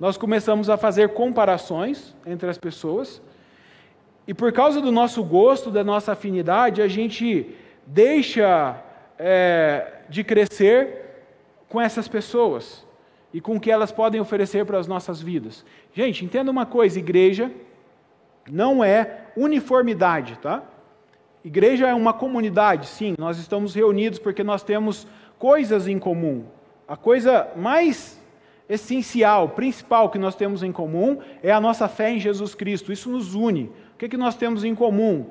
nós 0.00 0.16
começamos 0.16 0.70
a 0.70 0.78
fazer 0.78 1.10
comparações 1.10 2.16
entre 2.24 2.48
as 2.48 2.56
pessoas, 2.56 3.20
e 4.26 4.32
por 4.32 4.50
causa 4.50 4.80
do 4.80 4.90
nosso 4.90 5.22
gosto, 5.22 5.70
da 5.70 5.84
nossa 5.84 6.12
afinidade, 6.12 6.80
a 6.80 6.88
gente 6.88 7.54
deixa 7.86 8.82
é, 9.18 9.92
de 10.08 10.24
crescer 10.24 11.26
com 11.68 11.78
essas 11.78 12.08
pessoas 12.08 12.82
e 13.30 13.42
com 13.42 13.56
o 13.56 13.60
que 13.60 13.70
elas 13.70 13.92
podem 13.92 14.22
oferecer 14.22 14.64
para 14.64 14.78
as 14.78 14.86
nossas 14.86 15.20
vidas. 15.20 15.66
Gente, 15.92 16.24
entenda 16.24 16.50
uma 16.50 16.64
coisa: 16.64 16.98
igreja 16.98 17.52
não 18.50 18.82
é 18.82 19.26
uniformidade, 19.36 20.38
tá? 20.38 20.62
Igreja 21.44 21.86
é 21.86 21.94
uma 21.94 22.12
comunidade, 22.12 22.86
sim, 22.88 23.14
nós 23.18 23.38
estamos 23.38 23.74
reunidos 23.74 24.18
porque 24.18 24.42
nós 24.42 24.62
temos 24.62 25.06
coisas 25.38 25.86
em 25.86 25.98
comum. 25.98 26.44
A 26.88 26.96
coisa 26.96 27.48
mais 27.56 28.20
essencial, 28.68 29.50
principal 29.50 30.10
que 30.10 30.18
nós 30.18 30.34
temos 30.34 30.62
em 30.62 30.72
comum 30.72 31.18
é 31.42 31.52
a 31.52 31.60
nossa 31.60 31.88
fé 31.88 32.10
em 32.10 32.18
Jesus 32.18 32.54
Cristo. 32.54 32.92
Isso 32.92 33.10
nos 33.10 33.34
une. 33.34 33.64
O 33.94 33.98
que, 33.98 34.08
que 34.08 34.16
nós 34.16 34.36
temos 34.36 34.64
em 34.64 34.74
comum? 34.74 35.26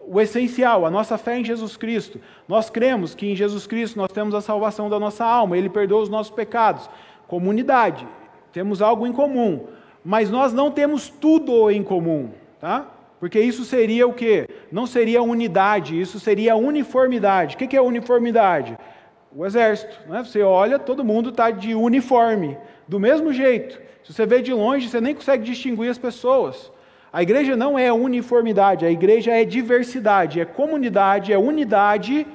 O 0.00 0.20
essencial, 0.20 0.86
a 0.86 0.90
nossa 0.90 1.18
fé 1.18 1.38
em 1.38 1.44
Jesus 1.44 1.76
Cristo. 1.76 2.20
Nós 2.46 2.70
cremos 2.70 3.14
que 3.14 3.26
em 3.26 3.34
Jesus 3.34 3.66
Cristo 3.66 3.96
nós 3.96 4.12
temos 4.12 4.34
a 4.34 4.40
salvação 4.40 4.88
da 4.88 5.00
nossa 5.00 5.24
alma, 5.24 5.56
Ele 5.56 5.68
perdoa 5.68 6.02
os 6.02 6.08
nossos 6.08 6.32
pecados. 6.32 6.88
Comunidade, 7.26 8.06
temos 8.52 8.80
algo 8.80 9.06
em 9.06 9.12
comum. 9.12 9.66
Mas 10.04 10.30
nós 10.30 10.52
não 10.52 10.70
temos 10.70 11.08
tudo 11.08 11.70
em 11.70 11.82
comum. 11.82 12.30
Tá? 12.66 12.84
Porque 13.20 13.38
isso 13.38 13.64
seria 13.64 14.08
o 14.08 14.12
quê? 14.12 14.48
Não 14.72 14.88
seria 14.88 15.22
unidade, 15.22 16.00
isso 16.00 16.18
seria 16.18 16.56
uniformidade. 16.56 17.54
O 17.54 17.58
que 17.58 17.76
é 17.76 17.80
uniformidade? 17.80 18.76
O 19.32 19.46
exército. 19.46 19.96
Né? 20.08 20.24
Você 20.24 20.42
olha, 20.42 20.76
todo 20.76 21.04
mundo 21.04 21.28
está 21.28 21.52
de 21.52 21.76
uniforme, 21.76 22.58
do 22.88 22.98
mesmo 22.98 23.32
jeito. 23.32 23.80
Se 24.02 24.12
você 24.12 24.26
vê 24.26 24.42
de 24.42 24.52
longe, 24.52 24.88
você 24.88 25.00
nem 25.00 25.14
consegue 25.14 25.44
distinguir 25.44 25.88
as 25.88 25.96
pessoas. 25.96 26.72
A 27.12 27.22
igreja 27.22 27.54
não 27.54 27.78
é 27.78 27.92
uniformidade, 27.92 28.84
a 28.84 28.90
igreja 28.90 29.30
é 29.30 29.44
diversidade, 29.44 30.40
é 30.40 30.44
comunidade, 30.44 31.32
é 31.32 31.38
unidade. 31.38 32.26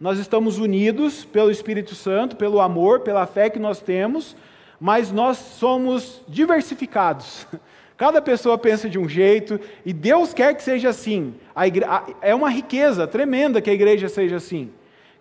Nós 0.00 0.18
estamos 0.18 0.58
unidos 0.58 1.24
pelo 1.24 1.52
Espírito 1.52 1.94
Santo, 1.94 2.34
pelo 2.34 2.60
amor, 2.60 3.02
pela 3.02 3.26
fé 3.26 3.48
que 3.48 3.60
nós 3.60 3.80
temos, 3.80 4.34
mas 4.80 5.12
nós 5.12 5.36
somos 5.36 6.20
diversificados. 6.26 7.46
Cada 7.98 8.22
pessoa 8.22 8.56
pensa 8.56 8.88
de 8.88 8.96
um 8.96 9.08
jeito 9.08 9.58
e 9.84 9.92
Deus 9.92 10.32
quer 10.32 10.54
que 10.54 10.62
seja 10.62 10.90
assim. 10.90 11.34
Igre... 11.66 11.84
É 12.22 12.32
uma 12.32 12.48
riqueza 12.48 13.08
tremenda 13.08 13.60
que 13.60 13.68
a 13.68 13.72
igreja 13.72 14.08
seja 14.08 14.36
assim. 14.36 14.70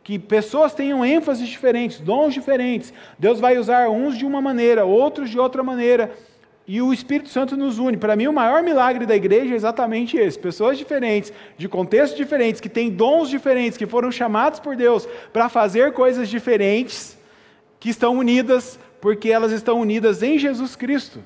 Que 0.03 0.19
pessoas 0.19 0.75
tenham 0.75 1.03
ênfases 1.03 1.47
diferentes, 1.47 1.99
dons 1.99 2.35
diferentes. 2.35 2.93
Deus 3.17 3.39
vai 3.39 3.57
usar 3.57 3.89
uns 3.89 4.15
de 4.15 4.27
uma 4.27 4.39
maneira, 4.39 4.85
outros 4.85 5.31
de 5.31 5.39
outra 5.39 5.63
maneira. 5.63 6.11
E 6.67 6.79
o 6.79 6.93
Espírito 6.93 7.29
Santo 7.29 7.57
nos 7.57 7.79
une. 7.79 7.97
Para 7.97 8.15
mim, 8.15 8.27
o 8.27 8.33
maior 8.33 8.61
milagre 8.61 9.07
da 9.07 9.15
igreja 9.15 9.53
é 9.53 9.55
exatamente 9.55 10.15
esse: 10.15 10.37
pessoas 10.37 10.77
diferentes, 10.77 11.33
de 11.57 11.67
contextos 11.67 12.15
diferentes, 12.15 12.61
que 12.61 12.69
têm 12.69 12.91
dons 12.91 13.27
diferentes, 13.27 13.75
que 13.75 13.87
foram 13.87 14.11
chamados 14.11 14.59
por 14.59 14.75
Deus 14.75 15.07
para 15.33 15.49
fazer 15.49 15.93
coisas 15.93 16.29
diferentes, 16.29 17.17
que 17.79 17.89
estão 17.89 18.15
unidas 18.17 18.79
porque 19.01 19.31
elas 19.31 19.51
estão 19.51 19.79
unidas 19.79 20.21
em 20.21 20.37
Jesus 20.37 20.75
Cristo 20.75 21.23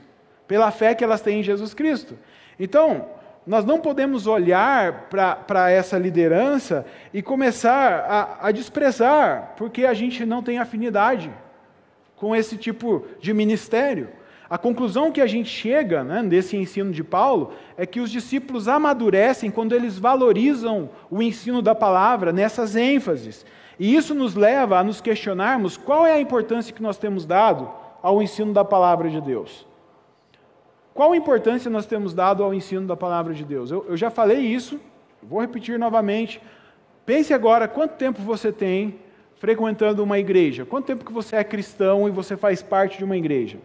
pela 0.52 0.70
fé 0.70 0.94
que 0.94 1.02
elas 1.02 1.22
têm 1.22 1.40
em 1.40 1.44
Jesus 1.44 1.74
Cristo. 1.74 2.20
Então, 2.60 3.06
nós 3.48 3.64
não 3.64 3.80
podemos 3.80 4.28
olhar 4.28 5.08
para 5.10 5.72
essa 5.72 5.98
liderança 5.98 6.86
e 7.14 7.22
começar 7.22 8.06
a, 8.06 8.48
a 8.50 8.52
desprezar, 8.52 9.54
porque 9.56 9.86
a 9.86 9.94
gente 9.94 10.26
não 10.26 10.44
tem 10.44 10.60
afinidade 10.60 11.32
com 12.18 12.36
esse 12.36 12.58
tipo 12.58 13.06
de 13.22 13.34
ministério. 13.34 14.10
A 14.50 14.58
conclusão 14.58 15.10
que 15.10 15.22
a 15.22 15.26
gente 15.26 15.48
chega 15.48 16.04
né, 16.04 16.22
desse 16.22 16.58
ensino 16.58 16.92
de 16.92 17.02
Paulo 17.02 17.54
é 17.78 17.86
que 17.86 18.02
os 18.02 18.12
discípulos 18.12 18.68
amadurecem 18.68 19.50
quando 19.50 19.74
eles 19.74 19.98
valorizam 19.98 20.90
o 21.10 21.24
ensino 21.24 21.62
da 21.62 21.74
palavra 21.74 22.34
nessas 22.34 22.76
ênfases. 22.76 23.46
E 23.80 23.96
isso 23.96 24.14
nos 24.14 24.36
leva 24.36 24.80
a 24.80 24.84
nos 24.84 25.00
questionarmos 25.00 25.78
qual 25.78 26.06
é 26.06 26.12
a 26.12 26.20
importância 26.20 26.74
que 26.74 26.84
nós 26.84 26.98
temos 26.98 27.26
dado 27.26 27.72
ao 28.04 28.22
ensino 28.22 28.52
da 28.52 28.66
palavra 28.66 29.10
de 29.10 29.22
Deus. 29.22 29.71
Qual 30.94 31.16
importância 31.16 31.72
nós 31.72 31.86
temos 31.86 32.14
dado 32.14 32.44
ao 32.44 32.54
ensino 32.54 32.86
da 32.86 32.98
palavra 32.98 33.34
de 33.34 33.46
Deus? 33.46 33.72
Eu, 33.72 33.86
eu 33.88 33.98
já 33.98 34.10
falei 34.10 34.40
isso, 34.40 34.80
vou 35.24 35.40
repetir 35.40 35.80
novamente. 35.80 36.42
Pense 37.06 37.34
agora 37.34 37.68
quanto 37.68 37.96
tempo 37.96 38.22
você 38.22 38.52
tem 38.52 39.00
frequentando 39.36 40.04
uma 40.04 40.20
igreja. 40.20 40.66
Quanto 40.66 40.86
tempo 40.86 41.06
que 41.06 41.12
você 41.12 41.36
é 41.36 41.44
cristão 41.44 42.08
e 42.08 42.12
você 42.12 42.38
faz 42.38 42.62
parte 42.62 42.98
de 42.98 43.04
uma 43.04 43.18
igreja? 43.18 43.58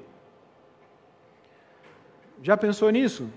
Já 2.43 2.57
pensou 2.57 2.89
nisso? 2.91 3.29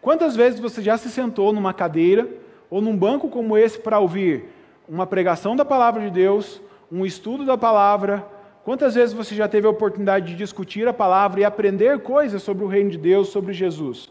Quantas 0.00 0.36
vezes 0.36 0.60
você 0.60 0.82
já 0.82 0.96
se 0.98 1.08
sentou 1.08 1.52
numa 1.52 1.72
cadeira 1.72 2.28
ou 2.68 2.80
num 2.80 2.96
banco 2.96 3.28
como 3.28 3.56
esse 3.56 3.78
para 3.78 3.98
ouvir 3.98 4.44
uma 4.88 5.06
pregação 5.06 5.54
da 5.54 5.64
palavra 5.64 6.02
de 6.02 6.10
Deus, 6.10 6.60
um 6.90 7.06
estudo 7.06 7.44
da 7.44 7.56
palavra, 7.56 8.26
Quantas 8.64 8.94
vezes 8.94 9.12
você 9.12 9.34
já 9.34 9.48
teve 9.48 9.66
a 9.66 9.70
oportunidade 9.70 10.26
de 10.26 10.36
discutir 10.36 10.86
a 10.86 10.92
palavra 10.92 11.40
e 11.40 11.44
aprender 11.44 12.00
coisas 12.00 12.42
sobre 12.42 12.64
o 12.64 12.68
reino 12.68 12.90
de 12.90 12.98
Deus, 12.98 13.28
sobre 13.28 13.52
Jesus? 13.52 14.08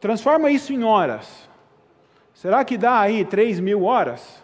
Transforma 0.00 0.50
isso 0.50 0.72
em 0.72 0.82
horas. 0.82 1.48
Será 2.34 2.64
que 2.64 2.76
dá 2.76 3.00
aí 3.00 3.24
3 3.24 3.60
mil 3.60 3.84
horas? 3.84 4.42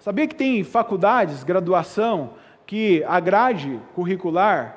Sabia 0.00 0.26
que 0.26 0.34
tem 0.34 0.64
faculdades, 0.64 1.44
graduação, 1.44 2.30
que 2.66 3.04
a 3.04 3.20
grade 3.20 3.80
curricular 3.94 4.76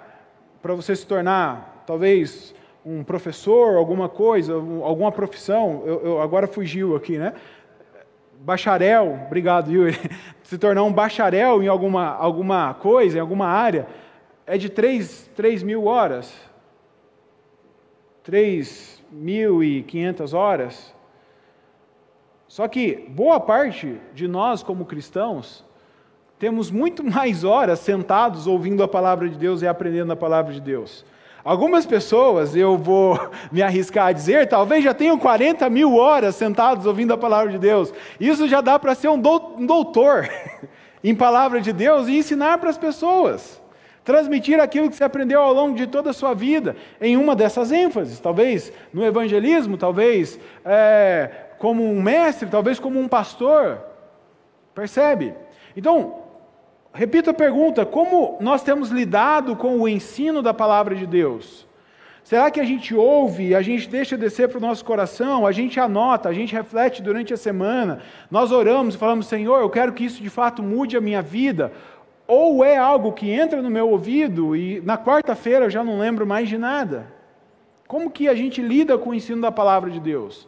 para 0.61 0.75
você 0.75 0.95
se 0.95 1.05
tornar, 1.05 1.83
talvez, 1.85 2.53
um 2.85 3.03
professor, 3.03 3.75
alguma 3.75 4.07
coisa, 4.07 4.53
alguma 4.53 5.11
profissão, 5.11 5.83
eu, 5.85 6.01
eu, 6.03 6.21
agora 6.21 6.47
fugiu 6.47 6.95
aqui, 6.95 7.17
né? 7.17 7.33
Bacharel, 8.43 9.19
obrigado, 9.27 9.71
Yuri. 9.71 9.95
Se 10.41 10.57
tornar 10.57 10.81
um 10.83 10.91
bacharel 10.91 11.61
em 11.61 11.67
alguma, 11.67 12.07
alguma 12.07 12.73
coisa, 12.73 13.19
em 13.19 13.21
alguma 13.21 13.45
área, 13.45 13.85
é 14.47 14.57
de 14.57 14.67
3, 14.67 15.29
3 15.35 15.61
mil 15.61 15.85
horas. 15.85 16.33
3.500 18.25 20.33
horas. 20.33 20.91
Só 22.47 22.67
que 22.67 23.05
boa 23.09 23.39
parte 23.39 24.01
de 24.13 24.27
nós, 24.27 24.63
como 24.63 24.85
cristãos, 24.85 25.63
temos 26.39 26.71
muito 26.71 27.03
mais 27.05 27.43
horas 27.43 27.77
sentados 27.77 28.47
ouvindo 28.47 28.81
a 28.81 28.87
palavra 28.87 29.29
de 29.29 29.37
Deus 29.37 29.61
e 29.61 29.67
aprendendo 29.67 30.13
a 30.13 30.15
palavra 30.15 30.51
de 30.51 30.61
Deus. 30.61 31.05
Algumas 31.43 31.85
pessoas, 31.85 32.55
eu 32.55 32.77
vou 32.77 33.19
me 33.51 33.61
arriscar 33.61 34.07
a 34.07 34.11
dizer, 34.11 34.47
talvez 34.47 34.83
já 34.83 34.93
tenham 34.93 35.17
40 35.17 35.69
mil 35.69 35.95
horas 35.95 36.35
sentados 36.35 36.85
ouvindo 36.85 37.13
a 37.13 37.17
palavra 37.17 37.51
de 37.51 37.57
Deus. 37.57 37.93
Isso 38.19 38.47
já 38.47 38.61
dá 38.61 38.77
para 38.77 38.93
ser 38.93 39.09
um 39.09 39.19
doutor 39.19 40.29
em 41.03 41.15
palavra 41.15 41.59
de 41.59 41.73
Deus 41.73 42.07
e 42.07 42.17
ensinar 42.17 42.59
para 42.59 42.69
as 42.69 42.77
pessoas. 42.77 43.59
Transmitir 44.03 44.59
aquilo 44.59 44.89
que 44.89 44.95
você 44.95 45.03
aprendeu 45.03 45.41
ao 45.41 45.53
longo 45.53 45.75
de 45.75 45.85
toda 45.85 46.09
a 46.09 46.13
sua 46.13 46.33
vida 46.33 46.75
em 46.99 47.17
uma 47.17 47.35
dessas 47.35 47.71
ênfases. 47.71 48.19
Talvez 48.19 48.71
no 48.93 49.05
evangelismo, 49.05 49.77
talvez 49.77 50.39
é, 50.65 51.29
como 51.59 51.83
um 51.83 52.01
mestre, 52.01 52.49
talvez 52.49 52.79
como 52.79 52.99
um 52.99 53.07
pastor. 53.07 53.79
Percebe? 54.73 55.35
Então, 55.75 56.20
repito 56.93 57.29
a 57.29 57.33
pergunta: 57.33 57.85
como 57.85 58.37
nós 58.39 58.63
temos 58.63 58.89
lidado 58.89 59.55
com 59.55 59.79
o 59.79 59.87
ensino 59.87 60.41
da 60.41 60.53
palavra 60.53 60.95
de 60.95 61.05
Deus? 61.05 61.67
Será 62.23 62.51
que 62.51 62.59
a 62.59 62.63
gente 62.63 62.93
ouve, 62.93 63.55
a 63.55 63.61
gente 63.61 63.89
deixa 63.89 64.15
descer 64.15 64.47
para 64.47 64.57
o 64.57 64.61
nosso 64.61 64.85
coração, 64.85 65.45
a 65.45 65.51
gente 65.51 65.79
anota, 65.79 66.29
a 66.29 66.33
gente 66.33 66.53
reflete 66.53 67.01
durante 67.01 67.33
a 67.33 67.37
semana, 67.37 67.99
nós 68.29 68.51
oramos 68.51 68.95
e 68.95 68.97
falamos, 68.97 69.25
Senhor, 69.25 69.59
eu 69.59 69.69
quero 69.69 69.91
que 69.91 70.05
isso 70.05 70.21
de 70.21 70.29
fato 70.29 70.61
mude 70.61 70.95
a 70.95 71.01
minha 71.01 71.21
vida? 71.21 71.73
Ou 72.27 72.63
é 72.63 72.77
algo 72.77 73.11
que 73.11 73.29
entra 73.29 73.61
no 73.61 73.69
meu 73.69 73.89
ouvido 73.89 74.55
e 74.55 74.79
na 74.81 74.97
quarta-feira 74.97 75.65
eu 75.65 75.69
já 75.69 75.83
não 75.83 75.99
lembro 75.99 76.25
mais 76.25 76.47
de 76.47 76.57
nada? 76.57 77.11
Como 77.87 78.09
que 78.09 78.29
a 78.29 78.35
gente 78.35 78.61
lida 78.61 78.97
com 78.97 79.09
o 79.09 79.13
ensino 79.13 79.41
da 79.41 79.51
palavra 79.51 79.89
de 79.89 79.99
Deus? 79.99 80.47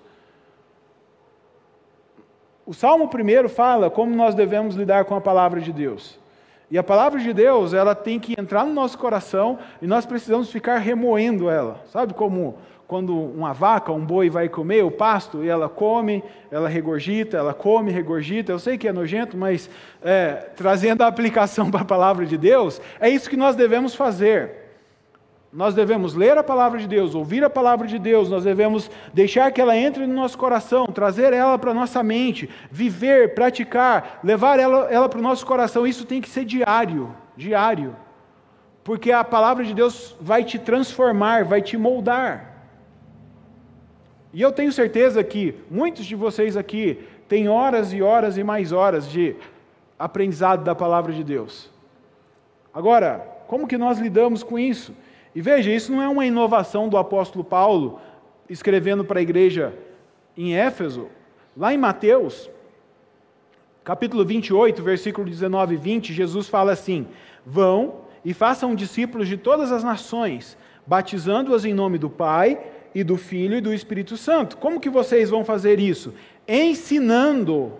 O 2.65 2.73
Salmo 2.73 3.09
primeiro 3.09 3.49
fala 3.49 3.89
como 3.89 4.15
nós 4.15 4.33
devemos 4.33 4.75
lidar 4.75 5.03
com 5.03 5.15
a 5.15 5.19
palavra 5.19 5.59
de 5.59 5.73
Deus. 5.73 6.17
E 6.73 6.77
a 6.79 6.81
palavra 6.81 7.19
de 7.19 7.31
Deus, 7.31 7.71
ela 7.71 7.93
tem 7.93 8.19
que 8.19 8.33
entrar 8.35 8.65
no 8.65 8.73
nosso 8.73 8.97
coração 8.97 9.59
e 9.79 9.85
nós 9.85 10.07
precisamos 10.07 10.49
ficar 10.49 10.79
remoendo 10.79 11.47
ela. 11.47 11.79
Sabe 11.85 12.15
como 12.15 12.57
quando 12.87 13.15
uma 13.15 13.53
vaca, 13.53 13.91
um 13.91 14.03
boi 14.03 14.27
vai 14.27 14.49
comer 14.49 14.83
o 14.83 14.89
pasto 14.89 15.43
e 15.43 15.49
ela 15.49 15.69
come, 15.69 16.23
ela 16.49 16.67
regurgita, 16.67 17.37
ela 17.37 17.53
come, 17.53 17.91
regurgita. 17.91 18.51
Eu 18.51 18.57
sei 18.57 18.75
que 18.75 18.87
é 18.87 18.91
nojento, 18.91 19.37
mas 19.37 19.69
é, 20.01 20.49
trazendo 20.55 21.03
a 21.03 21.07
aplicação 21.07 21.69
para 21.69 21.81
a 21.81 21.85
palavra 21.85 22.25
de 22.25 22.39
Deus, 22.39 22.81
é 22.99 23.07
isso 23.07 23.29
que 23.29 23.37
nós 23.37 23.55
devemos 23.55 23.93
fazer. 23.93 24.62
Nós 25.53 25.75
devemos 25.75 26.15
ler 26.15 26.35
a 26.35 26.43
palavra 26.43 26.79
de 26.79 26.87
Deus, 26.87 27.13
ouvir 27.13 27.43
a 27.43 27.49
palavra 27.49 27.85
de 27.85 27.99
Deus, 27.99 28.27
nós 28.27 28.43
devemos 28.43 28.89
deixar 29.13 29.51
que 29.51 29.61
ela 29.61 29.77
entre 29.77 30.07
no 30.07 30.15
nosso 30.15 30.35
coração, 30.35 30.87
trazer 30.87 31.31
ela 31.31 31.59
para 31.59 31.69
a 31.69 31.75
nossa 31.75 32.01
mente, 32.01 32.49
viver, 32.71 33.35
praticar, 33.35 34.19
levar 34.23 34.59
ela, 34.59 34.91
ela 34.91 35.07
para 35.07 35.19
o 35.19 35.21
nosso 35.21 35.45
coração. 35.45 35.85
Isso 35.85 36.05
tem 36.05 36.19
que 36.19 36.27
ser 36.27 36.43
diário, 36.43 37.15
diário. 37.37 37.95
Porque 38.83 39.11
a 39.11 39.23
palavra 39.23 39.63
de 39.63 39.75
Deus 39.75 40.15
vai 40.19 40.43
te 40.43 40.57
transformar, 40.57 41.45
vai 41.45 41.61
te 41.61 41.77
moldar. 41.77 42.51
E 44.33 44.41
eu 44.41 44.51
tenho 44.51 44.71
certeza 44.71 45.23
que 45.23 45.53
muitos 45.69 46.07
de 46.07 46.15
vocês 46.15 46.57
aqui 46.57 46.99
têm 47.29 47.47
horas 47.47 47.93
e 47.93 48.01
horas 48.01 48.39
e 48.39 48.43
mais 48.43 48.71
horas 48.71 49.07
de 49.07 49.35
aprendizado 49.99 50.63
da 50.63 50.73
palavra 50.73 51.13
de 51.13 51.23
Deus. 51.23 51.69
Agora, 52.73 53.19
como 53.45 53.67
que 53.67 53.77
nós 53.77 53.99
lidamos 53.99 54.41
com 54.41 54.57
isso? 54.57 54.95
E 55.35 55.41
veja, 55.41 55.71
isso 55.71 55.91
não 55.91 56.01
é 56.01 56.07
uma 56.07 56.25
inovação 56.25 56.87
do 56.87 56.97
apóstolo 56.97 57.43
Paulo 57.43 57.99
escrevendo 58.49 59.03
para 59.03 59.19
a 59.19 59.21
igreja 59.21 59.73
em 60.37 60.55
Éfeso. 60.55 61.07
Lá 61.55 61.73
em 61.73 61.77
Mateus, 61.77 62.49
capítulo 63.83 64.23
28, 64.25 64.81
versículo 64.83 65.27
19 65.27 65.75
e 65.75 65.77
20, 65.77 66.13
Jesus 66.13 66.47
fala 66.47 66.71
assim: 66.71 67.07
Vão 67.45 68.01
e 68.23 68.33
façam 68.33 68.75
discípulos 68.75 69.27
de 69.27 69.37
todas 69.37 69.71
as 69.71 69.83
nações, 69.83 70.57
batizando-as 70.85 71.65
em 71.65 71.73
nome 71.73 71.97
do 71.97 72.09
Pai 72.09 72.59
e 72.93 73.03
do 73.03 73.17
Filho 73.17 73.57
e 73.57 73.61
do 73.61 73.73
Espírito 73.73 74.15
Santo. 74.17 74.57
Como 74.57 74.79
que 74.79 74.89
vocês 74.89 75.29
vão 75.29 75.43
fazer 75.43 75.79
isso? 75.79 76.13
Ensinando 76.47 77.73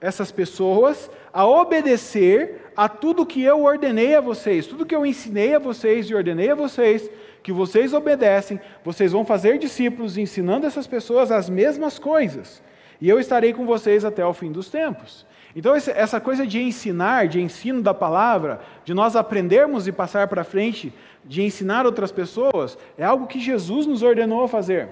essas 0.00 0.32
pessoas 0.32 1.10
a 1.32 1.46
obedecer 1.46 2.61
a 2.76 2.88
tudo 2.88 3.26
que 3.26 3.42
eu 3.42 3.64
ordenei 3.64 4.14
a 4.14 4.20
vocês, 4.20 4.66
tudo 4.66 4.86
que 4.86 4.94
eu 4.94 5.04
ensinei 5.04 5.54
a 5.54 5.58
vocês 5.58 6.06
e 6.06 6.14
ordenei 6.14 6.50
a 6.50 6.54
vocês, 6.54 7.10
que 7.42 7.52
vocês 7.52 7.92
obedecem, 7.92 8.60
vocês 8.84 9.12
vão 9.12 9.24
fazer 9.24 9.58
discípulos 9.58 10.16
ensinando 10.16 10.66
essas 10.66 10.86
pessoas 10.86 11.30
as 11.30 11.50
mesmas 11.50 11.98
coisas. 11.98 12.62
E 13.00 13.08
eu 13.08 13.18
estarei 13.18 13.52
com 13.52 13.66
vocês 13.66 14.04
até 14.04 14.24
o 14.24 14.32
fim 14.32 14.52
dos 14.52 14.70
tempos. 14.70 15.26
Então, 15.54 15.74
essa 15.74 16.20
coisa 16.20 16.46
de 16.46 16.62
ensinar, 16.62 17.28
de 17.28 17.40
ensino 17.40 17.82
da 17.82 17.92
palavra, 17.92 18.60
de 18.84 18.94
nós 18.94 19.16
aprendermos 19.16 19.86
e 19.86 19.92
passar 19.92 20.26
para 20.28 20.44
frente, 20.44 20.92
de 21.24 21.42
ensinar 21.42 21.84
outras 21.84 22.10
pessoas, 22.10 22.78
é 22.96 23.04
algo 23.04 23.26
que 23.26 23.38
Jesus 23.38 23.86
nos 23.86 24.02
ordenou 24.02 24.44
a 24.44 24.48
fazer. 24.48 24.88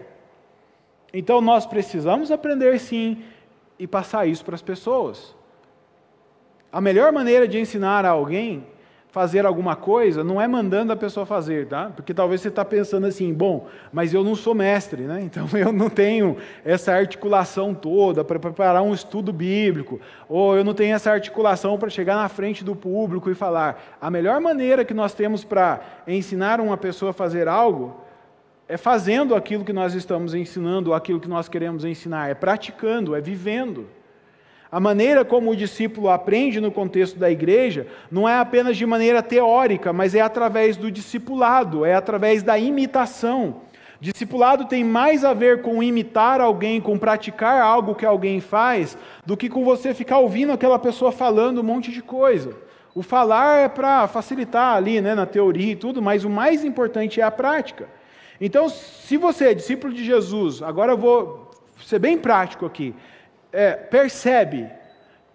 Então, 1.15 1.41
nós 1.41 1.65
precisamos 1.65 2.31
aprender 2.31 2.79
sim 2.79 3.23
e 3.79 3.87
passar 3.87 4.27
isso 4.27 4.45
para 4.45 4.55
as 4.55 4.63
pessoas. 4.63 5.35
A 6.73 6.81
melhor 6.81 7.13
maneira 7.13 7.49
de 7.49 7.59
ensinar 7.59 8.05
a 8.05 8.11
alguém 8.11 8.65
fazer 9.11 9.45
alguma 9.45 9.75
coisa 9.75 10.23
não 10.23 10.41
é 10.41 10.47
mandando 10.47 10.93
a 10.93 10.97
pessoa 10.97 11.27
fazer, 11.27 11.67
tá? 11.67 11.91
Porque 11.95 12.15
talvez 12.15 12.41
você 12.41 12.49
está 12.49 12.65
pensando 12.65 13.07
assim, 13.07 13.33
bom, 13.33 13.67
mas 13.93 14.15
eu 14.15 14.23
não 14.23 14.37
sou 14.37 14.55
mestre, 14.55 15.03
né? 15.03 15.21
Então 15.31 15.49
eu 15.59 15.73
não 15.73 15.91
tenho 15.91 16.37
essa 16.65 16.93
articulação 16.93 17.75
toda 17.75 18.25
para 18.25 18.39
preparar 18.39 18.83
um 18.83 18.95
estudo 18.95 19.33
bíblico, 19.33 20.01
ou 20.29 20.57
eu 20.57 20.65
não 20.65 20.75
tenho 20.75 20.95
essa 20.95 21.11
articulação 21.11 21.79
para 21.79 21.91
chegar 21.91 22.17
na 22.17 22.29
frente 22.29 22.65
do 22.65 22.77
público 22.77 23.31
e 23.31 23.35
falar. 23.35 23.97
A 24.01 24.11
melhor 24.11 24.41
maneira 24.41 24.85
que 24.85 24.95
nós 24.95 25.13
temos 25.13 25.45
para 25.45 25.81
ensinar 26.07 26.61
uma 26.61 26.77
pessoa 26.77 27.11
a 27.11 27.15
fazer 27.15 27.49
algo 27.49 28.01
é 28.69 28.77
fazendo 28.77 29.35
aquilo 29.35 29.65
que 29.65 29.73
nós 29.73 29.95
estamos 29.95 30.35
ensinando, 30.35 30.95
aquilo 30.95 31.19
que 31.19 31.29
nós 31.29 31.49
queremos 31.49 31.85
ensinar, 31.85 32.31
é 32.31 32.35
praticando, 32.35 33.17
é 33.17 33.21
vivendo. 33.21 33.89
A 34.73 34.79
maneira 34.79 35.25
como 35.25 35.51
o 35.51 35.57
discípulo 35.57 36.09
aprende 36.09 36.61
no 36.61 36.71
contexto 36.71 37.19
da 37.19 37.29
igreja 37.29 37.89
não 38.09 38.29
é 38.29 38.39
apenas 38.39 38.77
de 38.77 38.87
maneira 38.87 39.21
teórica, 39.21 39.93
mas 39.93 40.15
é 40.15 40.21
através 40.21 40.77
do 40.77 40.93
discipulado, 40.93 41.85
é 41.85 41.95
através 41.95 42.45
da 42.45 42.57
imitação. 42.57 43.63
Discipulado 44.01 44.67
tem 44.67 44.85
mais 44.85 45.25
a 45.25 45.35
ver 45.35 45.61
com 45.61 45.83
imitar 45.83 46.41
alguém, 46.41 46.81
com 46.81 46.97
praticar 46.97 47.61
algo 47.61 47.97
que 47.97 48.07
alguém 48.07 48.41
faz, 48.41 48.97
do 49.27 49.37
que 49.37 49.49
com 49.49 49.65
você 49.65 49.93
ficar 49.93 50.19
ouvindo 50.19 50.53
aquela 50.53 50.79
pessoa 50.79 51.11
falando 51.11 51.61
um 51.61 51.65
monte 51.65 51.91
de 51.91 52.01
coisa. 52.01 52.57
O 52.95 53.03
falar 53.03 53.59
é 53.59 53.69
para 53.69 54.07
facilitar 54.07 54.77
ali, 54.77 55.01
né, 55.01 55.17
na 55.17 55.27
teoria 55.27 55.73
e 55.73 55.77
tudo, 55.77 56.01
mas 56.01 56.25
o 56.25 56.31
mais 56.31 56.65
importante 56.65 57.21
é 57.21 57.25
a 57.25 57.31
prática. 57.31 57.89
Então, 58.41 58.69
se 58.69 59.17
você 59.17 59.49
é 59.49 59.55
discípulo 59.55 59.93
de 59.93 60.05
Jesus, 60.05 60.63
agora 60.63 60.93
eu 60.93 60.97
vou 60.97 61.51
ser 61.85 61.99
bem 61.99 62.17
prático 62.17 62.65
aqui 62.65 62.95
é, 63.53 63.73
percebe 63.73 64.69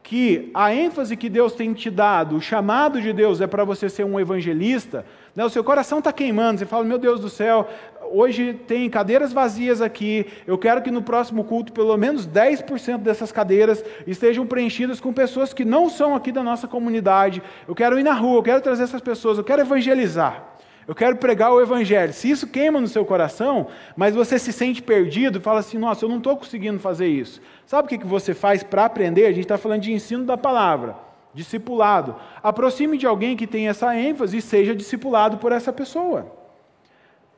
que 0.05 0.51
a 0.53 0.73
ênfase 0.73 1.17
que 1.17 1.27
Deus 1.27 1.53
tem 1.53 1.73
te 1.73 1.89
dado, 1.89 2.35
o 2.35 2.41
chamado 2.41 3.01
de 3.01 3.11
Deus 3.11 3.41
é 3.41 3.47
para 3.47 3.63
você 3.63 3.89
ser 3.89 4.03
um 4.03 4.19
evangelista, 4.19 5.03
né, 5.35 5.43
o 5.43 5.49
seu 5.49 5.63
coração 5.63 5.97
está 5.97 6.13
queimando, 6.13 6.59
você 6.59 6.65
fala, 6.65 6.83
meu 6.83 6.99
Deus 6.99 7.19
do 7.19 7.27
céu, 7.27 7.67
hoje 8.11 8.53
tem 8.67 8.87
cadeiras 8.87 9.33
vazias 9.33 9.81
aqui, 9.81 10.27
eu 10.45 10.59
quero 10.59 10.83
que 10.83 10.91
no 10.91 11.01
próximo 11.01 11.43
culto 11.43 11.73
pelo 11.73 11.97
menos 11.97 12.27
10% 12.27 12.99
dessas 12.99 13.31
cadeiras 13.31 13.83
estejam 14.05 14.45
preenchidas 14.45 14.99
com 14.99 15.11
pessoas 15.11 15.53
que 15.53 15.65
não 15.65 15.89
são 15.89 16.15
aqui 16.15 16.31
da 16.31 16.43
nossa 16.43 16.67
comunidade, 16.67 17.41
eu 17.67 17.73
quero 17.73 17.99
ir 17.99 18.03
na 18.03 18.13
rua, 18.13 18.37
eu 18.37 18.43
quero 18.43 18.61
trazer 18.61 18.83
essas 18.83 19.01
pessoas, 19.01 19.39
eu 19.39 19.43
quero 19.43 19.63
evangelizar. 19.63 20.55
Eu 20.87 20.93
quero 20.93 21.15
pregar 21.17 21.51
o 21.51 21.61
Evangelho. 21.61 22.13
Se 22.13 22.29
isso 22.29 22.47
queima 22.47 22.79
no 22.79 22.87
seu 22.87 23.03
coração, 23.03 23.67
mas 23.95 24.13
você 24.13 24.37
se 24.37 24.53
sente 24.53 24.83
perdido 24.83 25.39
e 25.39 25.41
fala 25.41 25.59
assim: 25.59 25.77
nossa, 25.77 26.05
eu 26.05 26.09
não 26.09 26.17
estou 26.17 26.37
conseguindo 26.37 26.79
fazer 26.79 27.07
isso. 27.07 27.41
Sabe 27.65 27.87
o 27.87 27.99
que 27.99 28.05
você 28.05 28.33
faz 28.33 28.61
para 28.61 28.85
aprender? 28.85 29.25
A 29.25 29.31
gente 29.31 29.41
está 29.41 29.57
falando 29.57 29.81
de 29.81 29.91
ensino 29.91 30.23
da 30.23 30.37
palavra, 30.37 30.95
discipulado. 31.33 32.15
Aproxime 32.43 32.97
de 32.97 33.07
alguém 33.07 33.35
que 33.35 33.47
tem 33.47 33.67
essa 33.67 33.95
ênfase 33.97 34.37
e 34.37 34.41
seja 34.41 34.75
discipulado 34.75 35.37
por 35.37 35.51
essa 35.51 35.73
pessoa. 35.73 36.31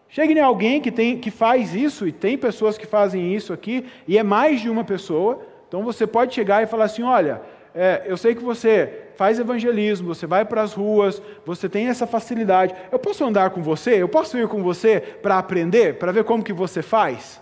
Chegue 0.10 0.34
em 0.34 0.40
alguém 0.40 0.82
que, 0.82 0.92
tem, 0.92 1.18
que 1.18 1.30
faz 1.30 1.76
isso, 1.76 2.08
e 2.08 2.12
tem 2.12 2.38
pessoas 2.38 2.78
que 2.78 2.86
fazem 2.86 3.34
isso 3.34 3.52
aqui, 3.52 3.86
e 4.08 4.18
é 4.18 4.24
mais 4.24 4.62
de 4.62 4.70
uma 4.70 4.84
pessoa. 4.84 5.42
Então 5.68 5.84
você 5.84 6.06
pode 6.06 6.34
chegar 6.36 6.64
e 6.64 6.68
falar 6.68 6.86
assim: 6.86 7.04
olha, 7.04 7.42
é, 7.74 8.04
eu 8.06 8.18
sei 8.18 8.36
que 8.36 8.44
você 8.44 9.07
faz 9.18 9.40
evangelismo, 9.40 10.14
você 10.14 10.28
vai 10.28 10.46
para 10.46 10.62
as 10.62 10.74
ruas, 10.74 11.22
você 11.46 11.68
tem 11.68 11.88
essa 11.88 12.06
facilidade. 12.06 12.74
Eu 12.92 13.00
posso 13.00 13.26
andar 13.26 13.50
com 13.50 13.62
você? 13.62 14.02
Eu 14.02 14.08
posso 14.08 14.38
ir 14.38 14.48
com 14.48 14.62
você 14.62 15.00
para 15.00 15.40
aprender, 15.40 15.96
para 15.96 16.12
ver 16.12 16.24
como 16.24 16.44
que 16.44 16.54
você 16.54 16.84
faz? 16.84 17.42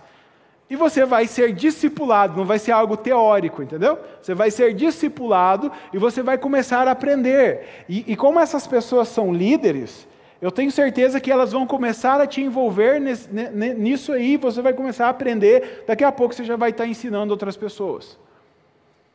E 0.68 0.74
você 0.74 1.04
vai 1.04 1.26
ser 1.26 1.52
discipulado, 1.52 2.36
não 2.36 2.44
vai 2.44 2.58
ser 2.58 2.72
algo 2.72 2.96
teórico, 2.96 3.62
entendeu? 3.62 3.98
Você 4.20 4.34
vai 4.34 4.50
ser 4.50 4.74
discipulado 4.74 5.70
e 5.92 5.98
você 5.98 6.22
vai 6.22 6.38
começar 6.38 6.88
a 6.88 6.90
aprender. 6.90 7.84
E, 7.88 8.04
e 8.10 8.16
como 8.16 8.40
essas 8.40 8.66
pessoas 8.66 9.06
são 9.08 9.32
líderes, 9.32 10.08
eu 10.40 10.50
tenho 10.50 10.70
certeza 10.70 11.20
que 11.20 11.30
elas 11.30 11.52
vão 11.52 11.66
começar 11.66 12.20
a 12.20 12.26
te 12.26 12.40
envolver 12.40 13.00
nesse, 13.00 13.28
nisso 13.76 14.12
aí, 14.12 14.36
você 14.36 14.60
vai 14.60 14.72
começar 14.72 15.06
a 15.06 15.10
aprender, 15.10 15.84
daqui 15.86 16.02
a 16.02 16.10
pouco 16.10 16.34
você 16.34 16.42
já 16.42 16.56
vai 16.56 16.70
estar 16.70 16.86
ensinando 16.86 17.32
outras 17.32 17.56
pessoas. 17.56 18.18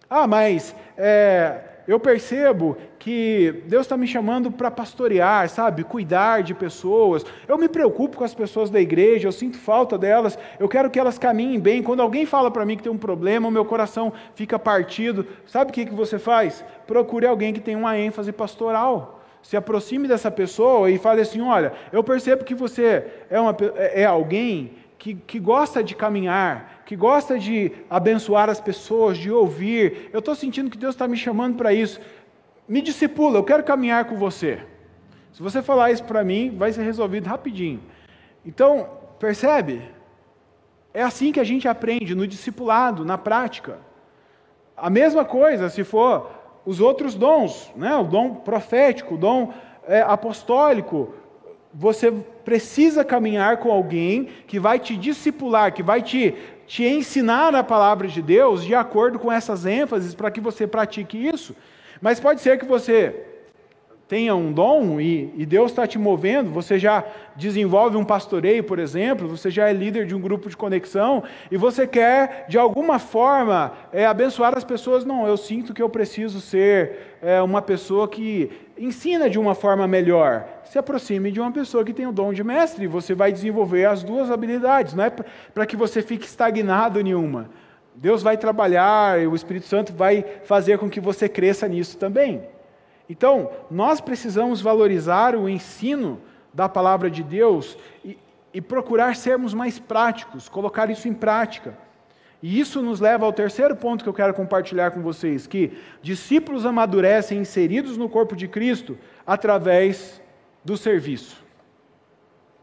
Ah, 0.10 0.28
mas 0.28 0.76
é, 0.98 1.60
eu 1.88 2.00
percebo 2.00 2.78
que 3.00 3.64
Deus 3.68 3.82
está 3.82 3.98
me 3.98 4.08
chamando 4.08 4.52
para 4.52 4.70
pastorear, 4.70 5.50
sabe? 5.50 5.84
Cuidar 5.84 6.44
de 6.44 6.54
pessoas. 6.54 7.26
Eu 7.48 7.58
me 7.58 7.68
preocupo 7.68 8.18
com 8.18 8.24
as 8.24 8.34
pessoas 8.34 8.70
da 8.70 8.80
igreja, 8.80 9.28
eu 9.28 9.32
sinto 9.32 9.58
falta 9.58 9.98
delas, 9.98 10.38
eu 10.60 10.70
quero 10.70 10.90
que 10.90 11.00
elas 11.00 11.18
caminhem 11.18 11.60
bem. 11.60 11.82
Quando 11.82 12.02
alguém 12.02 12.26
fala 12.26 12.52
para 12.52 12.66
mim 12.66 12.78
que 12.78 12.84
tem 12.84 12.92
um 12.92 12.98
problema, 12.98 13.48
o 13.48 13.52
meu 13.52 13.66
coração 13.66 14.14
fica 14.36 14.60
partido. 14.60 15.26
Sabe 15.46 15.72
o 15.72 15.74
que, 15.74 15.86
que 15.86 15.94
você 15.94 16.20
faz? 16.20 16.64
Procure 16.86 17.26
alguém 17.26 17.54
que 17.54 17.60
tem 17.60 17.76
uma 17.76 17.98
ênfase 17.98 18.32
pastoral 18.32 19.20
se 19.42 19.58
aproxime 19.58 20.08
dessa 20.08 20.30
pessoa 20.30 20.90
e 20.92 20.98
fale 20.98 21.22
assim: 21.22 21.42
olha, 21.42 21.74
eu 21.92 22.04
percebo 22.04 22.44
que 22.44 22.54
você 22.54 23.06
é, 23.30 23.40
uma, 23.40 23.56
é, 23.76 24.02
é 24.02 24.06
alguém 24.06 24.74
que, 24.98 25.16
que 25.16 25.40
gosta 25.40 25.84
de 25.84 25.96
caminhar, 25.96 26.81
que 26.92 26.96
gosta 26.98 27.40
de 27.40 27.72
abençoar 27.90 28.50
as 28.50 28.60
pessoas, 28.60 29.18
de 29.18 29.32
ouvir. 29.32 30.10
Eu 30.12 30.20
estou 30.20 30.36
sentindo 30.36 30.70
que 30.70 30.78
Deus 30.78 30.94
está 30.94 31.08
me 31.08 31.16
chamando 31.16 31.56
para 31.56 31.74
isso. 31.74 32.02
Me 32.68 32.82
discipula, 32.82 33.38
eu 33.38 33.46
quero 33.46 33.64
caminhar 33.64 34.04
com 34.04 34.18
você. 34.18 34.60
Se 35.32 35.42
você 35.42 35.62
falar 35.62 35.92
isso 35.92 36.04
para 36.04 36.22
mim, 36.22 36.54
vai 36.58 36.74
ser 36.74 36.84
resolvido 36.84 37.28
rapidinho. 37.28 37.80
Então, 38.46 38.90
percebe? 39.18 39.82
É 40.94 41.02
assim 41.02 41.32
que 41.32 41.40
a 41.40 41.46
gente 41.46 41.66
aprende, 41.66 42.14
no 42.14 42.28
discipulado, 42.28 43.06
na 43.06 43.18
prática. 43.18 43.80
A 44.76 44.90
mesma 44.90 45.24
coisa 45.24 45.70
se 45.70 45.86
for 45.86 46.30
os 46.66 46.82
outros 46.82 47.16
dons, 47.16 47.72
né? 47.74 47.96
o 47.96 48.04
dom 48.04 48.36
profético, 48.36 49.16
o 49.16 49.18
dom 49.18 49.54
é, 49.88 50.02
apostólico. 50.02 51.14
Você 51.74 52.12
precisa 52.44 53.04
caminhar 53.04 53.58
com 53.58 53.72
alguém 53.72 54.28
que 54.48 54.60
vai 54.60 54.78
te 54.78 54.98
discipular, 54.98 55.74
que 55.74 55.82
vai 55.82 56.02
te, 56.02 56.36
te 56.68 56.84
ensinar 56.84 57.56
a 57.56 57.64
palavra 57.64 58.08
de 58.08 58.22
Deus 58.22 58.64
de 58.64 58.76
acordo 58.76 59.18
com 59.18 59.32
essas 59.32 59.66
ênfases 59.66 60.14
para 60.14 60.30
que 60.30 60.42
você 60.42 60.68
pratique 60.68 61.18
isso. 61.18 61.56
Mas 62.02 62.20
pode 62.20 62.42
ser 62.42 62.58
que 62.60 62.66
você 62.66 63.16
tenha 64.12 64.36
um 64.36 64.52
dom 64.52 65.00
e, 65.00 65.32
e 65.38 65.46
Deus 65.46 65.72
está 65.72 65.88
te 65.88 65.98
movendo, 65.98 66.50
você 66.50 66.78
já 66.78 67.02
desenvolve 67.34 67.96
um 67.96 68.04
pastoreio, 68.04 68.62
por 68.62 68.78
exemplo, 68.78 69.26
você 69.26 69.50
já 69.50 69.70
é 69.70 69.74
líder 69.74 70.06
de 70.06 70.14
um 70.14 70.20
grupo 70.20 70.50
de 70.50 70.58
conexão 70.58 71.24
e 71.50 71.56
você 71.56 71.88
quer, 71.88 72.46
de 72.50 72.58
alguma 72.58 73.00
forma, 73.00 73.72
é, 73.94 74.06
abençoar 74.06 74.58
as 74.58 74.66
pessoas. 74.66 75.06
Não, 75.06 75.26
eu 75.26 75.38
sinto 75.38 75.74
que 75.74 75.82
eu 75.82 75.88
preciso 75.88 76.42
ser 76.42 77.18
é, 77.22 77.42
uma 77.42 77.62
pessoa 77.62 78.06
que 78.06 78.52
ensina 78.86 79.30
de 79.30 79.38
uma 79.38 79.54
forma 79.54 79.88
melhor. 79.88 80.48
Se 80.66 80.80
aproxime 80.80 81.32
de 81.32 81.40
uma 81.40 81.52
pessoa 81.52 81.86
que 81.86 81.94
tem 81.94 82.08
o 82.08 82.12
dom 82.12 82.34
de 82.34 82.44
mestre, 82.44 82.88
você 82.88 83.14
vai 83.14 83.32
desenvolver 83.32 83.86
as 83.86 84.04
duas 84.04 84.32
habilidades, 84.32 84.94
não 84.94 85.04
é 85.04 85.10
para 85.10 85.66
que 85.66 85.76
você 85.76 86.02
fique 86.02 86.26
estagnado 86.26 87.00
em. 87.00 87.50
Deus 87.94 88.24
vai 88.24 88.38
trabalhar 88.38 89.22
e 89.22 89.28
o 89.28 89.36
Espírito 89.36 89.68
Santo 89.68 89.94
vai 89.94 90.26
fazer 90.44 90.80
com 90.80 90.90
que 90.90 91.00
você 91.00 91.30
cresça 91.30 91.68
nisso 91.68 91.98
também. 91.98 92.42
Então, 93.10 93.52
nós 93.70 94.02
precisamos 94.02 94.62
valorizar 94.62 95.36
o 95.36 95.48
ensino 95.48 96.20
da 96.54 96.68
palavra 96.68 97.10
de 97.10 97.22
Deus 97.22 97.78
e, 98.04 98.18
e 98.54 98.62
procurar 98.62 99.16
sermos 99.16 99.54
mais 99.54 99.78
práticos, 99.78 100.50
colocar 100.50 100.90
isso 100.90 101.08
em 101.08 101.14
prática. 101.14 101.78
E 102.42 102.60
isso 102.60 102.82
nos 102.82 103.00
leva 103.00 103.26
ao 103.26 103.34
terceiro 103.34 103.76
ponto 103.76 104.04
que 104.04 104.10
eu 104.10 104.14
quero 104.14 104.34
compartilhar 104.34 104.92
com 104.92 105.02
vocês: 105.02 105.46
que 105.46 105.74
discípulos 106.02 106.66
amadurecem 106.66 107.40
inseridos 107.40 107.98
no 107.98 108.10
corpo 108.10 108.36
de 108.36 108.48
Cristo 108.48 108.98
através 109.26 110.22
do 110.64 110.76
serviço. 110.76 111.44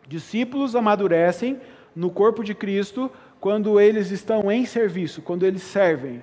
Discípulos 0.06 0.74
amadurecem 0.74 1.60
no 1.94 2.10
corpo 2.10 2.42
de 2.42 2.54
Cristo 2.54 3.10
quando 3.40 3.78
eles 3.78 4.10
estão 4.10 4.50
em 4.50 4.64
serviço, 4.64 5.22
quando 5.22 5.44
eles 5.46 5.62
servem 5.62 6.22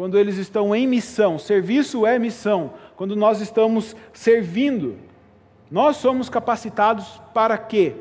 quando 0.00 0.16
eles 0.16 0.38
estão 0.38 0.74
em 0.74 0.86
missão. 0.86 1.38
Serviço 1.38 2.06
é 2.06 2.18
missão. 2.18 2.72
Quando 2.96 3.14
nós 3.14 3.42
estamos 3.42 3.94
servindo, 4.14 4.96
nós 5.70 5.98
somos 5.98 6.30
capacitados 6.30 7.20
para 7.34 7.58
quê? 7.58 7.96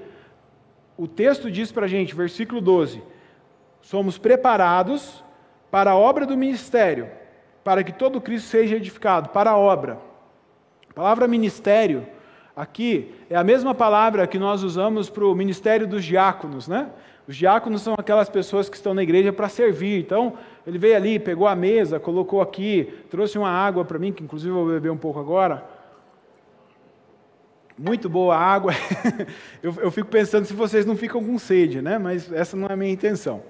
O 0.97 1.09
texto 1.09 1.51
diz 1.51 1.73
para 1.73 1.85
a 1.85 1.89
gente, 1.89 2.15
versículo 2.15 2.61
12: 2.61 3.03
somos 3.81 4.17
preparados 4.17 5.23
para 5.71 5.91
a 5.91 5.95
obra 5.95 6.25
do 6.25 6.37
ministério, 6.37 7.09
para 7.63 7.83
que 7.83 7.91
todo 7.91 8.21
Cristo 8.21 8.47
seja 8.47 8.75
edificado, 8.75 9.29
para 9.29 9.51
a 9.51 9.57
obra. 9.57 9.99
A 10.89 10.93
palavra 10.93 11.27
ministério 11.27 12.05
aqui 12.55 13.13
é 13.29 13.35
a 13.35 13.43
mesma 13.43 13.73
palavra 13.73 14.27
que 14.27 14.39
nós 14.39 14.63
usamos 14.63 15.09
para 15.09 15.25
o 15.25 15.35
ministério 15.35 15.87
dos 15.87 16.03
diáconos, 16.03 16.67
né? 16.67 16.89
Os 17.27 17.35
diáconos 17.35 17.83
são 17.83 17.93
aquelas 17.95 18.27
pessoas 18.27 18.67
que 18.67 18.75
estão 18.75 18.91
na 18.91 19.03
igreja 19.03 19.31
para 19.31 19.47
servir. 19.47 19.99
Então, 19.99 20.33
ele 20.65 20.79
veio 20.79 20.95
ali, 20.95 21.19
pegou 21.19 21.47
a 21.47 21.55
mesa, 21.55 21.99
colocou 21.99 22.41
aqui, 22.41 22.91
trouxe 23.07 23.37
uma 23.37 23.51
água 23.51 23.85
para 23.85 23.99
mim, 23.99 24.11
que 24.11 24.23
inclusive 24.23 24.49
eu 24.49 24.55
vou 24.55 24.65
beber 24.65 24.89
um 24.89 24.97
pouco 24.97 25.19
agora. 25.19 25.63
Muito 27.77 28.09
boa 28.09 28.35
água. 28.35 28.73
eu, 29.61 29.75
eu 29.77 29.91
fico 29.91 30.09
pensando 30.09 30.45
se 30.45 30.53
vocês 30.53 30.87
não 30.87 30.97
ficam 30.97 31.23
com 31.23 31.37
sede, 31.37 31.83
né? 31.83 31.99
Mas 31.99 32.33
essa 32.33 32.57
não 32.57 32.67
é 32.67 32.73
a 32.73 32.75
minha 32.75 32.91
intenção. 32.91 33.43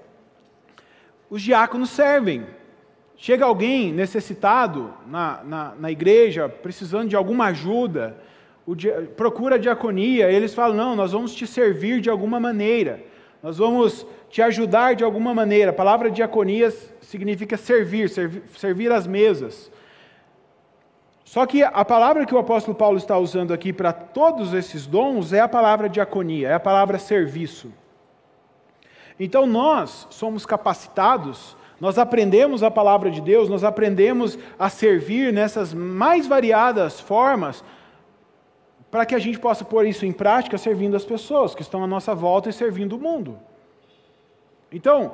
Os 1.29 1.41
diáconos 1.41 1.89
servem. 1.89 2.45
Chega 3.15 3.45
alguém 3.45 3.91
necessitado 3.91 4.93
na, 5.05 5.43
na, 5.43 5.75
na 5.77 5.91
igreja, 5.91 6.47
precisando 6.47 7.09
de 7.09 7.15
alguma 7.15 7.47
ajuda, 7.47 8.17
procura 9.17 9.55
a 9.55 9.59
diaconia, 9.59 10.31
eles 10.31 10.53
falam: 10.53 10.75
não, 10.75 10.95
nós 10.95 11.11
vamos 11.11 11.35
te 11.35 11.45
servir 11.45 12.01
de 12.01 12.09
alguma 12.09 12.39
maneira. 12.39 13.03
Nós 13.41 13.57
vamos 13.57 14.05
te 14.29 14.41
ajudar 14.41 14.95
de 14.95 15.03
alguma 15.03 15.33
maneira. 15.33 15.71
A 15.71 15.73
palavra 15.73 16.11
diaconias 16.11 16.93
significa 17.01 17.57
servir, 17.57 18.09
servir, 18.09 18.43
servir 18.55 18.91
às 18.91 19.07
mesas. 19.07 19.71
Só 21.23 21.45
que 21.45 21.61
a 21.63 21.85
palavra 21.85 22.25
que 22.25 22.33
o 22.33 22.39
apóstolo 22.39 22.75
Paulo 22.75 22.97
está 22.97 23.17
usando 23.17 23.53
aqui 23.53 23.71
para 23.71 23.93
todos 23.93 24.53
esses 24.53 24.87
dons 24.87 25.31
é 25.31 25.39
a 25.39 25.47
palavra 25.47 25.87
diaconia, 25.87 26.49
é 26.49 26.53
a 26.53 26.59
palavra 26.59 26.97
serviço. 26.97 27.71
Então 29.19 29.45
nós 29.45 30.07
somos 30.09 30.45
capacitados, 30.45 31.57
nós 31.79 31.97
aprendemos 31.97 32.63
a 32.63 32.71
palavra 32.71 33.11
de 33.11 33.19
Deus, 33.19 33.49
nós 33.49 33.63
aprendemos 33.63 34.39
a 34.57 34.69
servir 34.69 35.33
nessas 35.33 35.73
mais 35.73 36.25
variadas 36.25 36.99
formas 36.99 37.63
para 38.89 39.05
que 39.05 39.13
a 39.13 39.19
gente 39.19 39.37
possa 39.37 39.63
pôr 39.63 39.85
isso 39.85 40.05
em 40.05 40.11
prática 40.11 40.57
servindo 40.57 40.95
as 40.95 41.05
pessoas 41.05 41.53
que 41.53 41.61
estão 41.61 41.83
à 41.83 41.87
nossa 41.87 42.15
volta 42.15 42.49
e 42.49 42.53
servindo 42.53 42.93
o 42.93 42.99
mundo. 42.99 43.37
Então, 44.71 45.13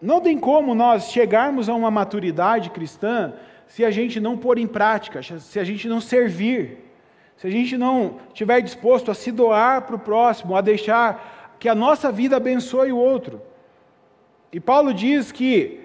não 0.00 0.20
tem 0.20 0.38
como 0.38 0.74
nós 0.74 1.10
chegarmos 1.10 1.68
a 1.68 1.74
uma 1.74 1.90
maturidade 1.90 2.70
cristã 2.70 3.34
se 3.66 3.84
a 3.84 3.90
gente 3.90 4.18
não 4.18 4.36
pôr 4.36 4.58
em 4.58 4.66
prática, 4.66 5.22
se 5.22 5.58
a 5.58 5.64
gente 5.64 5.88
não 5.88 6.00
servir, 6.00 6.90
se 7.36 7.46
a 7.46 7.50
gente 7.50 7.76
não 7.78 8.16
estiver 8.28 8.60
disposto 8.60 9.10
a 9.10 9.14
se 9.14 9.30
doar 9.30 9.82
para 9.82 9.96
o 9.96 9.98
próximo, 9.98 10.56
a 10.56 10.60
deixar 10.60 11.39
que 11.60 11.68
a 11.68 11.74
nossa 11.74 12.10
vida 12.10 12.36
abençoe 12.36 12.90
o 12.90 12.96
outro. 12.96 13.40
E 14.52 14.58
Paulo 14.58 14.92
diz 14.92 15.30
que 15.30 15.80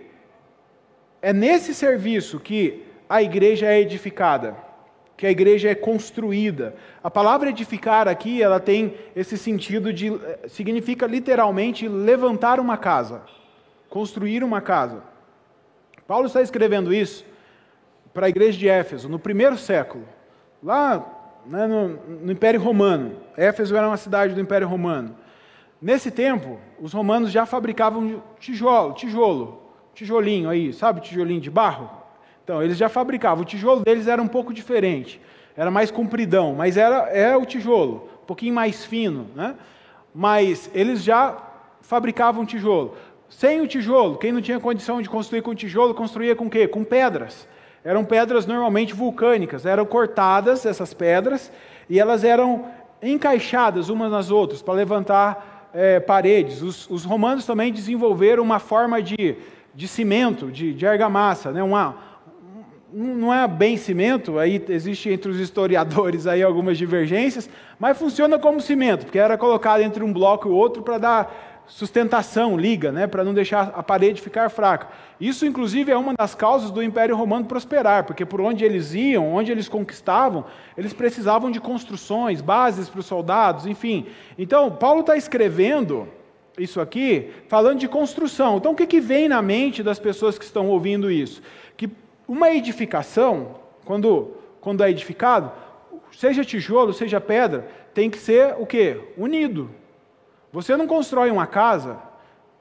é 1.22 1.32
nesse 1.32 1.76
serviço 1.76 2.40
que 2.40 2.84
a 3.08 3.22
igreja 3.22 3.68
é 3.68 3.80
edificada 3.80 4.66
que 5.18 5.26
a 5.26 5.32
igreja 5.32 5.70
é 5.70 5.76
construída. 5.76 6.76
A 7.04 7.10
palavra 7.10 7.50
edificar 7.50 8.08
aqui, 8.08 8.42
ela 8.42 8.60
tem 8.60 8.96
esse 9.16 9.38
sentido 9.38 9.94
de 9.94 10.12
significa 10.48 11.08
literalmente 11.08 11.88
levantar 11.88 12.60
uma 12.60 12.78
casa, 12.78 13.22
construir 13.90 14.44
uma 14.44 14.60
casa. 14.60 15.04
Paulo 16.08 16.28
está 16.28 16.42
escrevendo 16.42 16.94
isso 16.94 17.26
para 18.14 18.26
a 18.28 18.30
igreja 18.30 18.58
de 18.58 18.68
Éfeso 18.68 19.10
no 19.10 19.18
primeiro 19.18 19.58
século, 19.58 20.06
lá 20.62 21.04
né, 21.46 21.66
no, 21.66 21.88
no 21.88 22.32
Império 22.32 22.62
Romano. 22.62 23.18
Éfeso 23.38 23.76
era 23.76 23.88
uma 23.88 23.98
cidade 23.98 24.34
do 24.34 24.42
Império 24.42 24.68
Romano. 24.68 25.16
Nesse 25.86 26.10
tempo, 26.10 26.58
os 26.82 26.94
romanos 26.94 27.32
já 27.32 27.46
fabricavam 27.46 28.24
tijolo, 28.40 28.94
tijolo, 28.94 29.62
tijolinho 29.94 30.50
aí, 30.50 30.74
sabe, 30.74 31.00
tijolinho 31.00 31.40
de 31.40 31.52
barro, 31.52 31.88
então, 32.46 32.62
eles 32.62 32.78
já 32.78 32.88
fabricavam. 32.88 33.44
O 33.44 33.46
tijolo 33.46 33.84
deles 33.84 34.08
era 34.08 34.22
um 34.22 34.28
pouco 34.28 34.54
diferente. 34.54 35.20
Era 35.58 35.72
mais 35.72 35.90
compridão, 35.90 36.54
mas 36.54 36.78
era, 36.78 37.10
era 37.10 37.38
o 37.40 37.46
tijolo, 37.46 38.08
um 38.22 38.26
pouquinho 38.26 38.54
mais 38.54 38.86
fino. 38.86 39.28
Né? 39.36 39.56
Mas 40.14 40.70
eles 40.74 41.04
já 41.04 41.38
fabricavam 41.82 42.46
tijolo. 42.46 42.96
Sem 43.28 43.62
o 43.62 43.68
tijolo, 43.68 44.18
quem 44.20 44.32
não 44.32 44.42
tinha 44.42 44.60
condição 44.60 45.02
de 45.02 45.10
construir 45.10 45.42
com 45.42 45.56
tijolo, 45.56 45.96
construía 45.96 46.36
com 46.36 46.48
quê? 46.48 46.68
Com 46.68 46.84
pedras. 46.84 47.48
eram 47.84 48.06
pedras 48.06 48.46
normalmente 48.46 48.94
vulcânicas, 48.94 49.66
eram 49.66 49.86
cortadas 49.86 50.66
essas 50.66 50.94
pedras 50.94 51.52
e 51.90 52.00
elas 52.00 52.24
eram 52.24 52.66
encaixadas 53.02 53.90
umas 53.90 54.12
nas 54.12 54.32
outras 54.32 54.62
para 54.62 54.74
levantar 54.74 55.55
é, 55.76 56.00
paredes. 56.00 56.62
Os, 56.62 56.90
os, 56.90 57.04
romanos 57.04 57.46
também 57.46 57.72
desenvolveram 57.72 58.42
uma 58.42 58.60
forma 58.60 59.02
de, 59.02 59.36
de 59.74 59.88
cimento, 59.88 60.50
de, 60.50 60.74
de 60.74 60.88
argamassa, 60.88 61.52
né? 61.52 61.62
uma, 61.62 61.98
não 62.94 63.34
é 63.34 63.46
bem 63.46 63.76
cimento, 63.76 64.40
aí 64.40 64.64
existe 64.70 65.10
entre 65.10 65.30
os 65.30 65.40
historiadores 65.40 66.26
aí 66.26 66.42
algumas 66.42 66.78
divergências, 66.78 67.50
mas 67.78 67.98
funciona 67.98 68.40
como 68.40 68.62
cimento, 68.62 69.06
porque 69.06 69.20
era 69.20 69.38
colocado 69.38 69.82
entre 69.82 70.02
um 70.02 70.14
bloco 70.14 70.48
e 70.48 70.52
outro 70.52 70.82
para 70.82 70.98
dar 70.98 71.55
sustentação, 71.68 72.58
liga, 72.58 72.92
né, 72.92 73.08
para 73.08 73.24
não 73.24 73.34
deixar 73.34 73.74
a 73.76 73.82
parede 73.82 74.22
ficar 74.22 74.50
fraca. 74.50 74.88
Isso, 75.20 75.46
inclusive, 75.46 75.92
é 75.92 75.98
uma 75.98 76.14
das 76.14 76.36
causas 76.36 76.72
do 76.72 76.84
Império 76.84 77.16
Romano 77.16 77.46
prosperar, 77.46 78.04
porque 78.04 78.26
por 78.26 78.40
onde 78.42 78.64
eles 78.64 78.94
iam, 78.94 79.34
onde 79.34 79.52
eles 79.52 79.68
conquistavam, 79.68 80.46
eles 80.78 80.94
precisavam 80.94 81.50
de 81.50 81.60
construções, 81.60 82.42
bases 82.42 82.90
para 82.90 83.00
os 83.00 83.06
soldados, 83.06 83.66
enfim. 83.66 84.06
Então, 84.38 84.72
Paulo 84.72 85.02
está 85.02 85.18
escrevendo 85.18 86.08
isso 86.58 86.80
aqui, 86.80 87.32
falando 87.48 87.80
de 87.80 87.88
construção. 87.88 88.58
Então, 88.58 88.72
o 88.72 88.76
que, 88.76 88.86
que 88.86 89.00
vem 89.00 89.28
na 89.28 89.42
mente 89.42 89.84
das 89.84 90.00
pessoas 90.00 90.38
que 90.38 90.46
estão 90.46 90.68
ouvindo 90.68 91.12
isso? 91.12 91.42
Que 91.76 91.90
uma 92.28 92.52
edificação, 92.52 93.56
quando, 93.84 94.32
quando 94.62 94.84
é 94.84 94.90
edificado, 94.90 95.52
seja 96.12 96.46
tijolo, 96.46 96.94
seja 96.94 97.20
pedra, 97.20 97.68
tem 97.94 98.10
que 98.10 98.18
ser 98.18 98.56
o 98.58 98.66
quê? 98.66 99.00
Unido. 99.18 99.70
Você 100.56 100.78
não 100.78 100.88
constrói 100.88 101.30
uma 101.32 101.46
casa 101.46 101.98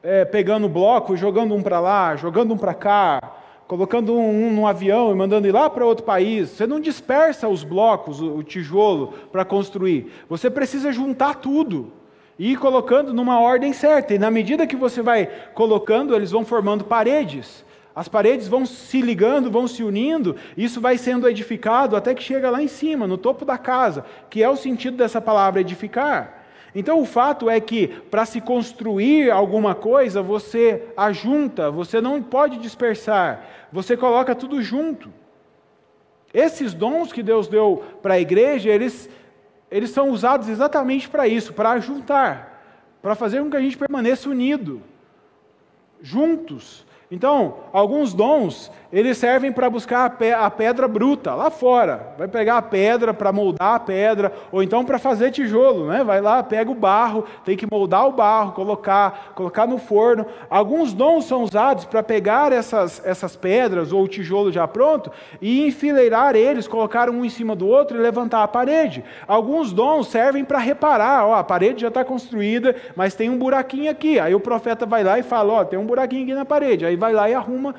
é, 0.02 0.24
pegando 0.24 0.68
bloco, 0.68 1.16
jogando 1.16 1.54
um 1.54 1.62
para 1.62 1.78
lá, 1.78 2.16
jogando 2.16 2.52
um 2.52 2.58
para 2.58 2.74
cá, 2.74 3.20
colocando 3.68 4.16
um, 4.16 4.48
um 4.48 4.52
no 4.52 4.66
avião 4.66 5.12
e 5.12 5.14
mandando 5.14 5.46
ir 5.46 5.52
lá 5.52 5.70
para 5.70 5.86
outro 5.86 6.04
país. 6.04 6.48
Você 6.48 6.66
não 6.66 6.80
dispersa 6.80 7.46
os 7.46 7.62
blocos, 7.62 8.20
o, 8.20 8.38
o 8.38 8.42
tijolo, 8.42 9.14
para 9.30 9.44
construir. 9.44 10.12
Você 10.28 10.50
precisa 10.50 10.90
juntar 10.90 11.36
tudo 11.36 11.92
e 12.36 12.54
ir 12.54 12.56
colocando 12.56 13.14
numa 13.14 13.38
ordem 13.38 13.72
certa. 13.72 14.12
E 14.12 14.18
na 14.18 14.28
medida 14.28 14.66
que 14.66 14.74
você 14.74 15.00
vai 15.00 15.30
colocando, 15.54 16.16
eles 16.16 16.32
vão 16.32 16.44
formando 16.44 16.82
paredes. 16.82 17.64
As 17.94 18.08
paredes 18.08 18.48
vão 18.48 18.66
se 18.66 19.00
ligando, 19.00 19.52
vão 19.52 19.68
se 19.68 19.84
unindo, 19.84 20.34
isso 20.56 20.80
vai 20.80 20.98
sendo 20.98 21.28
edificado 21.28 21.94
até 21.94 22.12
que 22.12 22.24
chega 22.24 22.50
lá 22.50 22.60
em 22.60 22.66
cima, 22.66 23.06
no 23.06 23.16
topo 23.16 23.44
da 23.44 23.56
casa, 23.56 24.04
que 24.28 24.42
é 24.42 24.50
o 24.50 24.56
sentido 24.56 24.96
dessa 24.96 25.20
palavra 25.20 25.60
edificar. 25.60 26.42
Então 26.74 27.00
o 27.00 27.06
fato 27.06 27.48
é 27.48 27.60
que 27.60 27.86
para 27.86 28.26
se 28.26 28.40
construir 28.40 29.30
alguma 29.30 29.74
coisa, 29.74 30.20
você 30.20 30.88
ajunta, 30.96 31.70
você 31.70 32.00
não 32.00 32.20
pode 32.20 32.58
dispersar, 32.58 33.46
você 33.72 33.96
coloca 33.96 34.34
tudo 34.34 34.60
junto. 34.60 35.12
Esses 36.32 36.74
dons 36.74 37.12
que 37.12 37.22
Deus 37.22 37.46
deu 37.46 37.84
para 38.02 38.14
a 38.14 38.20
igreja, 38.20 38.68
eles, 38.68 39.08
eles 39.70 39.90
são 39.90 40.10
usados 40.10 40.48
exatamente 40.48 41.08
para 41.08 41.28
isso, 41.28 41.52
para 41.52 41.70
ajuntar, 41.70 42.60
para 43.00 43.14
fazer 43.14 43.40
com 43.40 43.50
que 43.50 43.56
a 43.56 43.60
gente 43.60 43.78
permaneça 43.78 44.28
unido, 44.28 44.82
juntos. 46.02 46.84
Então, 47.14 47.54
alguns 47.72 48.12
dons, 48.12 48.72
eles 48.92 49.18
servem 49.18 49.52
para 49.52 49.70
buscar 49.70 50.16
a 50.36 50.50
pedra 50.50 50.88
bruta 50.88 51.32
lá 51.32 51.48
fora. 51.48 52.14
Vai 52.18 52.26
pegar 52.26 52.58
a 52.58 52.62
pedra 52.62 53.14
para 53.14 53.30
moldar 53.30 53.74
a 53.74 53.78
pedra, 53.78 54.32
ou 54.50 54.64
então 54.64 54.84
para 54.84 54.98
fazer 54.98 55.30
tijolo, 55.30 55.86
né? 55.86 56.02
Vai 56.02 56.20
lá, 56.20 56.42
pega 56.42 56.72
o 56.72 56.74
barro, 56.74 57.24
tem 57.44 57.56
que 57.56 57.70
moldar 57.70 58.08
o 58.08 58.12
barro, 58.12 58.50
colocar, 58.50 59.32
colocar 59.36 59.64
no 59.64 59.78
forno. 59.78 60.26
Alguns 60.50 60.92
dons 60.92 61.26
são 61.26 61.44
usados 61.44 61.84
para 61.84 62.02
pegar 62.02 62.52
essas, 62.52 63.00
essas 63.06 63.36
pedras 63.36 63.92
ou 63.92 64.02
o 64.02 64.08
tijolo 64.08 64.50
já 64.50 64.66
pronto 64.66 65.08
e 65.40 65.68
enfileirar 65.68 66.34
eles, 66.34 66.66
colocar 66.66 67.08
um 67.08 67.24
em 67.24 67.30
cima 67.30 67.54
do 67.54 67.68
outro 67.68 67.96
e 67.96 68.00
levantar 68.00 68.42
a 68.42 68.48
parede. 68.48 69.04
Alguns 69.28 69.72
dons 69.72 70.08
servem 70.08 70.44
para 70.44 70.58
reparar, 70.58 71.26
ó, 71.26 71.34
a 71.34 71.44
parede 71.44 71.82
já 71.82 71.88
está 71.88 72.04
construída, 72.04 72.74
mas 72.96 73.14
tem 73.14 73.30
um 73.30 73.38
buraquinho 73.38 73.88
aqui. 73.88 74.18
Aí 74.18 74.34
o 74.34 74.40
profeta 74.40 74.84
vai 74.84 75.04
lá 75.04 75.16
e 75.16 75.22
fala, 75.22 75.52
ó, 75.52 75.64
tem 75.64 75.78
um 75.78 75.86
buraquinho 75.86 76.24
aqui 76.24 76.34
na 76.34 76.44
parede. 76.44 76.84
Aí 76.84 76.96
vai 77.04 77.12
lá 77.12 77.28
e 77.28 77.34
arruma 77.34 77.74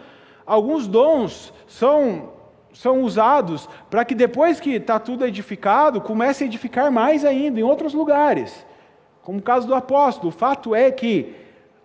Alguns 0.46 0.86
dons 0.86 1.52
são, 1.68 2.34
são 2.72 3.02
usados 3.02 3.68
para 3.90 4.06
que 4.06 4.14
depois 4.14 4.60
que 4.60 4.72
está 4.72 5.00
tudo 5.00 5.26
edificado, 5.26 6.00
comece 6.00 6.44
a 6.44 6.48
edificar 6.48 6.92
mais 6.92 7.26
ainda 7.26 7.60
em 7.60 7.64
outros 7.64 7.94
lugares. 7.94 8.66
Como 9.24 9.40
o 9.40 9.42
caso 9.42 9.66
do 9.66 9.74
apóstolo. 9.74 10.30
O 10.30 10.32
fato 10.32 10.76
é 10.76 10.92
que 10.92 11.34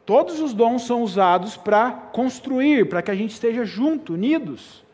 todos 0.04 0.40
os 0.40 0.52
dons 0.52 0.82
são 0.82 1.02
usados 1.02 1.56
para 1.56 1.90
construir, 1.90 2.86
para 2.88 3.00
que 3.00 3.10
a 3.10 3.14
gente 3.14 3.30
esteja 3.30 3.64
junto, 3.64 4.12
unidos. 4.12 4.84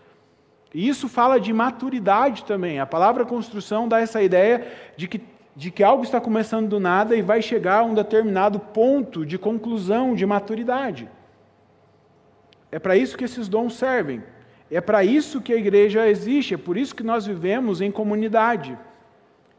E 0.72 0.86
isso 0.86 1.08
fala 1.08 1.40
de 1.40 1.52
maturidade 1.52 2.44
também. 2.44 2.78
A 2.78 2.86
palavra 2.86 3.24
construção 3.24 3.88
dá 3.88 3.98
essa 3.98 4.22
ideia 4.22 4.64
de 4.96 5.08
que, 5.08 5.20
de 5.56 5.72
que 5.72 5.82
algo 5.82 6.04
está 6.04 6.20
começando 6.20 6.68
do 6.68 6.78
nada 6.78 7.16
e 7.16 7.22
vai 7.22 7.42
chegar 7.42 7.80
a 7.80 7.84
um 7.84 7.94
determinado 7.94 8.60
ponto 8.60 9.26
de 9.26 9.38
conclusão, 9.38 10.14
de 10.14 10.24
maturidade. 10.24 11.08
É 12.76 12.78
para 12.78 12.94
isso 12.94 13.16
que 13.16 13.24
esses 13.24 13.48
dons 13.48 13.72
servem. 13.72 14.22
É 14.70 14.82
para 14.82 15.02
isso 15.02 15.40
que 15.40 15.50
a 15.50 15.56
igreja 15.56 16.06
existe, 16.06 16.52
é 16.52 16.58
por 16.58 16.76
isso 16.76 16.94
que 16.94 17.02
nós 17.02 17.24
vivemos 17.24 17.80
em 17.80 17.90
comunidade. 17.90 18.78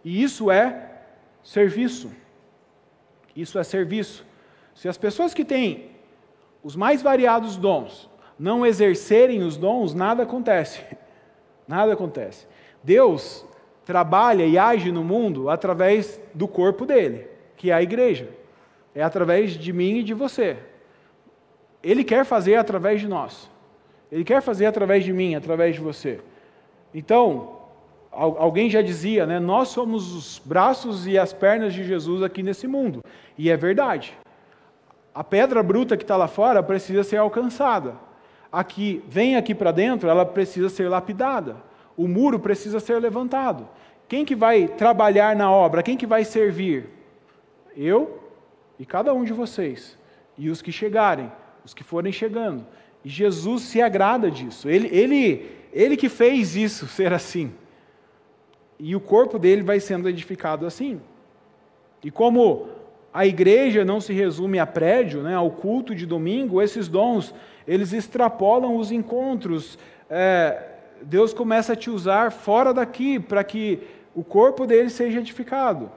E 0.05 0.21
isso 0.21 0.51
é 0.51 0.91
serviço. 1.43 2.11
Isso 3.35 3.57
é 3.57 3.63
serviço. 3.63 4.23
Se 4.75 4.87
as 4.87 4.99
pessoas 4.99 5.33
que 5.33 5.43
têm 5.43 5.89
os 6.63 6.75
mais 6.75 7.01
variados 7.01 7.57
dons 7.57 8.07
não 8.37 8.63
exercerem 8.63 9.41
os 9.41 9.57
dons, 9.57 9.95
nada 9.95 10.21
acontece. 10.21 10.83
Nada 11.67 11.93
acontece. 11.93 12.47
Deus 12.83 13.43
trabalha 13.83 14.45
e 14.45 14.59
age 14.59 14.91
no 14.91 15.03
mundo 15.03 15.49
através 15.49 16.21
do 16.35 16.47
corpo 16.47 16.85
dele, 16.85 17.27
que 17.57 17.71
é 17.71 17.73
a 17.73 17.81
igreja. 17.81 18.29
É 18.93 19.01
através 19.01 19.53
de 19.53 19.73
mim 19.73 19.97
e 19.97 20.03
de 20.03 20.13
você. 20.13 20.57
Ele 21.87 22.03
quer 22.03 22.25
fazer 22.25 22.55
através 22.55 22.99
de 22.99 23.07
nós. 23.07 23.49
Ele 24.11 24.25
quer 24.25 24.41
fazer 24.41 24.65
através 24.65 25.05
de 25.05 25.13
mim, 25.13 25.35
através 25.35 25.75
de 25.75 25.79
você. 25.79 26.19
Então, 26.93 27.59
alguém 28.11 28.69
já 28.69 28.81
dizia, 28.81 29.25
né? 29.25 29.39
Nós 29.39 29.69
somos 29.69 30.13
os 30.13 30.41
braços 30.43 31.07
e 31.07 31.17
as 31.17 31.31
pernas 31.31 31.73
de 31.73 31.85
Jesus 31.85 32.21
aqui 32.21 32.43
nesse 32.43 32.67
mundo. 32.67 32.99
E 33.37 33.49
é 33.49 33.55
verdade. 33.55 34.17
A 35.15 35.23
pedra 35.23 35.63
bruta 35.63 35.95
que 35.95 36.03
está 36.03 36.17
lá 36.17 36.27
fora 36.27 36.61
precisa 36.61 37.05
ser 37.05 37.17
alcançada. 37.17 37.95
Aqui, 38.51 39.01
vem 39.07 39.37
aqui 39.37 39.55
para 39.55 39.71
dentro, 39.71 40.09
ela 40.09 40.25
precisa 40.25 40.67
ser 40.67 40.89
lapidada. 40.89 41.55
O 41.95 42.05
muro 42.05 42.37
precisa 42.37 42.81
ser 42.81 42.99
levantado. 42.99 43.65
Quem 44.09 44.25
que 44.25 44.35
vai 44.35 44.67
trabalhar 44.67 45.37
na 45.37 45.49
obra? 45.49 45.81
Quem 45.81 45.95
que 45.95 46.05
vai 46.05 46.25
servir? 46.25 46.89
Eu 47.77 48.19
e 48.77 48.85
cada 48.85 49.13
um 49.13 49.23
de 49.23 49.31
vocês. 49.31 49.97
E 50.37 50.49
os 50.49 50.61
que 50.61 50.71
chegarem 50.73 51.31
os 51.67 51.73
que 51.73 51.83
forem 51.83 52.13
chegando. 52.13 52.65
E 53.03 53.09
Jesus 53.09 53.63
se 53.63 53.81
agrada 53.81 54.31
disso. 54.31 54.69
Ele, 54.69 54.87
ele, 54.87 55.51
ele 55.73 55.97
que 55.97 56.07
fez 56.07 56.55
isso 56.55 56.87
ser 56.87 57.11
assim. 57.11 57.51
E 58.79 58.95
o 58.95 59.01
corpo 59.01 59.37
dele 59.37 59.63
vai 59.63 59.79
sendo 59.79 60.07
edificado 60.07 60.65
assim. 60.65 61.01
E 62.01 62.09
como 62.09 62.69
a 63.13 63.25
igreja 63.25 63.83
não 63.83 63.99
se 63.99 64.13
resume 64.13 64.59
a 64.59 64.65
prédio, 64.65 65.21
né, 65.21 65.35
ao 65.35 65.51
culto 65.51 65.93
de 65.93 66.05
domingo, 66.05 66.61
esses 66.61 66.87
dons, 66.87 67.33
eles 67.67 67.91
extrapolam 67.91 68.77
os 68.77 68.91
encontros. 68.91 69.77
É, 70.09 70.75
Deus 71.01 71.33
começa 71.33 71.73
a 71.73 71.75
te 71.75 71.89
usar 71.89 72.31
fora 72.31 72.73
daqui 72.73 73.19
para 73.19 73.43
que 73.43 73.81
o 74.15 74.23
corpo 74.23 74.65
dele 74.65 74.89
seja 74.89 75.19
edificado. 75.19 75.91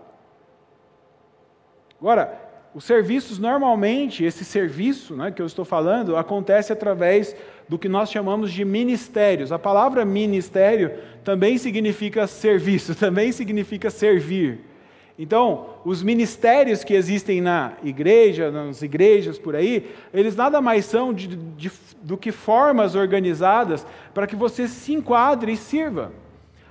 Agora, 2.00 2.49
os 2.72 2.84
serviços, 2.84 3.38
normalmente, 3.38 4.24
esse 4.24 4.44
serviço 4.44 5.16
né, 5.16 5.32
que 5.32 5.42
eu 5.42 5.46
estou 5.46 5.64
falando, 5.64 6.16
acontece 6.16 6.72
através 6.72 7.34
do 7.68 7.76
que 7.78 7.88
nós 7.88 8.10
chamamos 8.10 8.52
de 8.52 8.64
ministérios. 8.64 9.50
A 9.50 9.58
palavra 9.58 10.04
ministério 10.04 10.92
também 11.24 11.58
significa 11.58 12.26
serviço, 12.28 12.94
também 12.98 13.32
significa 13.32 13.90
servir. 13.90 14.60
Então, 15.18 15.66
os 15.84 16.02
ministérios 16.02 16.82
que 16.82 16.94
existem 16.94 17.40
na 17.40 17.72
igreja, 17.82 18.50
nas 18.50 18.80
igrejas 18.80 19.38
por 19.38 19.54
aí, 19.54 19.90
eles 20.14 20.34
nada 20.34 20.62
mais 20.62 20.86
são 20.86 21.12
de, 21.12 21.26
de, 21.26 21.70
do 22.02 22.16
que 22.16 22.32
formas 22.32 22.94
organizadas 22.94 23.84
para 24.14 24.26
que 24.26 24.34
você 24.34 24.66
se 24.66 24.94
enquadre 24.94 25.52
e 25.52 25.56
sirva. 25.56 26.12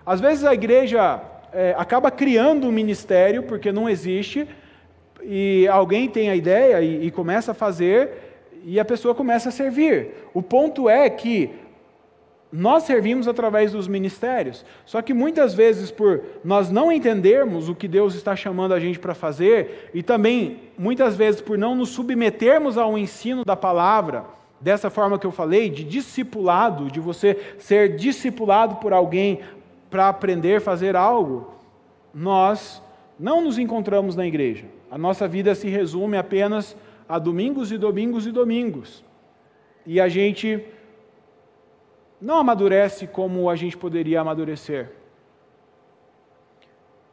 Às 0.05 0.19
vezes 0.19 0.45
a 0.45 0.53
igreja 0.53 1.21
é, 1.53 1.75
acaba 1.77 2.09
criando 2.09 2.67
um 2.67 2.71
ministério 2.71 3.43
porque 3.43 3.71
não 3.71 3.87
existe, 3.87 4.47
e 5.24 5.67
alguém 5.67 6.09
tem 6.09 6.30
a 6.30 6.36
ideia 6.36 6.82
e, 6.82 7.07
e 7.07 7.11
começa 7.11 7.51
a 7.51 7.55
fazer, 7.55 8.09
e 8.63 8.80
a 8.80 8.86
pessoa 8.86 9.15
começa 9.15 9.49
a 9.49 9.51
servir. 9.51 10.09
O 10.34 10.41
ponto 10.41 10.89
é 10.89 11.09
que 11.09 11.51
nós 12.51 12.84
servimos 12.84 13.28
através 13.28 13.72
dos 13.72 13.88
ministérios. 13.88 14.65
Só 14.86 15.01
que 15.01 15.13
muitas 15.13 15.53
vezes, 15.53 15.91
por 15.91 16.24
nós 16.43 16.72
não 16.72 16.91
entendermos 16.91 17.70
o 17.70 17.76
que 17.76 17.88
Deus 17.88 18.15
está 18.15 18.36
chamando 18.36 18.74
a 18.74 18.80
gente 18.80 18.99
para 18.99 19.13
fazer, 19.13 19.91
e 19.93 20.01
também 20.01 20.59
muitas 20.78 21.15
vezes 21.15 21.41
por 21.41 21.57
não 21.57 21.76
nos 21.76 21.89
submetermos 21.89 22.78
ao 22.78 22.97
ensino 22.97 23.45
da 23.45 23.55
palavra, 23.55 24.26
dessa 24.59 24.89
forma 24.89 25.17
que 25.17 25.28
eu 25.28 25.32
falei, 25.32 25.70
de 25.70 25.84
discipulado, 25.84 26.91
de 26.91 26.99
você 26.99 27.55
ser 27.59 27.95
discipulado 27.95 28.76
por 28.78 28.93
alguém 28.93 29.39
para 29.89 30.09
aprender 30.09 30.57
a 30.57 30.61
fazer 30.61 30.95
algo, 30.95 31.53
nós 32.13 32.82
não 33.20 33.41
nos 33.41 33.57
encontramos 33.57 34.15
na 34.15 34.26
igreja. 34.26 34.65
A 34.89 34.97
nossa 34.97 35.27
vida 35.27 35.53
se 35.53 35.67
resume 35.67 36.17
apenas 36.17 36.75
a 37.07 37.17
domingos 37.19 37.71
e 37.71 37.77
domingos 37.77 38.25
e 38.25 38.31
domingos. 38.31 39.03
E 39.85 39.99
a 39.99 40.07
gente 40.07 40.63
não 42.21 42.37
amadurece 42.37 43.07
como 43.07 43.49
a 43.49 43.55
gente 43.55 43.77
poderia 43.77 44.21
amadurecer. 44.21 44.91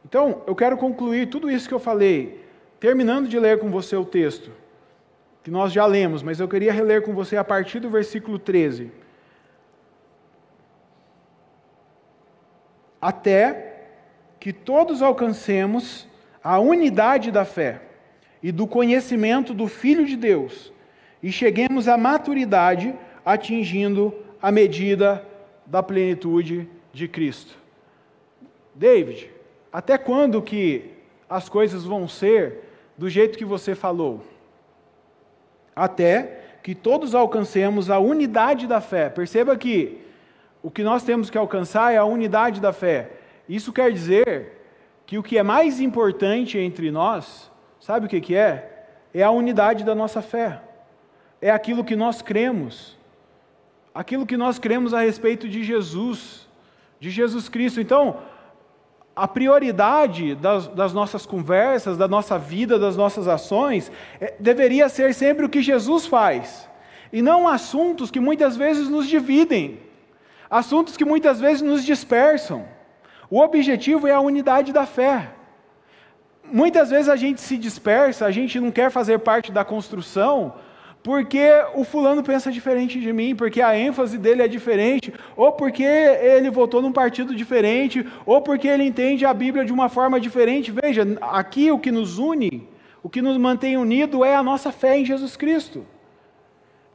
Então, 0.05 0.41
eu 0.47 0.55
quero 0.55 0.77
concluir 0.77 1.27
tudo 1.29 1.49
isso 1.51 1.67
que 1.67 1.73
eu 1.73 1.79
falei, 1.79 2.43
terminando 2.79 3.27
de 3.27 3.37
ler 3.39 3.59
com 3.59 3.69
você 3.69 3.95
o 3.95 4.05
texto, 4.05 4.51
que 5.43 5.51
nós 5.51 5.71
já 5.73 5.85
lemos, 5.85 6.23
mas 6.23 6.39
eu 6.39 6.47
queria 6.47 6.71
reler 6.71 7.01
com 7.01 7.13
você 7.13 7.35
a 7.35 7.43
partir 7.43 7.79
do 7.79 7.89
versículo 7.89 8.39
13. 8.39 8.91
Até 13.01 13.85
que 14.39 14.53
todos 14.53 15.01
alcancemos 15.01 16.06
a 16.47 16.59
unidade 16.59 17.29
da 17.29 17.43
fé 17.43 17.81
e 18.41 18.53
do 18.53 18.65
conhecimento 18.65 19.53
do 19.53 19.67
Filho 19.67 20.05
de 20.05 20.15
Deus 20.15 20.71
e 21.21 21.29
cheguemos 21.29 21.89
à 21.89 21.97
maturidade, 21.97 22.95
atingindo 23.25 24.15
a 24.41 24.49
medida 24.49 25.27
da 25.65 25.83
plenitude 25.83 26.65
de 26.93 27.05
Cristo. 27.05 27.57
David, 28.73 29.29
até 29.73 29.97
quando 29.97 30.41
que 30.41 30.91
as 31.29 31.49
coisas 31.49 31.83
vão 31.83 32.07
ser 32.07 32.63
do 32.97 33.09
jeito 33.09 33.37
que 33.37 33.43
você 33.43 33.75
falou? 33.75 34.23
Até 35.75 36.43
que 36.63 36.73
todos 36.73 37.13
alcancemos 37.13 37.89
a 37.89 37.99
unidade 37.99 38.67
da 38.67 38.79
fé. 38.79 39.09
Perceba 39.09 39.57
que 39.57 39.99
o 40.63 40.71
que 40.71 40.81
nós 40.81 41.03
temos 41.03 41.29
que 41.29 41.37
alcançar 41.37 41.91
é 41.91 41.97
a 41.97 42.05
unidade 42.05 42.61
da 42.61 42.71
fé. 42.71 43.09
Isso 43.49 43.73
quer 43.73 43.91
dizer 43.91 44.56
que 45.07 45.17
o 45.17 45.23
que 45.23 45.37
é 45.37 45.43
mais 45.43 45.79
importante 45.79 46.57
entre 46.59 46.91
nós, 46.91 47.49
sabe 47.79 48.05
o 48.05 48.09
que, 48.09 48.19
que 48.19 48.35
é? 48.35 48.87
É 49.13 49.23
a 49.23 49.31
unidade 49.31 49.85
da 49.85 49.95
nossa 49.95 50.21
fé. 50.21 50.61
É 51.41 51.49
aquilo 51.49 51.85
que 51.85 51.95
nós 51.95 52.21
cremos. 52.21 52.97
Aquilo 53.95 54.25
que 54.25 54.35
nós 54.35 54.59
cremos 54.59 54.93
a 54.93 54.99
respeito 54.99 55.47
de 55.47 55.63
Jesus, 55.63 56.45
de 56.99 57.09
Jesus 57.09 57.47
Cristo. 57.47 57.79
Então, 57.79 58.17
a 59.15 59.29
prioridade 59.29 60.35
das, 60.35 60.67
das, 60.67 60.93
nossas 60.93 61.25
conversas, 61.25 61.97
da 61.97 62.07
nossa 62.07 62.37
vida, 62.37 62.77
das 62.77 62.97
nossas 62.97 63.29
ações, 63.29 63.89
é, 64.19 64.35
deveria 64.37 64.89
ser 64.89 65.13
sempre 65.13 65.45
o 65.45 65.49
que 65.49 65.61
Jesus 65.61 66.05
faz, 66.05 66.69
e 67.13 67.21
não 67.21 67.47
assuntos 67.47 68.11
que 68.11 68.19
muitas 68.19 68.57
vezes 68.57 68.89
nos 68.89 69.07
dividem, 69.07 69.79
assuntos 70.49 70.97
que 70.97 71.05
muitas 71.05 71.39
vezes 71.39 71.61
nos 71.61 71.85
dispersam. 71.85 72.76
O 73.29 73.39
objetivo 73.39 74.07
é 74.07 74.11
a 74.11 74.19
unidade 74.19 74.71
da 74.71 74.85
fé. 74.85 75.31
Muitas 76.43 76.89
vezes 76.89 77.09
a 77.09 77.15
gente 77.15 77.41
se 77.41 77.57
dispersa, 77.57 78.25
a 78.25 78.31
gente 78.31 78.59
não 78.59 78.71
quer 78.71 78.89
fazer 78.89 79.19
parte 79.19 79.51
da 79.51 79.65
construção, 79.65 80.53
porque 81.03 81.49
o 81.75 81.83
fulano 81.83 82.23
pensa 82.23 82.51
diferente 82.51 82.99
de 82.99 83.11
mim, 83.11 83.35
porque 83.35 83.61
a 83.61 83.77
ênfase 83.77 84.17
dele 84.17 84.41
é 84.41 84.47
diferente, 84.47 85.13
ou 85.35 85.51
porque 85.51 85.83
ele 85.83 86.49
votou 86.49 86.81
num 86.81 86.91
partido 86.91 87.35
diferente, 87.35 88.05
ou 88.25 88.41
porque 88.41 88.67
ele 88.67 88.83
entende 88.83 89.25
a 89.25 89.33
Bíblia 89.33 89.65
de 89.65 89.73
uma 89.73 89.89
forma 89.89 90.19
diferente. 90.19 90.71
Veja, 90.71 91.05
aqui 91.21 91.69
o 91.69 91.79
que 91.79 91.91
nos 91.91 92.17
une, 92.17 92.67
o 93.03 93.09
que 93.09 93.21
nos 93.21 93.37
mantém 93.37 93.75
unido 93.75 94.23
é 94.23 94.35
a 94.35 94.43
nossa 94.43 94.71
fé 94.71 94.97
em 94.97 95.05
Jesus 95.05 95.35
Cristo. 95.35 95.85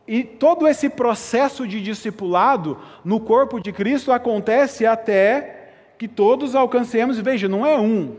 E 0.08 0.24
todo 0.24 0.66
esse 0.66 0.88
processo 0.88 1.66
de 1.66 1.80
discipulado 1.80 2.78
no 3.04 3.20
corpo 3.20 3.60
de 3.60 3.70
Cristo 3.70 4.10
acontece 4.10 4.84
até 4.84 5.61
que 6.02 6.08
todos 6.08 6.56
alcancemos, 6.56 7.16
veja, 7.20 7.48
não 7.48 7.64
é 7.64 7.78
um, 7.78 8.16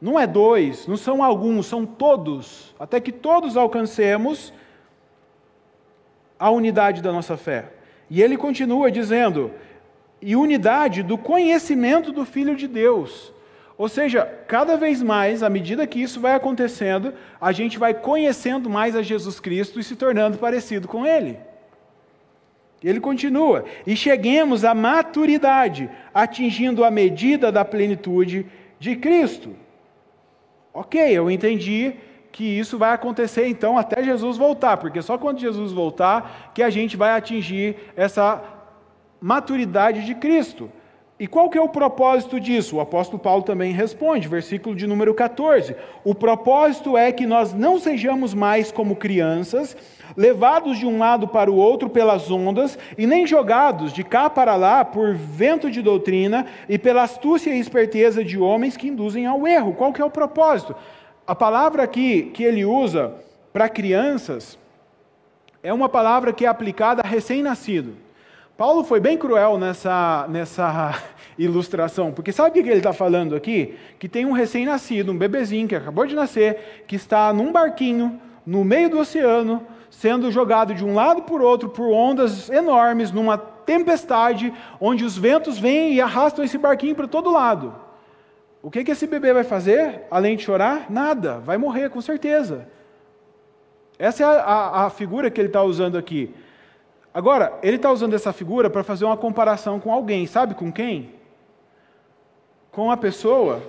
não 0.00 0.16
é 0.16 0.28
dois, 0.28 0.86
não 0.86 0.96
são 0.96 1.24
alguns, 1.24 1.66
são 1.66 1.84
todos, 1.84 2.72
até 2.78 3.00
que 3.00 3.10
todos 3.10 3.56
alcancemos 3.56 4.52
a 6.38 6.50
unidade 6.50 7.02
da 7.02 7.10
nossa 7.10 7.36
fé. 7.36 7.72
E 8.08 8.22
ele 8.22 8.36
continua 8.36 8.92
dizendo, 8.92 9.50
e 10.22 10.36
unidade 10.36 11.02
do 11.02 11.18
conhecimento 11.18 12.12
do 12.12 12.24
Filho 12.24 12.54
de 12.54 12.68
Deus. 12.68 13.32
Ou 13.76 13.88
seja, 13.88 14.24
cada 14.46 14.76
vez 14.76 15.02
mais, 15.02 15.42
à 15.42 15.50
medida 15.50 15.88
que 15.88 16.00
isso 16.00 16.20
vai 16.20 16.36
acontecendo, 16.36 17.12
a 17.40 17.50
gente 17.50 17.76
vai 17.76 17.92
conhecendo 17.92 18.70
mais 18.70 18.94
a 18.94 19.02
Jesus 19.02 19.40
Cristo 19.40 19.80
e 19.80 19.82
se 19.82 19.96
tornando 19.96 20.38
parecido 20.38 20.86
com 20.86 21.04
Ele. 21.04 21.40
Ele 22.88 23.00
continua: 23.00 23.64
e 23.86 23.96
cheguemos 23.96 24.64
à 24.64 24.74
maturidade, 24.74 25.90
atingindo 26.12 26.84
a 26.84 26.90
medida 26.90 27.50
da 27.50 27.64
plenitude 27.64 28.46
de 28.78 28.94
Cristo. 28.96 29.56
Ok, 30.72 31.00
eu 31.00 31.30
entendi 31.30 31.94
que 32.30 32.44
isso 32.44 32.76
vai 32.76 32.92
acontecer 32.92 33.46
então 33.46 33.78
até 33.78 34.02
Jesus 34.02 34.36
voltar, 34.36 34.76
porque 34.76 35.00
só 35.00 35.16
quando 35.16 35.38
Jesus 35.38 35.72
voltar 35.72 36.50
que 36.52 36.62
a 36.62 36.68
gente 36.68 36.96
vai 36.96 37.12
atingir 37.12 37.76
essa 37.96 38.42
maturidade 39.20 40.04
de 40.04 40.14
Cristo. 40.16 40.70
E 41.24 41.26
qual 41.26 41.48
que 41.48 41.56
é 41.56 41.62
o 41.62 41.70
propósito 41.70 42.38
disso? 42.38 42.76
O 42.76 42.80
apóstolo 42.82 43.18
Paulo 43.18 43.42
também 43.42 43.72
responde, 43.72 44.28
versículo 44.28 44.76
de 44.76 44.86
número 44.86 45.14
14. 45.14 45.74
O 46.04 46.14
propósito 46.14 46.98
é 46.98 47.10
que 47.10 47.24
nós 47.24 47.54
não 47.54 47.80
sejamos 47.80 48.34
mais 48.34 48.70
como 48.70 48.94
crianças, 48.94 49.74
levados 50.14 50.78
de 50.78 50.84
um 50.84 50.98
lado 50.98 51.26
para 51.26 51.50
o 51.50 51.56
outro 51.56 51.88
pelas 51.88 52.30
ondas, 52.30 52.78
e 52.98 53.06
nem 53.06 53.26
jogados 53.26 53.90
de 53.90 54.04
cá 54.04 54.28
para 54.28 54.54
lá 54.54 54.84
por 54.84 55.14
vento 55.14 55.70
de 55.70 55.80
doutrina 55.80 56.44
e 56.68 56.78
pela 56.78 57.04
astúcia 57.04 57.54
e 57.54 57.58
esperteza 57.58 58.22
de 58.22 58.38
homens 58.38 58.76
que 58.76 58.88
induzem 58.88 59.24
ao 59.24 59.48
erro. 59.48 59.72
Qual 59.72 59.94
que 59.94 60.02
é 60.02 60.04
o 60.04 60.10
propósito? 60.10 60.76
A 61.26 61.34
palavra 61.34 61.84
aqui 61.84 62.24
que 62.34 62.44
ele 62.44 62.66
usa 62.66 63.14
para 63.50 63.66
crianças 63.70 64.58
é 65.62 65.72
uma 65.72 65.88
palavra 65.88 66.34
que 66.34 66.44
é 66.44 66.48
aplicada 66.48 67.00
a 67.02 67.08
recém-nascido. 67.08 68.03
Paulo 68.56 68.84
foi 68.84 69.00
bem 69.00 69.18
cruel 69.18 69.58
nessa, 69.58 70.26
nessa 70.28 71.02
ilustração, 71.36 72.12
porque 72.12 72.30
sabe 72.30 72.50
o 72.50 72.52
que 72.52 72.68
ele 72.68 72.78
está 72.78 72.92
falando 72.92 73.34
aqui? 73.34 73.76
Que 73.98 74.08
tem 74.08 74.24
um 74.24 74.30
recém-nascido, 74.30 75.10
um 75.10 75.18
bebezinho 75.18 75.66
que 75.66 75.74
acabou 75.74 76.06
de 76.06 76.14
nascer, 76.14 76.84
que 76.86 76.94
está 76.94 77.32
num 77.32 77.50
barquinho 77.50 78.20
no 78.46 78.64
meio 78.64 78.88
do 78.88 78.98
oceano, 78.98 79.66
sendo 79.90 80.30
jogado 80.30 80.72
de 80.72 80.84
um 80.84 80.94
lado 80.94 81.22
por 81.22 81.42
outro 81.42 81.68
por 81.68 81.90
ondas 81.90 82.48
enormes, 82.48 83.10
numa 83.10 83.36
tempestade, 83.36 84.52
onde 84.80 85.04
os 85.04 85.18
ventos 85.18 85.58
vêm 85.58 85.94
e 85.94 86.00
arrastam 86.00 86.44
esse 86.44 86.56
barquinho 86.58 86.94
para 86.94 87.08
todo 87.08 87.32
lado. 87.32 87.74
O 88.62 88.70
que, 88.70 88.84
que 88.84 88.92
esse 88.92 89.06
bebê 89.06 89.32
vai 89.32 89.44
fazer, 89.44 90.02
além 90.10 90.36
de 90.36 90.44
chorar? 90.44 90.90
Nada, 90.90 91.38
vai 91.38 91.58
morrer 91.58 91.90
com 91.90 92.00
certeza. 92.00 92.68
Essa 93.98 94.22
é 94.22 94.26
a, 94.26 94.30
a, 94.30 94.86
a 94.86 94.90
figura 94.90 95.28
que 95.28 95.40
ele 95.40 95.48
está 95.48 95.62
usando 95.62 95.98
aqui. 95.98 96.32
Agora, 97.14 97.56
ele 97.62 97.76
está 97.76 97.92
usando 97.92 98.14
essa 98.14 98.32
figura 98.32 98.68
para 98.68 98.82
fazer 98.82 99.04
uma 99.04 99.16
comparação 99.16 99.78
com 99.78 99.92
alguém, 99.92 100.26
sabe 100.26 100.52
com 100.52 100.72
quem? 100.72 101.14
Com 102.72 102.90
a 102.90 102.96
pessoa 102.96 103.62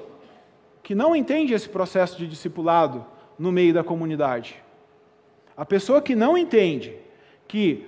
que 0.82 0.96
não 0.96 1.16
entende 1.16 1.54
esse 1.54 1.70
processo 1.70 2.18
de 2.18 2.26
discipulado 2.26 3.06
no 3.38 3.52
meio 3.52 3.72
da 3.72 3.84
comunidade. 3.84 4.56
A 5.56 5.64
pessoa 5.64 6.02
que 6.02 6.16
não 6.16 6.36
entende 6.36 6.96
que 7.48 7.88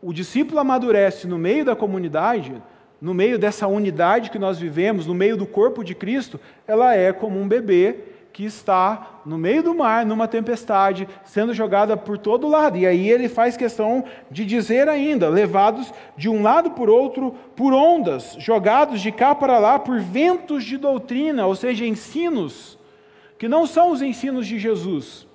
o 0.00 0.12
discípulo 0.12 0.60
amadurece 0.60 1.26
no 1.26 1.38
meio 1.38 1.64
da 1.64 1.74
comunidade, 1.74 2.62
no 3.00 3.12
meio 3.12 3.36
dessa 3.36 3.66
unidade 3.66 4.30
que 4.30 4.38
nós 4.38 4.60
vivemos, 4.60 5.06
no 5.06 5.14
meio 5.14 5.36
do 5.36 5.46
corpo 5.46 5.82
de 5.82 5.94
Cristo, 5.94 6.38
ela 6.68 6.94
é 6.94 7.12
como 7.12 7.40
um 7.40 7.48
bebê 7.48 7.96
que 8.34 8.44
está 8.44 9.20
no 9.24 9.38
meio 9.38 9.62
do 9.62 9.72
mar, 9.72 10.04
numa 10.04 10.26
tempestade, 10.26 11.08
sendo 11.22 11.54
jogada 11.54 11.96
por 11.96 12.18
todo 12.18 12.48
lado. 12.48 12.76
E 12.76 12.84
aí 12.84 13.08
ele 13.08 13.28
faz 13.28 13.56
questão 13.56 14.04
de 14.28 14.44
dizer 14.44 14.88
ainda: 14.88 15.28
levados 15.28 15.94
de 16.16 16.28
um 16.28 16.42
lado 16.42 16.72
por 16.72 16.90
outro 16.90 17.32
por 17.54 17.72
ondas, 17.72 18.34
jogados 18.40 19.00
de 19.00 19.12
cá 19.12 19.36
para 19.36 19.56
lá 19.60 19.78
por 19.78 20.00
ventos 20.00 20.64
de 20.64 20.76
doutrina, 20.76 21.46
ou 21.46 21.54
seja, 21.54 21.86
ensinos 21.86 22.76
que 23.38 23.46
não 23.46 23.66
são 23.66 23.92
os 23.92 24.02
ensinos 24.02 24.48
de 24.48 24.58
Jesus. 24.58 25.28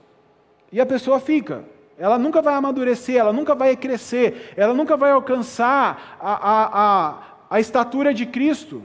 E 0.69 0.81
a 0.81 0.85
pessoa 0.85 1.21
fica. 1.21 1.63
Ela 1.97 2.17
nunca 2.17 2.41
vai 2.41 2.53
amadurecer, 2.53 3.15
ela 3.15 3.31
nunca 3.31 3.55
vai 3.55 3.77
crescer, 3.77 4.53
ela 4.57 4.73
nunca 4.73 4.97
vai 4.97 5.11
alcançar 5.11 6.17
a, 6.19 6.33
a, 6.33 6.69
a, 6.73 7.17
a 7.49 7.59
estatura 7.61 8.13
de 8.13 8.25
Cristo. 8.25 8.83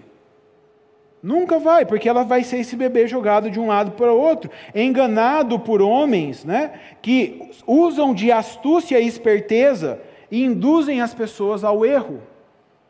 Nunca 1.24 1.58
vai, 1.58 1.86
porque 1.86 2.06
ela 2.06 2.22
vai 2.22 2.44
ser 2.44 2.58
esse 2.58 2.76
bebê 2.76 3.08
jogado 3.08 3.50
de 3.50 3.58
um 3.58 3.68
lado 3.68 3.92
para 3.92 4.12
o 4.12 4.20
outro, 4.20 4.50
enganado 4.74 5.58
por 5.58 5.80
homens 5.80 6.44
né, 6.44 6.78
que 7.00 7.50
usam 7.66 8.12
de 8.12 8.30
astúcia 8.30 9.00
e 9.00 9.06
esperteza 9.06 10.02
e 10.30 10.44
induzem 10.44 11.00
as 11.00 11.14
pessoas 11.14 11.64
ao 11.64 11.82
erro. 11.82 12.20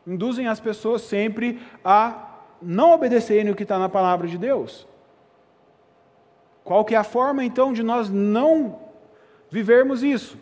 Induzem 0.05 0.49
as 0.49 0.59
pessoas 0.59 1.03
sempre 1.03 1.61
a 1.81 2.41
não 2.61 2.91
obedecerem 2.91 3.53
o 3.53 3.55
que 3.55 3.63
está 3.63 3.79
na 3.79 3.87
palavra 3.87 4.27
de 4.27 4.37
Deus. 4.37 4.85
Qual 6.61 6.83
que 6.83 6.93
é 6.93 6.97
a 6.97 7.05
forma, 7.05 7.41
então, 7.41 7.71
de 7.71 7.83
nós 7.83 8.09
não 8.09 8.79
vivermos 9.49 10.03
isso? 10.03 10.37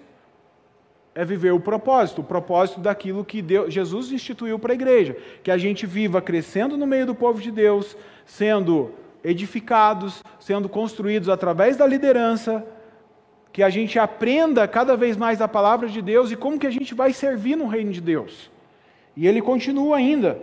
É 1.15 1.23
viver 1.23 1.51
o 1.51 1.59
propósito, 1.59 2.21
o 2.21 2.23
propósito 2.23 2.79
daquilo 2.79 3.23
que 3.23 3.41
Deus, 3.41 3.73
Jesus 3.73 4.11
instituiu 4.11 4.57
para 4.57 4.73
a 4.73 4.75
igreja, 4.75 5.15
que 5.43 5.51
a 5.51 5.57
gente 5.57 5.85
viva 5.85 6.21
crescendo 6.21 6.75
no 6.75 6.87
meio 6.87 7.05
do 7.05 7.13
povo 7.13 7.39
de 7.39 7.51
Deus, 7.51 7.95
sendo 8.25 8.91
edificados, 9.23 10.23
sendo 10.39 10.67
construídos 10.67 11.29
através 11.29 11.77
da 11.77 11.85
liderança, 11.85 12.65
que 13.51 13.61
a 13.61 13.69
gente 13.69 13.99
aprenda 13.99 14.67
cada 14.67 14.97
vez 14.97 15.15
mais 15.15 15.39
a 15.39 15.47
palavra 15.47 15.87
de 15.87 16.01
Deus 16.01 16.31
e 16.31 16.35
como 16.35 16.57
que 16.57 16.65
a 16.65 16.71
gente 16.71 16.95
vai 16.95 17.13
servir 17.13 17.55
no 17.55 17.67
reino 17.67 17.91
de 17.91 18.01
Deus. 18.01 18.51
E 19.15 19.27
ele 19.27 19.41
continua 19.41 19.97
ainda. 19.97 20.41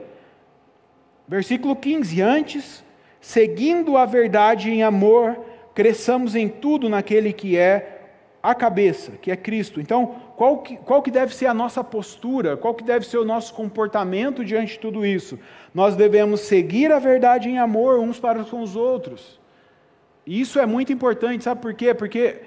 Versículo 1.26 1.74
15: 1.74 2.22
Antes, 2.22 2.84
seguindo 3.20 3.96
a 3.96 4.06
verdade 4.06 4.70
em 4.70 4.84
amor, 4.84 5.40
cresçamos 5.74 6.36
em 6.36 6.48
tudo 6.48 6.88
naquele 6.88 7.32
que 7.32 7.56
é 7.56 7.99
a 8.43 8.55
cabeça, 8.55 9.12
que 9.12 9.30
é 9.30 9.36
Cristo. 9.36 9.80
Então, 9.80 10.14
qual 10.36 10.59
que, 10.59 10.76
qual 10.76 11.03
que 11.03 11.11
deve 11.11 11.34
ser 11.34 11.47
a 11.47 11.55
nossa 11.55 11.84
postura? 11.84 12.57
Qual 12.57 12.74
que 12.74 12.82
deve 12.82 13.07
ser 13.07 13.18
o 13.18 13.24
nosso 13.24 13.53
comportamento 13.53 14.45
diante 14.45 14.72
de 14.72 14.78
tudo 14.78 15.05
isso? 15.05 15.38
Nós 15.74 15.95
devemos 15.95 16.41
seguir 16.41 16.91
a 16.91 16.99
verdade 16.99 17.49
em 17.49 17.59
amor 17.59 17.99
uns 18.01 18.18
para 18.18 18.43
com 18.45 18.62
os 18.62 18.76
outros. 18.76 19.38
E 20.26 20.41
isso 20.41 20.59
é 20.59 20.66
muito 20.66 20.93
importante, 20.93 21.45
sabe 21.45 21.61
por 21.61 21.74
quê? 21.74 21.93
Porque 21.93 22.41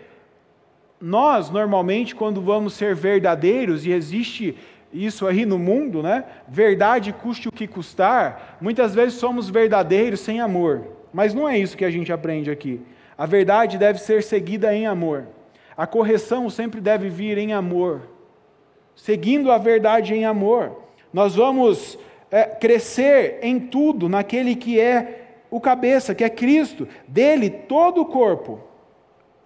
nós, 1.00 1.50
normalmente, 1.50 2.16
quando 2.16 2.41
vamos 2.41 2.74
ser 2.74 2.96
verdadeiros, 2.96 3.86
e 3.86 3.91
existe 3.91 4.58
isso 4.91 5.28
aí 5.28 5.46
no 5.46 5.60
mundo, 5.60 6.02
né? 6.02 6.24
Verdade 6.48 7.12
custe 7.12 7.50
o 7.50 7.52
que 7.52 7.68
custar, 7.68 8.58
muitas 8.62 8.96
vezes 8.96 9.16
somos 9.16 9.50
verdadeiros 9.50 10.22
sem 10.22 10.39
amor. 10.39 10.88
Mas 11.12 11.34
não 11.34 11.48
é 11.48 11.58
isso 11.58 11.78
que 11.78 11.86
a 11.86 11.91
gente 11.91 12.12
aprende 12.12 12.50
aqui. 12.50 12.82
A 13.18 13.26
verdade 13.26 13.78
deve 13.78 14.00
ser 14.00 14.24
seguida 14.24 14.74
em 14.74 14.88
amor. 14.88 15.28
A 15.76 15.88
correção 15.88 16.49
sempre 16.49 16.80
deve 16.80 17.09
vir 17.09 17.38
em 17.38 17.53
amor, 17.53 18.01
seguindo 18.95 19.51
a 19.51 19.57
verdade 19.57 20.13
em 20.13 20.26
amor. 20.26 20.84
Nós 21.11 21.36
vamos 21.36 21.97
é, 22.30 22.43
crescer 22.45 23.39
em 23.41 23.59
tudo 23.59 24.07
naquele 24.07 24.55
que 24.55 24.80
é 24.80 25.24
o 25.49 25.59
cabeça, 25.59 26.15
que 26.15 26.24
é 26.24 26.30
Cristo. 26.30 26.88
Dele, 27.07 27.49
todo 27.49 28.01
o 28.01 28.05
corpo, 28.05 28.59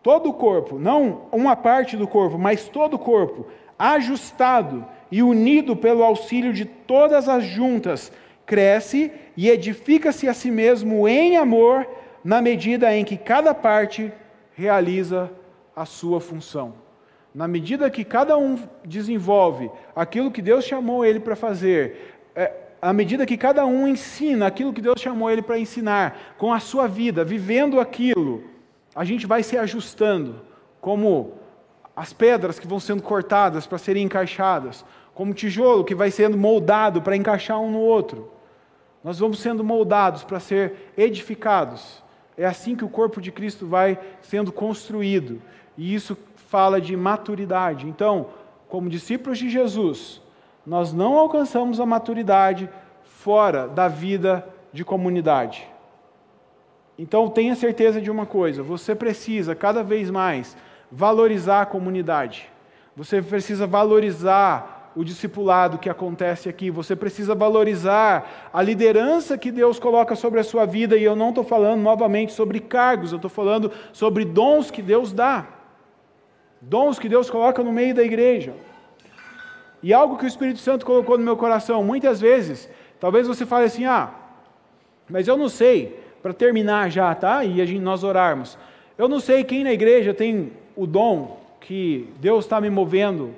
todo 0.03 0.30
o 0.30 0.34
corpo, 0.34 0.78
não 0.78 1.23
uma 1.32 1.55
parte 1.55 1.97
do 1.97 2.07
corpo, 2.07 2.38
mas 2.38 2.67
todo 2.67 2.95
o 2.95 2.99
corpo, 2.99 3.45
ajustado 3.78 4.86
e 5.11 5.23
unido 5.23 5.75
pelo 5.75 6.03
auxílio 6.03 6.53
de 6.53 6.65
todas 6.65 7.30
as 7.30 7.43
juntas, 7.43 8.11
cresce 8.45 9.11
e 9.36 9.49
edifica-se 9.49 10.28
a 10.28 10.34
si 10.34 10.49
mesmo 10.49 11.07
em 11.07 11.38
amor, 11.38 11.88
na 12.23 12.41
medida 12.41 12.93
em 12.95 13.05
que 13.05 13.17
cada 13.17 13.53
parte 13.53 14.11
realiza 14.53 15.32
a 15.78 15.86
sua 15.86 16.19
função. 16.19 16.73
Na 17.36 17.47
medida 17.47 17.88
que 17.91 18.03
cada 18.03 18.36
um 18.36 18.57
desenvolve 18.84 19.69
aquilo 19.95 20.32
que 20.32 20.41
Deus 20.41 20.65
chamou 20.65 21.05
ele 21.05 21.19
para 21.19 21.36
fazer, 21.36 22.17
é, 22.36 22.51
à 22.82 22.91
medida 22.91 23.28
que 23.28 23.38
cada 23.38 23.63
um 23.63 23.88
ensina 23.88 24.47
aquilo 24.47 24.73
que 24.73 24.82
Deus 24.82 24.99
chamou 24.99 25.30
ele 25.30 25.43
para 25.43 25.59
ensinar, 25.59 26.36
com 26.39 26.51
a 26.51 26.59
sua 26.59 26.88
vida, 26.88 27.23
vivendo 27.23 27.80
aquilo, 27.80 28.43
a 28.95 29.05
gente 29.05 29.28
vai 29.28 29.43
se 29.43 29.55
ajustando, 29.55 30.41
como 30.82 31.34
as 31.95 32.11
pedras 32.11 32.57
que 32.57 32.65
vão 32.65 32.80
sendo 32.80 33.03
cortadas 33.03 33.67
para 33.67 33.78
serem 33.78 34.05
encaixadas, 34.05 34.84
como 35.13 35.32
tijolo 35.32 35.84
que 35.84 35.93
vai 35.93 36.09
sendo 36.09 36.36
moldado 36.36 37.03
para 37.03 37.15
encaixar 37.15 37.59
um 37.59 37.69
no 37.69 37.80
outro. 37.80 38.32
Nós 39.03 39.19
vamos 39.19 39.39
sendo 39.39 39.63
moldados 39.63 40.23
para 40.23 40.39
ser 40.39 40.91
edificados. 40.97 42.03
É 42.36 42.45
assim 42.45 42.75
que 42.75 42.86
o 42.86 42.89
corpo 42.89 43.21
de 43.21 43.32
Cristo 43.32 43.65
vai 43.65 43.99
sendo 44.21 44.51
construído. 44.51 45.41
E 45.78 45.93
isso 45.93 46.17
fala 46.49 46.82
de 46.82 46.95
maturidade. 46.95 47.88
Então, 47.88 48.28
como 48.67 48.89
discípulos 48.89 49.38
de 49.38 49.49
Jesus, 49.49 50.21
nós 50.65 50.91
não 50.91 51.17
alcançamos 51.17 51.80
a 51.80 51.86
maturidade 51.86 52.69
fora 53.03 53.67
da 53.67 53.88
vida 53.88 54.47
de 54.73 54.84
comunidade. 54.84 55.67
Então, 56.97 57.30
tenha 57.30 57.55
certeza 57.55 58.01
de 58.01 58.09
uma 58.09 58.25
coisa: 58.25 58.63
você 58.63 58.95
precisa 58.95 59.55
cada 59.55 59.84
vez 59.84 60.09
mais 60.09 60.57
valorizar 60.91 61.61
a 61.61 61.65
comunidade. 61.65 62.49
Você 62.95 63.21
precisa 63.21 63.67
valorizar 63.67 64.91
o 64.95 65.03
discipulado 65.03 65.78
que 65.78 65.91
acontece 65.91 66.49
aqui, 66.49 66.71
você 66.71 66.95
precisa 66.95 67.36
valorizar 67.36 68.49
a 68.51 68.63
liderança 68.63 69.38
que 69.38 69.51
Deus 69.51 69.78
coloca 69.78 70.15
sobre 70.15 70.39
a 70.39 70.43
sua 70.43 70.65
vida, 70.65 70.97
e 70.97 71.03
eu 71.03 71.15
não 71.15 71.30
estou 71.30 71.43
falando 71.43 71.82
novamente 71.82 72.34
sobre 72.34 72.59
cargos, 72.59 73.11
eu 73.11 73.17
estou 73.17 73.30
falando 73.30 73.71
sobre 73.93 74.25
dons 74.25 74.71
que 74.71 74.82
Deus 74.82 75.13
dá. 75.13 75.45
Dons 76.62 76.97
que 76.99 77.10
Deus 77.10 77.30
coloca 77.30 77.64
no 77.64 77.72
meio 77.72 77.93
da 77.93 78.03
igreja. 78.03 78.53
E 79.82 79.93
algo 79.93 80.18
que 80.18 80.26
o 80.26 80.28
Espírito 80.28 80.60
Santo 80.60 80.86
colocou 80.86 81.18
no 81.18 81.24
meu 81.24 81.38
coração, 81.38 81.84
muitas 81.84 82.20
vezes, 82.20 82.70
talvez 82.99 83.28
você 83.28 83.45
fale 83.45 83.66
assim: 83.66 83.86
ah, 83.86 84.12
mas 85.10 85.28
eu 85.28 85.38
não 85.38 85.49
sei, 85.49 85.99
para 86.22 86.34
terminar 86.34 86.89
já, 86.89 87.14
tá? 87.16 87.43
E 87.45 87.62
a 87.62 87.66
gente, 87.66 87.80
nós 87.80 88.03
orarmos. 88.03 88.58
Eu 88.97 89.08
não 89.08 89.20
sei 89.20 89.43
quem 89.43 89.64
na 89.64 89.72
igreja 89.72 90.14
tem 90.14 90.51
o 90.76 90.86
dom 90.88 91.39
que 91.62 92.10
Deus 92.20 92.45
está 92.45 92.60
me 92.60 92.70
movendo 92.70 93.34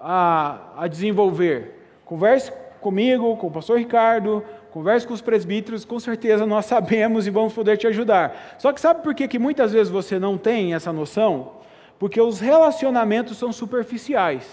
a, 0.00 0.58
a 0.76 0.88
desenvolver. 0.88 1.74
Converse 2.04 2.52
comigo, 2.80 3.36
com 3.36 3.48
o 3.48 3.50
pastor 3.50 3.78
Ricardo, 3.78 4.42
converse 4.70 5.06
com 5.06 5.12
os 5.12 5.20
presbíteros, 5.20 5.84
com 5.84 5.98
certeza 5.98 6.46
nós 6.46 6.64
sabemos 6.66 7.26
e 7.26 7.30
vamos 7.30 7.52
poder 7.52 7.76
te 7.76 7.86
ajudar. 7.86 8.56
Só 8.58 8.72
que 8.72 8.80
sabe 8.80 9.02
por 9.02 9.14
que, 9.14 9.28
que 9.28 9.38
muitas 9.38 9.72
vezes 9.72 9.92
você 9.92 10.18
não 10.18 10.38
tem 10.38 10.74
essa 10.74 10.92
noção? 10.92 11.55
Porque 11.98 12.20
os 12.20 12.40
relacionamentos 12.40 13.38
são 13.38 13.52
superficiais. 13.52 14.46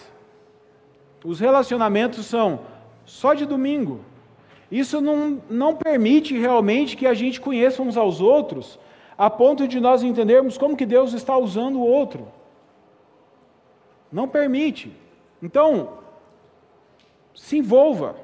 Os 1.24 1.40
relacionamentos 1.40 2.26
são 2.26 2.62
só 3.06 3.34
de 3.34 3.46
domingo. 3.46 4.02
Isso 4.72 5.00
não, 5.00 5.42
não 5.50 5.76
permite 5.76 6.38
realmente 6.38 6.98
que 6.98 7.06
a 7.06 7.14
gente 7.14 7.40
conheça 7.40 7.82
uns 7.82 7.96
aos 7.96 8.22
outros, 8.22 8.80
a 9.18 9.30
ponto 9.30 9.68
de 9.68 9.80
nós 9.80 10.04
entendermos 10.04 10.58
como 10.58 10.76
que 10.76 10.86
Deus 10.86 11.14
está 11.14 11.38
usando 11.38 11.76
o 11.76 11.88
outro. 11.88 12.28
Não 14.12 14.28
permite. 14.28 14.92
Então, 15.42 16.00
se 17.36 17.58
envolva. 17.58 18.16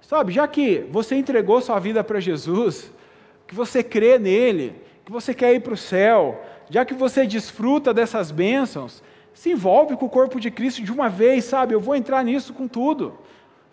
Sabe, 0.00 0.32
já 0.32 0.46
que 0.46 0.80
você 0.90 1.14
entregou 1.16 1.60
sua 1.60 1.78
vida 1.78 2.04
para 2.04 2.20
Jesus, 2.20 2.92
que 3.46 3.54
você 3.54 3.82
crê 3.82 4.18
nele, 4.18 4.74
que 5.04 5.12
você 5.12 5.32
quer 5.32 5.54
ir 5.54 5.60
para 5.60 5.74
o 5.74 5.78
céu, 5.78 6.42
já 6.70 6.84
que 6.84 6.94
você 6.94 7.26
desfruta 7.26 7.92
dessas 7.92 8.30
bênçãos, 8.30 9.02
se 9.32 9.50
envolve 9.50 9.96
com 9.96 10.06
o 10.06 10.10
corpo 10.10 10.40
de 10.40 10.50
Cristo 10.50 10.82
de 10.82 10.92
uma 10.92 11.08
vez, 11.08 11.44
sabe? 11.44 11.74
Eu 11.74 11.80
vou 11.80 11.96
entrar 11.96 12.24
nisso 12.24 12.52
com 12.52 12.68
tudo. 12.68 13.18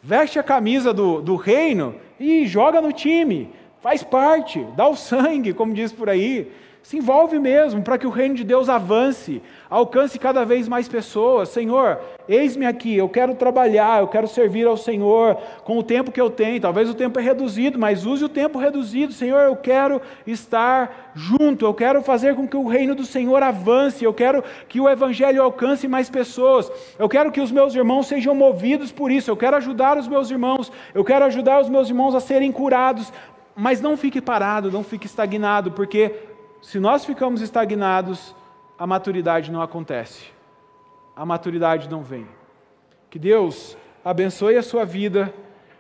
Veste 0.02 0.40
a 0.40 0.44
camisa 0.44 0.92
do, 0.94 1.22
do 1.22 1.36
reino 1.36 1.96
e 2.20 2.46
joga 2.48 2.82
no 2.82 2.92
time. 2.92 3.54
Faz 3.82 4.04
parte, 4.04 4.66
dá 4.76 4.88
o 4.88 4.96
sangue, 4.96 5.54
como 5.54 5.74
diz 5.74 5.92
por 5.92 6.10
aí. 6.10 6.52
Se 6.84 6.98
envolve 6.98 7.38
mesmo 7.38 7.84
para 7.84 7.98
que 7.98 8.08
o 8.08 8.10
reino 8.10 8.34
de 8.34 8.44
Deus 8.44 8.68
avance, 8.68 9.40
alcance 9.70 10.18
cada 10.18 10.44
vez 10.44 10.68
mais 10.68 10.88
pessoas. 10.88 11.50
Senhor, 11.50 12.00
eis-me 12.28 12.66
aqui, 12.66 12.98
eu 12.98 13.08
quero 13.08 13.36
trabalhar, 13.36 14.02
eu 14.02 14.08
quero 14.08 14.28
servir 14.28 14.66
ao 14.66 14.76
Senhor 14.76 15.38
com 15.64 15.78
o 15.78 15.84
tempo 15.84 16.12
que 16.12 16.20
eu 16.20 16.32
tenho. 16.32 16.60
Talvez 16.60 16.90
o 16.90 16.96
tempo 16.96 17.20
é 17.20 17.22
reduzido, 17.22 17.78
mas 17.78 18.04
use 18.04 18.26
o 18.26 18.30
tempo 18.30 18.58
reduzido. 18.58 19.14
Senhor, 19.14 19.42
eu 19.42 19.56
quero 19.56 20.02
estar 20.26 21.12
junto, 21.14 21.66
eu 21.66 21.74
quero 21.74 22.02
fazer 22.02 22.36
com 22.36 22.48
que 22.48 22.58
o 22.58 22.68
reino 22.68 22.96
do 22.96 23.06
Senhor 23.06 23.44
avance, 23.44 24.04
eu 24.04 24.14
quero 24.14 24.44
que 24.68 24.82
o 24.82 24.90
evangelho 24.90 25.44
alcance 25.44 25.88
mais 25.88 26.10
pessoas. 26.10 26.72
Eu 26.98 27.08
quero 27.08 27.32
que 27.32 27.42
os 27.42 27.52
meus 27.52 27.76
irmãos 27.76 28.08
sejam 28.08 28.34
movidos 28.34 28.92
por 28.92 29.12
isso. 29.12 29.30
Eu 29.30 29.38
quero 29.38 29.56
ajudar 29.58 30.00
os 30.00 30.08
meus 30.08 30.32
irmãos, 30.32 30.72
eu 30.96 31.04
quero 31.04 31.26
ajudar 31.26 31.62
os 31.62 31.70
meus 31.70 31.90
irmãos 31.90 32.16
a 32.16 32.20
serem 32.20 32.52
curados. 32.52 33.14
Mas 33.56 33.82
não 33.82 33.98
fique 33.98 34.22
parado, 34.22 34.72
não 34.72 34.82
fique 34.84 35.06
estagnado, 35.06 35.72
porque 35.72 36.16
se 36.62 36.80
nós 36.80 37.04
ficamos 37.04 37.42
estagnados, 37.42 38.36
a 38.78 38.86
maturidade 38.86 39.52
não 39.52 39.62
acontece. 39.62 40.26
A 41.16 41.26
maturidade 41.26 41.90
não 41.90 42.04
vem. 42.04 42.28
Que 43.10 43.18
Deus 43.18 43.76
abençoe 44.06 44.56
a 44.56 44.64
sua 44.64 44.86
vida, 44.86 45.34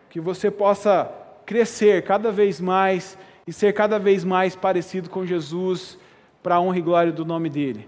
que 0.10 0.20
você 0.20 0.50
possa 0.50 1.12
crescer 1.46 2.04
cada 2.04 2.32
vez 2.32 2.60
mais 2.60 3.18
e 3.46 3.54
ser 3.54 3.74
cada 3.74 4.00
vez 4.00 4.24
mais 4.24 4.56
parecido 4.56 5.10
com 5.10 5.26
Jesus, 5.26 5.98
para 6.42 6.56
a 6.56 6.62
honra 6.62 6.78
e 6.78 6.82
glória 6.82 7.12
do 7.12 7.26
nome 7.26 7.50
dele. 7.50 7.88